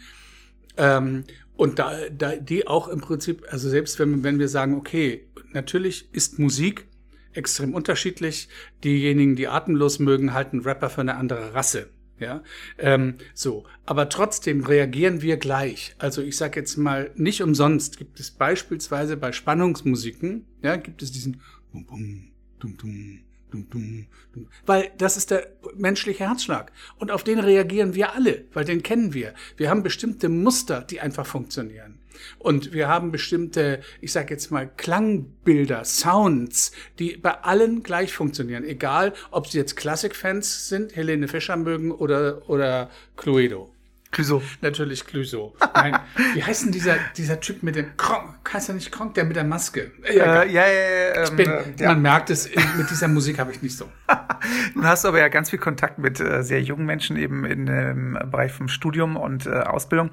Ähm, 0.75 1.23
und 1.55 1.79
da, 1.79 2.09
da, 2.09 2.35
die 2.35 2.67
auch 2.67 2.87
im 2.87 2.99
Prinzip, 2.99 3.45
also 3.51 3.69
selbst 3.69 3.99
wenn, 3.99 4.23
wenn 4.23 4.39
wir 4.39 4.49
sagen, 4.49 4.75
okay, 4.75 5.27
natürlich 5.53 6.13
ist 6.13 6.39
Musik 6.39 6.87
extrem 7.33 7.73
unterschiedlich. 7.73 8.49
Diejenigen, 8.83 9.35
die 9.35 9.47
atemlos 9.47 9.99
mögen, 9.99 10.33
halten 10.33 10.61
Rapper 10.61 10.89
für 10.89 11.01
eine 11.01 11.15
andere 11.15 11.53
Rasse. 11.53 11.89
Ja, 12.21 12.43
ähm, 12.77 13.15
so. 13.33 13.65
Aber 13.83 14.07
trotzdem 14.07 14.63
reagieren 14.63 15.23
wir 15.23 15.37
gleich. 15.37 15.95
Also 15.97 16.21
ich 16.21 16.37
sage 16.37 16.59
jetzt 16.59 16.77
mal, 16.77 17.09
nicht 17.15 17.41
umsonst 17.41 17.97
gibt 17.97 18.19
es 18.19 18.29
beispielsweise 18.29 19.17
bei 19.17 19.31
Spannungsmusiken, 19.31 20.45
ja, 20.61 20.75
gibt 20.75 21.01
es 21.01 21.11
diesen 21.11 21.41
Bum, 21.71 21.85
Bum, 21.87 22.31
Dum, 22.59 22.77
Dum, 22.77 23.19
Dum, 23.49 23.69
dum, 23.69 24.05
dum. 24.33 24.47
Weil 24.67 24.91
das 24.99 25.17
ist 25.17 25.31
der 25.31 25.47
menschliche 25.75 26.25
Herzschlag. 26.25 26.71
Und 26.99 27.09
auf 27.09 27.23
den 27.23 27.39
reagieren 27.39 27.95
wir 27.95 28.13
alle, 28.13 28.45
weil 28.53 28.65
den 28.65 28.83
kennen 28.83 29.13
wir. 29.13 29.33
Wir 29.57 29.71
haben 29.71 29.83
bestimmte 29.83 30.29
Muster, 30.29 30.81
die 30.81 31.01
einfach 31.01 31.25
funktionieren. 31.25 32.00
Und 32.39 32.73
wir 32.73 32.87
haben 32.87 33.11
bestimmte, 33.11 33.81
ich 33.99 34.11
sage 34.11 34.33
jetzt 34.33 34.51
mal, 34.51 34.69
Klangbilder, 34.77 35.83
Sounds, 35.85 36.71
die 36.99 37.17
bei 37.17 37.31
allen 37.41 37.83
gleich 37.83 38.13
funktionieren. 38.13 38.63
Egal, 38.63 39.13
ob 39.31 39.47
sie 39.47 39.57
jetzt 39.57 39.75
Klassikfans 39.75 40.69
sind, 40.69 40.95
Helene 40.95 41.27
Fischer 41.27 41.57
mögen 41.57 41.91
oder, 41.91 42.49
oder 42.49 42.89
Cluedo. 43.17 43.71
Clouseau. 44.11 44.41
Natürlich 44.59 45.05
Clouseau. 45.05 45.55
Nein, 45.73 45.97
wie 46.33 46.43
heißt 46.43 46.65
denn 46.65 46.71
dieser, 46.71 46.97
dieser 47.15 47.39
Typ 47.39 47.63
mit 47.63 47.77
dem 47.77 47.95
Kronk? 47.95 48.53
Heißt 48.53 48.69
er 48.69 48.75
nicht 48.75 48.91
Kronk, 48.91 49.13
der 49.13 49.23
mit 49.23 49.37
der 49.37 49.45
Maske? 49.45 49.91
Ja, 50.13 50.43
äh, 50.43 50.51
ja, 50.51 50.67
ja. 50.67 51.15
ja, 51.15 51.23
ich 51.23 51.31
bin, 51.31 51.49
ähm, 51.49 51.73
ja. 51.79 51.87
Man 51.89 52.01
merkt 52.01 52.29
es, 52.29 52.49
mit 52.77 52.89
dieser 52.89 53.07
Musik 53.07 53.39
habe 53.39 53.51
ich 53.53 53.61
nicht 53.61 53.77
so. 53.77 53.89
Nun 54.75 54.85
hast 54.85 55.05
du 55.05 55.07
aber 55.07 55.19
ja 55.19 55.29
ganz 55.29 55.49
viel 55.49 55.59
Kontakt 55.59 55.97
mit 55.97 56.19
äh, 56.19 56.43
sehr 56.43 56.61
jungen 56.61 56.85
Menschen 56.85 57.15
eben 57.15 57.45
in 57.45 57.65
dem 57.65 58.19
Bereich 58.25 58.51
vom 58.51 58.67
Studium 58.67 59.15
und 59.15 59.45
äh, 59.45 59.51
Ausbildung. 59.51 60.11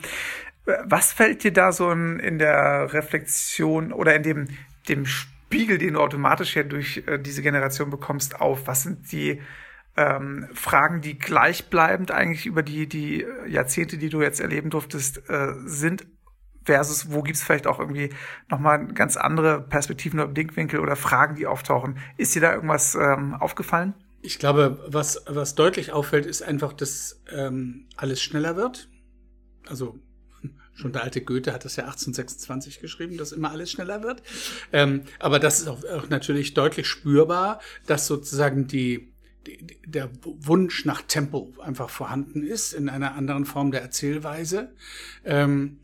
Was 0.85 1.13
fällt 1.13 1.45
dir 1.45 1.53
da 1.53 1.73
so 1.73 1.91
in, 1.91 2.21
in 2.21 2.39
der 2.39 2.93
Reflexion 2.93 3.93
oder 3.93 4.15
in 4.15 4.23
dem, 4.23 4.49
dem 4.89 5.07
Spiegel, 5.07 5.79
den 5.79 5.95
du 5.95 6.01
automatisch 6.01 6.57
ja 6.57 6.63
durch 6.63 7.05
äh, 7.07 7.19
diese 7.19 7.43
Generation 7.43 7.91
bekommst, 7.91 8.41
auf? 8.41 8.67
Was 8.67 8.83
sind 8.83 9.11
die 9.11 9.41
ähm, 9.97 10.49
Fragen, 10.53 11.01
die 11.01 11.19
gleichbleibend 11.19 12.11
eigentlich 12.11 12.47
über 12.47 12.63
die, 12.63 12.87
die 12.87 13.25
Jahrzehnte, 13.47 13.97
die 13.97 14.11
du 14.11 14.21
jetzt 14.21 14.41
erleben 14.41 14.71
durftest, 14.71 15.29
äh, 15.29 15.55
sind? 15.65 16.07
Versus, 16.65 17.11
wo 17.11 17.23
gibt's 17.23 17.43
vielleicht 17.43 17.67
auch 17.67 17.79
irgendwie 17.79 18.11
nochmal 18.51 18.89
ganz 18.89 19.17
andere 19.17 19.63
Perspektiven 19.63 20.21
oder 20.21 20.29
Blickwinkel 20.29 20.81
oder 20.81 20.97
Fragen, 20.97 21.35
die 21.35 21.47
auftauchen? 21.47 21.99
Ist 22.19 22.35
dir 22.35 22.43
da 22.43 22.53
irgendwas 22.53 22.95
ähm, 22.95 23.33
aufgefallen? 23.35 23.95
Ich 24.21 24.39
glaube, 24.39 24.85
was, 24.87 25.25
was 25.27 25.55
deutlich 25.55 25.93
auffällt, 25.93 26.27
ist 26.27 26.43
einfach, 26.43 26.75
dass 26.75 27.23
ähm, 27.35 27.87
alles 27.97 28.21
schneller 28.21 28.57
wird. 28.57 28.91
Also 29.67 29.99
Schon 30.75 30.93
der 30.93 31.03
alte 31.03 31.21
Goethe 31.23 31.53
hat 31.53 31.65
das 31.65 31.75
ja 31.75 31.85
1826 31.85 32.81
geschrieben, 32.81 33.17
dass 33.17 33.33
immer 33.33 33.51
alles 33.51 33.73
schneller 33.73 34.03
wird. 34.05 34.23
Ähm, 34.73 35.03
aber 35.19 35.41
das 35.41 35.61
ist 35.61 35.69
auch, 35.69 35.85
auch, 35.85 36.09
natürlich 36.09 36.55
deutlich 36.55 36.87
spürbar, 36.87 37.61
dass 37.87 38.07
sozusagen 38.07 38.69
die, 38.69 39.13
die, 39.47 39.67
der 39.85 40.09
Wunsch 40.23 40.85
nach 40.85 41.03
Tempo 41.03 41.53
einfach 41.61 41.91
vorhanden 41.91 42.47
ist 42.47 42.75
in 42.75 42.89
einer 42.89 43.17
anderen 43.17 43.45
Form 43.45 43.73
der 43.73 43.83
Erzählweise. 43.83 44.73
Ähm, 45.25 45.81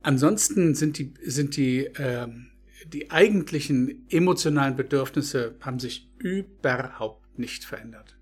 ansonsten 0.00 0.74
sind 0.74 0.96
die, 0.96 1.12
sind 1.22 1.56
die, 1.56 1.90
ähm, 1.98 2.46
die 2.86 3.10
eigentlichen 3.10 4.06
emotionalen 4.08 4.76
Bedürfnisse 4.76 5.56
haben 5.60 5.78
sich 5.78 6.10
überhaupt 6.18 7.38
nicht 7.38 7.64
verändert. 7.64 8.16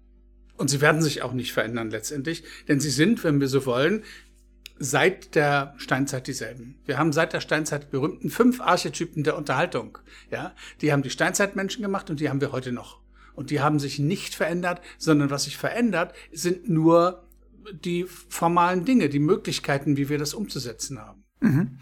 Und 0.57 0.71
sie 0.71 0.81
werden 0.81 1.03
sich 1.03 1.23
auch 1.23 1.33
nicht 1.33 1.53
verändern 1.53 1.91
letztendlich, 1.91 2.45
denn 2.69 2.79
sie 2.79 2.91
sind, 2.91 3.25
wenn 3.25 3.41
wir 3.41 3.49
so 3.49 3.67
wollen, 3.67 4.05
seit 4.79 5.35
der 5.35 5.75
Steinzeit 5.77 6.27
dieselben. 6.27 6.77
Wir 6.85 6.99
haben 6.99 7.13
seit 7.13 7.33
der 7.33 7.41
Steinzeit 7.41 7.91
berühmten 7.91 8.31
fünf 8.31 8.61
Archetypen 8.61 9.25
der 9.25 9.37
Unterhaltung. 9.37 9.99
Ja, 10.31 10.55
die 10.81 10.93
haben 10.93 11.03
die 11.03 11.11
Steinzeitmenschen 11.11 11.83
gemacht 11.83 12.11
und 12.11 12.21
die 12.21 12.29
haben 12.29 12.41
wir 12.41 12.53
heute 12.53 12.73
noch. 12.73 13.01
Und 13.35 13.51
die 13.51 13.61
haben 13.61 13.79
sich 13.79 13.99
nicht 13.99 14.35
verändert, 14.35 14.81
sondern 14.99 15.31
was 15.31 15.45
sich 15.45 15.57
verändert, 15.57 16.15
sind 16.33 16.69
nur 16.69 17.25
die 17.73 18.05
formalen 18.05 18.85
Dinge, 18.85 19.09
die 19.09 19.19
Möglichkeiten, 19.19 19.97
wie 19.97 20.09
wir 20.09 20.19
das 20.19 20.35
umzusetzen 20.35 21.01
haben. 21.01 21.25
Mhm. 21.41 21.79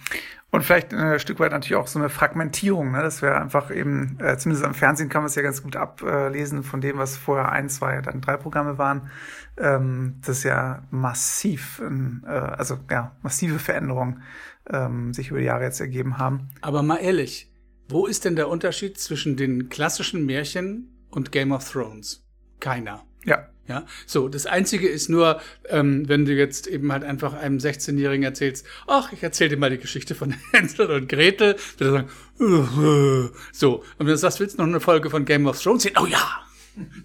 Und 0.52 0.62
vielleicht 0.64 0.92
ein 0.92 1.18
Stück 1.18 1.40
weit 1.40 1.50
natürlich 1.50 1.76
auch 1.76 1.86
so 1.86 1.98
eine 1.98 2.10
Fragmentierung, 2.10 2.92
ne? 2.92 3.00
Das 3.00 3.22
wäre 3.22 3.40
einfach 3.40 3.70
eben, 3.74 4.18
äh, 4.20 4.36
zumindest 4.36 4.66
am 4.66 4.74
Fernsehen 4.74 5.08
kann 5.08 5.22
man 5.22 5.30
es 5.30 5.34
ja 5.34 5.40
ganz 5.40 5.62
gut 5.62 5.76
ablesen 5.76 6.62
von 6.62 6.82
dem, 6.82 6.98
was 6.98 7.16
vorher 7.16 7.50
ein, 7.50 7.70
zwei, 7.70 8.02
dann 8.02 8.20
drei 8.20 8.36
Programme 8.36 8.76
waren. 8.76 9.10
Ähm, 9.56 10.20
das 10.20 10.38
ist 10.38 10.44
ja 10.44 10.82
massiv, 10.90 11.80
äh, 11.80 12.28
also 12.28 12.78
ja, 12.90 13.16
massive 13.22 13.58
Veränderungen 13.58 14.22
ähm, 14.68 15.14
sich 15.14 15.30
über 15.30 15.38
die 15.38 15.46
Jahre 15.46 15.64
jetzt 15.64 15.80
ergeben 15.80 16.18
haben. 16.18 16.50
Aber 16.60 16.82
mal 16.82 16.98
ehrlich, 16.98 17.50
wo 17.88 18.06
ist 18.06 18.26
denn 18.26 18.36
der 18.36 18.50
Unterschied 18.50 18.98
zwischen 18.98 19.38
den 19.38 19.70
klassischen 19.70 20.26
Märchen 20.26 21.06
und 21.08 21.32
Game 21.32 21.52
of 21.52 21.66
Thrones? 21.70 22.26
Keiner. 22.60 23.06
Ja. 23.24 23.48
Ja, 23.68 23.86
so, 24.06 24.28
das 24.28 24.46
Einzige 24.46 24.88
ist 24.88 25.08
nur, 25.08 25.40
ähm, 25.68 26.08
wenn 26.08 26.24
du 26.24 26.32
jetzt 26.32 26.66
eben 26.66 26.90
halt 26.90 27.04
einfach 27.04 27.32
einem 27.32 27.58
16-Jährigen 27.58 28.24
erzählst, 28.24 28.66
ach, 28.88 29.12
ich 29.12 29.22
erzähl 29.22 29.48
dir 29.48 29.56
mal 29.56 29.70
die 29.70 29.78
Geschichte 29.78 30.16
von 30.16 30.34
Hänsel 30.52 30.90
und 30.90 31.08
Gretel, 31.08 31.54
wird 31.78 31.90
sagen, 31.92 32.10
uh, 32.40 33.28
so, 33.52 33.76
und 33.76 34.00
wenn 34.00 34.06
du 34.08 34.16
sagst, 34.16 34.40
willst 34.40 34.58
du 34.58 34.62
noch 34.62 34.68
eine 34.68 34.80
Folge 34.80 35.10
von 35.10 35.24
Game 35.24 35.46
of 35.46 35.62
Thrones 35.62 35.84
sehen? 35.84 35.94
Oh 36.00 36.06
ja! 36.06 36.42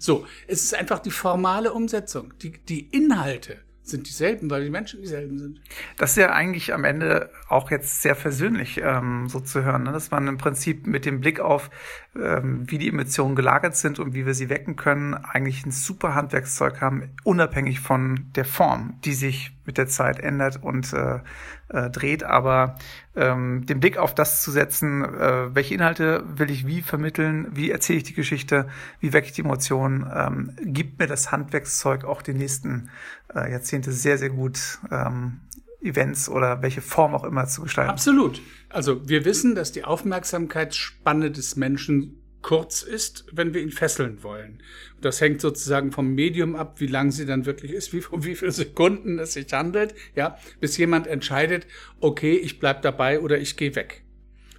So, 0.00 0.26
es 0.48 0.64
ist 0.64 0.74
einfach 0.74 0.98
die 0.98 1.12
formale 1.12 1.72
Umsetzung, 1.72 2.34
die, 2.42 2.52
die 2.52 2.88
Inhalte 2.90 3.58
sind 3.90 4.06
dieselben, 4.06 4.50
weil 4.50 4.64
die 4.64 4.70
Menschen 4.70 5.00
dieselben 5.00 5.38
sind. 5.38 5.60
Das 5.96 6.10
ist 6.10 6.16
ja 6.16 6.32
eigentlich 6.32 6.72
am 6.74 6.84
Ende 6.84 7.30
auch 7.48 7.70
jetzt 7.70 8.02
sehr 8.02 8.14
versöhnlich 8.14 8.80
ähm, 8.82 9.28
so 9.28 9.40
zu 9.40 9.64
hören, 9.64 9.84
ne? 9.84 9.92
dass 9.92 10.10
man 10.10 10.26
im 10.28 10.38
Prinzip 10.38 10.86
mit 10.86 11.04
dem 11.04 11.20
Blick 11.20 11.40
auf, 11.40 11.70
ähm, 12.16 12.64
wie 12.70 12.78
die 12.78 12.88
Emotionen 12.88 13.36
gelagert 13.36 13.76
sind 13.76 13.98
und 13.98 14.14
wie 14.14 14.26
wir 14.26 14.34
sie 14.34 14.48
wecken 14.48 14.76
können, 14.76 15.14
eigentlich 15.14 15.64
ein 15.66 15.70
super 15.70 16.14
Handwerkszeug 16.14 16.80
haben, 16.80 17.10
unabhängig 17.24 17.80
von 17.80 18.26
der 18.34 18.44
Form, 18.44 18.98
die 19.04 19.14
sich 19.14 19.57
mit 19.68 19.78
der 19.78 19.86
Zeit 19.86 20.18
ändert 20.18 20.60
und 20.62 20.92
äh, 20.94 21.20
äh, 21.68 21.90
dreht. 21.90 22.24
Aber 22.24 22.76
ähm, 23.14 23.66
den 23.66 23.78
Blick 23.78 23.98
auf 23.98 24.14
das 24.14 24.42
zu 24.42 24.50
setzen, 24.50 25.04
äh, 25.04 25.54
welche 25.54 25.74
Inhalte 25.74 26.24
will 26.26 26.50
ich 26.50 26.66
wie 26.66 26.80
vermitteln, 26.80 27.48
wie 27.52 27.70
erzähle 27.70 27.98
ich 27.98 28.04
die 28.04 28.14
Geschichte, 28.14 28.66
wie 28.98 29.12
wecke 29.12 29.26
ich 29.26 29.34
die 29.34 29.42
Emotionen, 29.42 30.10
ähm, 30.12 30.56
gibt 30.62 30.98
mir 30.98 31.06
das 31.06 31.30
Handwerkszeug 31.30 32.04
auch 32.04 32.22
die 32.22 32.32
nächsten 32.32 32.88
äh, 33.34 33.52
Jahrzehnte 33.52 33.92
sehr, 33.92 34.16
sehr 34.16 34.30
gut 34.30 34.78
ähm, 34.90 35.40
Events 35.82 36.30
oder 36.30 36.62
welche 36.62 36.80
Form 36.80 37.14
auch 37.14 37.24
immer 37.24 37.46
zu 37.46 37.62
gestalten. 37.62 37.90
Absolut. 37.90 38.40
Also 38.70 39.06
wir 39.06 39.26
wissen, 39.26 39.54
dass 39.54 39.70
die 39.70 39.84
Aufmerksamkeitsspanne 39.84 41.30
des 41.30 41.56
Menschen 41.56 42.17
kurz 42.42 42.82
ist, 42.82 43.26
wenn 43.32 43.54
wir 43.54 43.62
ihn 43.62 43.70
fesseln 43.70 44.22
wollen. 44.22 44.62
Das 45.00 45.20
hängt 45.20 45.40
sozusagen 45.40 45.92
vom 45.92 46.14
Medium 46.14 46.56
ab, 46.56 46.80
wie 46.80 46.86
lang 46.86 47.10
sie 47.10 47.26
dann 47.26 47.46
wirklich 47.46 47.72
ist, 47.72 47.92
wie, 47.92 48.02
um 48.10 48.24
wie 48.24 48.36
viele 48.36 48.52
Sekunden 48.52 49.18
es 49.18 49.34
sich 49.34 49.52
handelt, 49.52 49.94
ja, 50.14 50.38
bis 50.60 50.76
jemand 50.76 51.06
entscheidet, 51.06 51.66
okay, 52.00 52.36
ich 52.36 52.58
bleib 52.58 52.82
dabei 52.82 53.20
oder 53.20 53.38
ich 53.38 53.56
gehe 53.56 53.74
weg. 53.74 54.04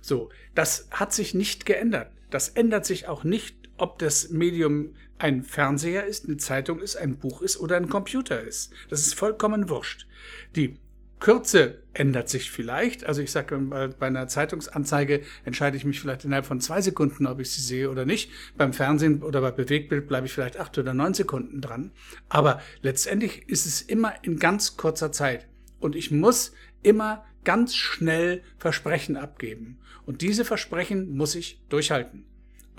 So, 0.02 0.30
das 0.56 0.88
hat 0.92 1.14
sich 1.14 1.34
nicht 1.34 1.66
geändert. 1.66 2.12
Das 2.30 2.50
ändert 2.50 2.86
sich 2.86 3.08
auch 3.08 3.24
nicht, 3.24 3.56
ob 3.78 4.00
das 4.00 4.30
Medium 4.30 4.94
ein 5.18 5.44
Fernseher 5.44 6.06
ist, 6.06 6.26
eine 6.26 6.38
Zeitung 6.38 6.80
ist, 6.80 6.96
ein 6.96 7.18
Buch 7.18 7.42
ist 7.42 7.60
oder 7.60 7.76
ein 7.78 7.90
Computer 7.90 8.42
ist. 8.42 8.72
Das 8.90 9.02
ist 9.02 9.16
vollkommen 9.16 9.70
wurscht. 9.70 10.08
Die 10.56 10.78
Kürze 11.20 11.84
ändert 11.94 12.30
sich 12.30 12.50
vielleicht. 12.50 13.06
Also 13.06 13.22
ich 13.22 13.32
sage, 13.32 13.58
bei 13.58 14.08
einer 14.08 14.28
Zeitungsanzeige 14.28 15.22
entscheide 15.44 15.76
ich 15.76 15.84
mich 15.84 16.00
vielleicht 16.00 16.24
innerhalb 16.24 16.46
von 16.46 16.62
zwei 16.62 16.82
Sekunden, 16.82 17.28
ob 17.28 17.40
ich 17.40 17.52
sie 17.52 17.62
sehe 17.62 17.90
oder 17.90 18.06
nicht. 18.06 18.32
Beim 18.58 18.72
Fernsehen 18.72 19.22
oder 19.22 19.42
bei 19.42 19.52
Bewegtbild 19.52 20.08
bleibe 20.08 20.28
ich 20.28 20.34
vielleicht 20.34 20.60
acht 20.60 20.78
oder 20.78 20.94
neun 20.94 21.14
Sekunden 21.14 21.60
dran. 21.60 21.92
Aber 22.30 22.62
letztendlich 22.82 23.50
ist 23.50 23.66
es 23.66 23.82
immer 23.82 24.14
in 24.22 24.40
ganz 24.40 24.78
kurzer 24.78 25.12
Zeit. 25.12 25.48
Und 25.80 25.96
ich 25.96 26.10
muss 26.10 26.54
immer 26.84 27.26
ganz 27.44 27.76
schnell 27.76 28.42
Versprechen 28.58 29.18
abgeben. 29.18 29.80
Und 30.06 30.22
diese 30.22 30.46
Versprechen 30.46 31.16
muss 31.16 31.36
ich 31.36 31.62
durchhalten. 31.68 32.26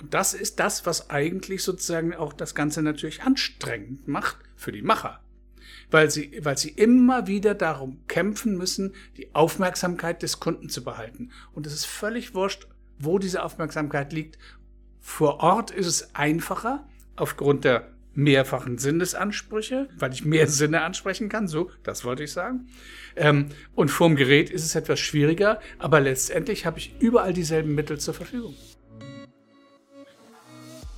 Und 0.00 0.14
das 0.14 0.32
ist 0.32 0.60
das, 0.60 0.86
was 0.86 1.10
eigentlich 1.10 1.62
sozusagen 1.62 2.14
auch 2.14 2.32
das 2.32 2.54
Ganze 2.54 2.82
natürlich 2.82 3.22
anstrengend 3.22 4.08
macht 4.08 4.38
für 4.56 4.72
die 4.72 4.82
Macher 4.82 5.20
weil 5.90 6.10
sie, 6.10 6.38
weil 6.42 6.58
sie 6.58 6.70
immer 6.70 7.26
wieder 7.26 7.54
darum 7.54 8.00
kämpfen 8.06 8.56
müssen, 8.56 8.94
die 9.16 9.34
Aufmerksamkeit 9.34 10.22
des 10.22 10.40
Kunden 10.40 10.68
zu 10.68 10.84
behalten. 10.84 11.30
Und 11.52 11.66
es 11.66 11.72
ist 11.72 11.86
völlig 11.86 12.34
wurscht, 12.34 12.66
wo 12.98 13.18
diese 13.18 13.42
Aufmerksamkeit 13.42 14.12
liegt. 14.12 14.38
Vor 15.00 15.40
Ort 15.40 15.70
ist 15.70 15.86
es 15.86 16.14
einfacher, 16.14 16.86
aufgrund 17.16 17.64
der 17.64 17.88
mehrfachen 18.14 18.78
Sinnesansprüche, 18.78 19.88
weil 19.96 20.12
ich 20.12 20.24
mehr 20.24 20.46
Sinne 20.48 20.82
ansprechen 20.82 21.28
kann, 21.28 21.48
so, 21.48 21.70
das 21.82 22.04
wollte 22.04 22.24
ich 22.24 22.32
sagen. 22.32 22.68
Ähm, 23.16 23.46
und 23.74 23.90
vorm 23.90 24.16
Gerät 24.16 24.50
ist 24.50 24.64
es 24.64 24.74
etwas 24.74 25.00
schwieriger, 25.00 25.60
aber 25.78 26.00
letztendlich 26.00 26.66
habe 26.66 26.78
ich 26.78 26.94
überall 27.00 27.32
dieselben 27.32 27.74
Mittel 27.74 27.98
zur 27.98 28.14
Verfügung. 28.14 28.54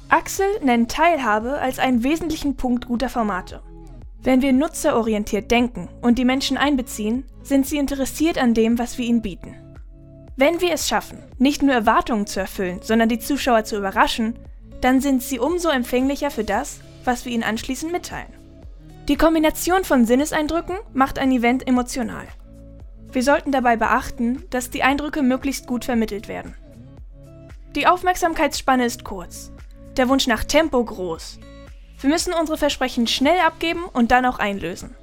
Axel 0.09 0.47
nennt 0.63 0.91
Teilhabe 0.91 1.59
als 1.59 1.79
einen 1.79 2.03
wesentlichen 2.03 2.57
Punkt 2.57 2.87
guter 2.87 3.09
Formate. 3.09 3.63
Wenn 4.23 4.41
wir 4.41 4.53
nutzerorientiert 4.53 5.51
denken 5.51 5.89
und 6.01 6.17
die 6.17 6.25
Menschen 6.25 6.57
einbeziehen, 6.57 7.25
sind 7.43 7.67
sie 7.67 7.79
interessiert 7.79 8.39
an 8.39 8.55
dem, 8.55 8.79
was 8.79 8.97
wir 8.97 9.05
ihnen 9.05 9.21
bieten. 9.21 9.57
Wenn 10.37 10.61
wir 10.61 10.73
es 10.73 10.89
schaffen, 10.89 11.19
nicht 11.39 11.63
nur 11.63 11.75
Erwartungen 11.75 12.27
zu 12.27 12.39
erfüllen, 12.39 12.81
sondern 12.83 13.09
die 13.09 13.19
Zuschauer 13.19 13.65
zu 13.65 13.77
überraschen, 13.77 14.39
dann 14.81 15.01
sind 15.01 15.23
sie 15.23 15.41
umso 15.41 15.69
empfänglicher 15.71 16.31
für 16.31 16.45
das, 16.45 16.81
was 17.05 17.25
wir 17.25 17.33
ihnen 17.33 17.43
anschließend 17.43 17.91
mitteilen. 17.91 18.33
Die 19.09 19.17
Kombination 19.17 19.83
von 19.83 20.07
Sinneseindrücken 20.07 20.77
macht 20.95 21.19
ein 21.19 21.33
Event 21.33 21.67
emotional. 21.67 22.27
Wir 23.11 23.25
sollten 23.25 23.51
dabei 23.51 23.77
beachten, 23.77 24.45
dass 24.51 24.71
die 24.71 24.85
Eindrücke 24.85 25.23
möglichst 25.23 25.67
gut 25.67 25.85
vermittelt 25.85 26.29
werden. 26.29 26.55
Die 27.75 27.89
Aufmerksamkeitsspanne 27.89 28.85
ist 28.85 29.03
kurz, 29.03 29.51
der 29.97 30.09
Wunsch 30.09 30.29
nach 30.29 30.45
Tempo 30.45 30.83
groß 30.85 31.41
wir 32.03 32.11
müssen 32.11 32.33
unsere 32.33 32.59
Versprechen 32.59 33.07
schnell 33.07 33.39
abgeben 33.41 33.85
und 33.85 34.11
dann 34.11 34.25
auch 34.27 34.39
einlösen. 34.39 34.95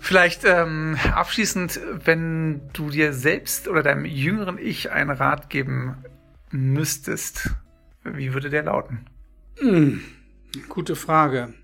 Vielleicht 0.00 0.44
ähm, 0.44 0.98
abschließend, 1.14 1.80
wenn 2.04 2.60
du 2.74 2.90
dir 2.90 3.14
selbst 3.14 3.68
oder 3.68 3.82
deinem 3.82 4.04
jüngeren 4.04 4.58
Ich 4.58 4.90
einen 4.90 5.10
Rat 5.10 5.48
geben 5.48 6.04
müsstest, 6.50 7.50
wie 8.04 8.34
würde 8.34 8.50
der 8.50 8.64
lauten? 8.64 9.06
Hm, 9.58 10.02
gute 10.68 10.94
Frage. 10.94 11.54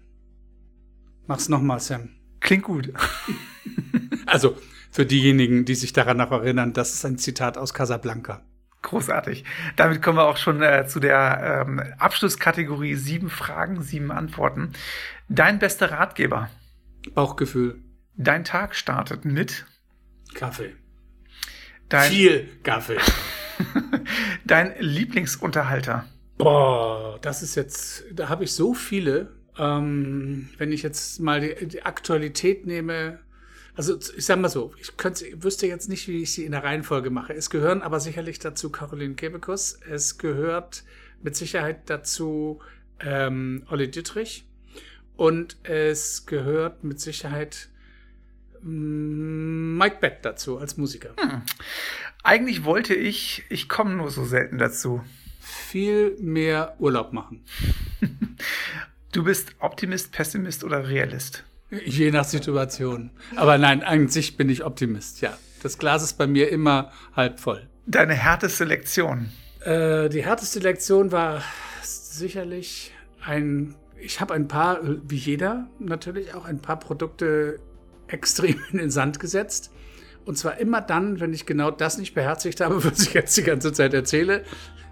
Mach's 1.27 1.49
nochmal, 1.49 1.81
Sam. 1.81 2.09
Klingt 2.41 2.65
gut. 2.65 2.93
also, 4.27 4.57
für 4.91 5.05
diejenigen, 5.05 5.65
die 5.65 5.75
sich 5.75 5.93
daran 5.93 6.17
noch 6.17 6.33
erinnern, 6.33 6.73
das 6.73 6.95
ist 6.95 7.05
ein 7.05 7.19
Zitat 7.19 7.59
aus 7.59 7.75
Casablanca. 7.75 8.43
Großartig. 8.83 9.45
Damit 9.77 10.01
kommen 10.01 10.19
wir 10.19 10.27
auch 10.27 10.39
schon 10.39 10.63
äh, 10.63 10.87
zu 10.87 11.01
der 11.01 11.65
ähm, 11.67 11.83
Abschlusskategorie 11.99 12.95
sieben 12.95 13.29
Fragen, 13.29 13.83
sieben 13.83 14.11
Antworten. 14.11 14.73
Dein 15.29 15.59
bester 15.59 15.91
Ratgeber? 15.91 16.49
Bauchgefühl. 17.15 17.83
Dein 18.17 18.45
Tag 18.45 18.75
startet 18.75 19.25
mit 19.25 19.67
Kaffee. 20.35 20.75
Dein 21.89 22.11
Viel 22.11 22.49
Kaffee. 22.63 22.99
Dein 24.45 24.75
Lieblingsunterhalter? 24.79 26.07
Boah, 26.39 27.19
das 27.21 27.43
ist 27.43 27.55
jetzt, 27.55 28.05
da 28.13 28.29
habe 28.29 28.45
ich 28.45 28.53
so 28.53 28.75
viele. 28.75 29.35
Ähm, 29.59 30.49
wenn 30.57 30.73
ich 30.73 30.83
jetzt 30.83 31.21
mal 31.21 31.41
die, 31.41 31.67
die, 31.67 31.83
Aktualität 31.83 32.67
nehme, 32.67 33.19
also 33.77 33.97
ich 34.17 34.27
sag 34.27 34.39
mal 34.39 34.49
so, 34.49 34.73
ich 34.79 34.97
könnte, 34.97 35.25
wüsste 35.43 35.67
jetzt 35.67 35.89
nicht, 35.89 36.09
wie 36.09 36.23
ich 36.23 36.33
sie 36.33 36.45
in 36.45 36.53
der 36.53 36.65
Reihenfolge 36.65 37.11
mache. 37.11 37.33
Es 37.33 37.51
gehören 37.51 37.83
aber 37.83 38.01
sicherlich 38.01 38.39
dazu 38.39 38.71
Caroline 38.71 39.15
Kebekus. 39.15 39.79
Es 39.89 40.19
gehört 40.19 40.85
mit 41.23 41.37
Sicherheit 41.37 41.89
dazu 41.89 42.61
ähm, 43.01 43.65
Olli 43.71 43.91
Dittrich. 43.91 44.45
Und 45.17 45.57
es 45.65 46.25
gehört 46.27 46.83
mit 46.83 47.01
Sicherheit 47.01 47.69
mm, 48.63 49.77
Mike 49.77 49.99
Bett 50.01 50.19
dazu 50.23 50.59
als 50.59 50.77
Musiker. 50.77 51.11
Hm. 51.19 51.43
Eigentlich 52.23 52.65
wollte 52.65 52.95
ich, 52.95 53.45
ich 53.51 53.69
komme 53.69 53.95
nur 53.95 54.11
so 54.11 54.25
selten 54.25 54.59
dazu. 54.59 55.03
Viel 55.41 56.17
mehr 56.21 56.75
Urlaub 56.79 57.13
machen. 57.13 57.45
du 59.13 59.25
bist 59.25 59.55
Optimist, 59.59 60.13
Pessimist 60.13 60.65
oder 60.65 60.89
Realist? 60.89 61.45
Je 61.71 62.11
nach 62.11 62.25
Situation. 62.25 63.11
Aber 63.37 63.59
nein, 63.59 63.83
an 63.83 64.09
sich 64.09 64.37
bin 64.37 64.49
ich 64.49 64.65
Optimist, 64.65 65.21
ja. 65.21 65.37
Das 65.63 65.79
Glas 65.79 66.03
ist 66.03 66.15
bei 66.15 66.27
mir 66.27 66.49
immer 66.51 66.91
halb 67.15 67.39
voll. 67.39 67.69
Deine 67.87 68.15
härteste 68.15 68.65
Lektion? 68.65 69.31
Äh, 69.61 70.09
die 70.09 70.25
härteste 70.25 70.59
Lektion 70.61 71.13
war 71.13 71.43
sicherlich 71.83 72.93
ein 73.25 73.75
ich 74.01 74.21
habe 74.21 74.35
ein 74.35 74.49
paar, 74.49 74.81
wie 74.83 75.17
jeder 75.17 75.69
natürlich, 75.79 76.35
auch 76.35 76.45
ein 76.45 76.61
paar 76.61 76.79
Produkte 76.79 77.61
extrem 78.09 78.57
in 78.73 78.79
den 78.79 78.91
Sand 78.91 79.21
gesetzt. 79.21 79.71
Und 80.25 80.37
zwar 80.37 80.59
immer 80.59 80.81
dann, 80.81 81.21
wenn 81.21 81.33
ich 81.33 81.47
genau 81.47 81.71
das 81.71 81.99
nicht 81.99 82.15
beherzigt 82.15 82.61
habe, 82.61 82.85
was 82.91 83.01
ich 83.03 83.15
jetzt 83.15 83.37
die 83.37 83.43
ganze 83.43 83.73
Zeit 83.73 83.95
erzähle. 83.95 84.45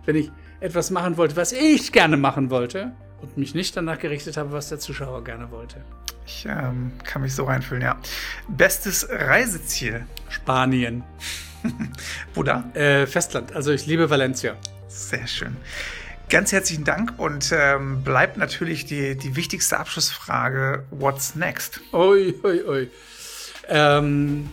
Wenn 0.04 0.16
ich 0.16 0.30
etwas 0.60 0.90
machen 0.90 1.16
wollte, 1.16 1.36
was 1.36 1.52
ich 1.52 1.92
gerne 1.92 2.16
machen 2.16 2.50
wollte 2.50 2.92
und 3.20 3.36
mich 3.36 3.54
nicht 3.54 3.76
danach 3.76 3.98
gerichtet 3.98 4.36
habe, 4.36 4.52
was 4.52 4.68
der 4.68 4.78
Zuschauer 4.78 5.22
gerne 5.24 5.50
wollte. 5.50 5.84
Ich 6.28 6.44
ähm, 6.46 6.92
kann 7.04 7.22
mich 7.22 7.34
so 7.34 7.44
reinfühlen, 7.44 7.82
ja. 7.82 7.96
Bestes 8.48 9.08
Reiseziel? 9.08 10.04
Spanien. 10.28 11.02
Wo 12.34 12.42
da? 12.42 12.70
Äh, 12.74 13.06
Festland. 13.06 13.56
Also 13.56 13.72
ich 13.72 13.86
liebe 13.86 14.10
Valencia. 14.10 14.54
Sehr 14.88 15.26
schön. 15.26 15.56
Ganz 16.28 16.52
herzlichen 16.52 16.84
Dank 16.84 17.14
und 17.18 17.50
ähm, 17.52 18.04
bleibt 18.04 18.36
natürlich 18.36 18.84
die, 18.84 19.16
die 19.16 19.36
wichtigste 19.36 19.78
Abschlussfrage: 19.78 20.84
What's 20.90 21.34
next? 21.34 21.80
Ui, 21.94 22.34
ui, 22.44 22.62
ui. 22.62 22.90
Ähm, 23.66 24.50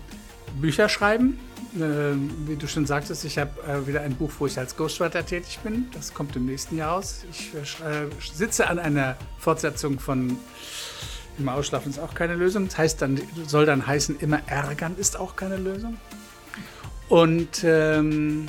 Bücher 0.62 0.88
schreiben. 0.88 1.38
Äh, 1.76 2.16
wie 2.48 2.56
du 2.56 2.68
schon 2.70 2.86
sagtest, 2.86 3.26
ich 3.26 3.38
habe 3.38 3.52
äh, 3.68 3.86
wieder 3.86 4.00
ein 4.00 4.16
Buch, 4.16 4.32
wo 4.40 4.48
ich 4.48 4.58
als 4.58 4.78
Ghostwriter 4.78 5.26
tätig 5.26 5.60
bin. 5.62 5.88
Das 5.94 6.14
kommt 6.14 6.38
im 6.38 6.46
nächsten 6.46 6.78
Jahr 6.78 6.94
raus. 6.94 7.26
Ich 7.30 7.54
äh, 7.54 8.08
sitze 8.34 8.68
an 8.70 8.80
einer 8.80 9.18
Fortsetzung 9.40 10.00
von 10.00 10.38
Immer 11.38 11.56
ausschlafen 11.56 11.90
ist 11.90 12.00
auch 12.00 12.14
keine 12.14 12.36
Lösung. 12.36 12.68
Das 12.68 12.78
heißt 12.78 13.02
dann, 13.02 13.20
soll 13.46 13.66
dann 13.66 13.86
heißen, 13.86 14.20
immer 14.20 14.40
ärgern 14.48 14.96
ist 14.98 15.20
auch 15.20 15.36
keine 15.36 15.58
Lösung. 15.58 15.98
Und 17.10 17.64
ähm, 17.64 18.48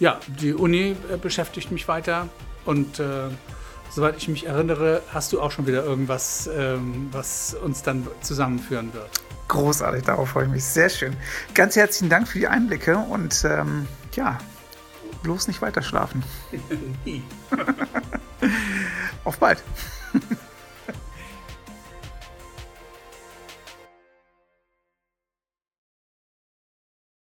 ja, 0.00 0.20
die 0.40 0.52
Uni 0.54 0.96
äh, 1.12 1.16
beschäftigt 1.16 1.70
mich 1.70 1.88
weiter. 1.88 2.28
Und 2.64 2.98
äh, 3.00 3.28
soweit 3.90 4.16
ich 4.16 4.28
mich 4.28 4.46
erinnere, 4.46 5.02
hast 5.12 5.32
du 5.32 5.40
auch 5.40 5.50
schon 5.50 5.66
wieder 5.66 5.84
irgendwas, 5.84 6.48
ähm, 6.54 7.08
was 7.12 7.54
uns 7.54 7.82
dann 7.82 8.06
zusammenführen 8.20 8.92
wird. 8.92 9.10
Großartig, 9.48 10.04
darauf 10.04 10.30
freue 10.30 10.44
ich 10.44 10.50
mich. 10.50 10.64
Sehr 10.64 10.90
schön. 10.90 11.16
Ganz 11.54 11.76
herzlichen 11.76 12.10
Dank 12.10 12.28
für 12.28 12.38
die 12.38 12.48
Einblicke 12.48 12.98
und 12.98 13.44
ähm, 13.44 13.86
ja, 14.14 14.38
bloß 15.22 15.48
nicht 15.48 15.62
weiter 15.62 15.82
schlafen. 15.82 16.22
Auf 19.24 19.38
bald. 19.38 19.62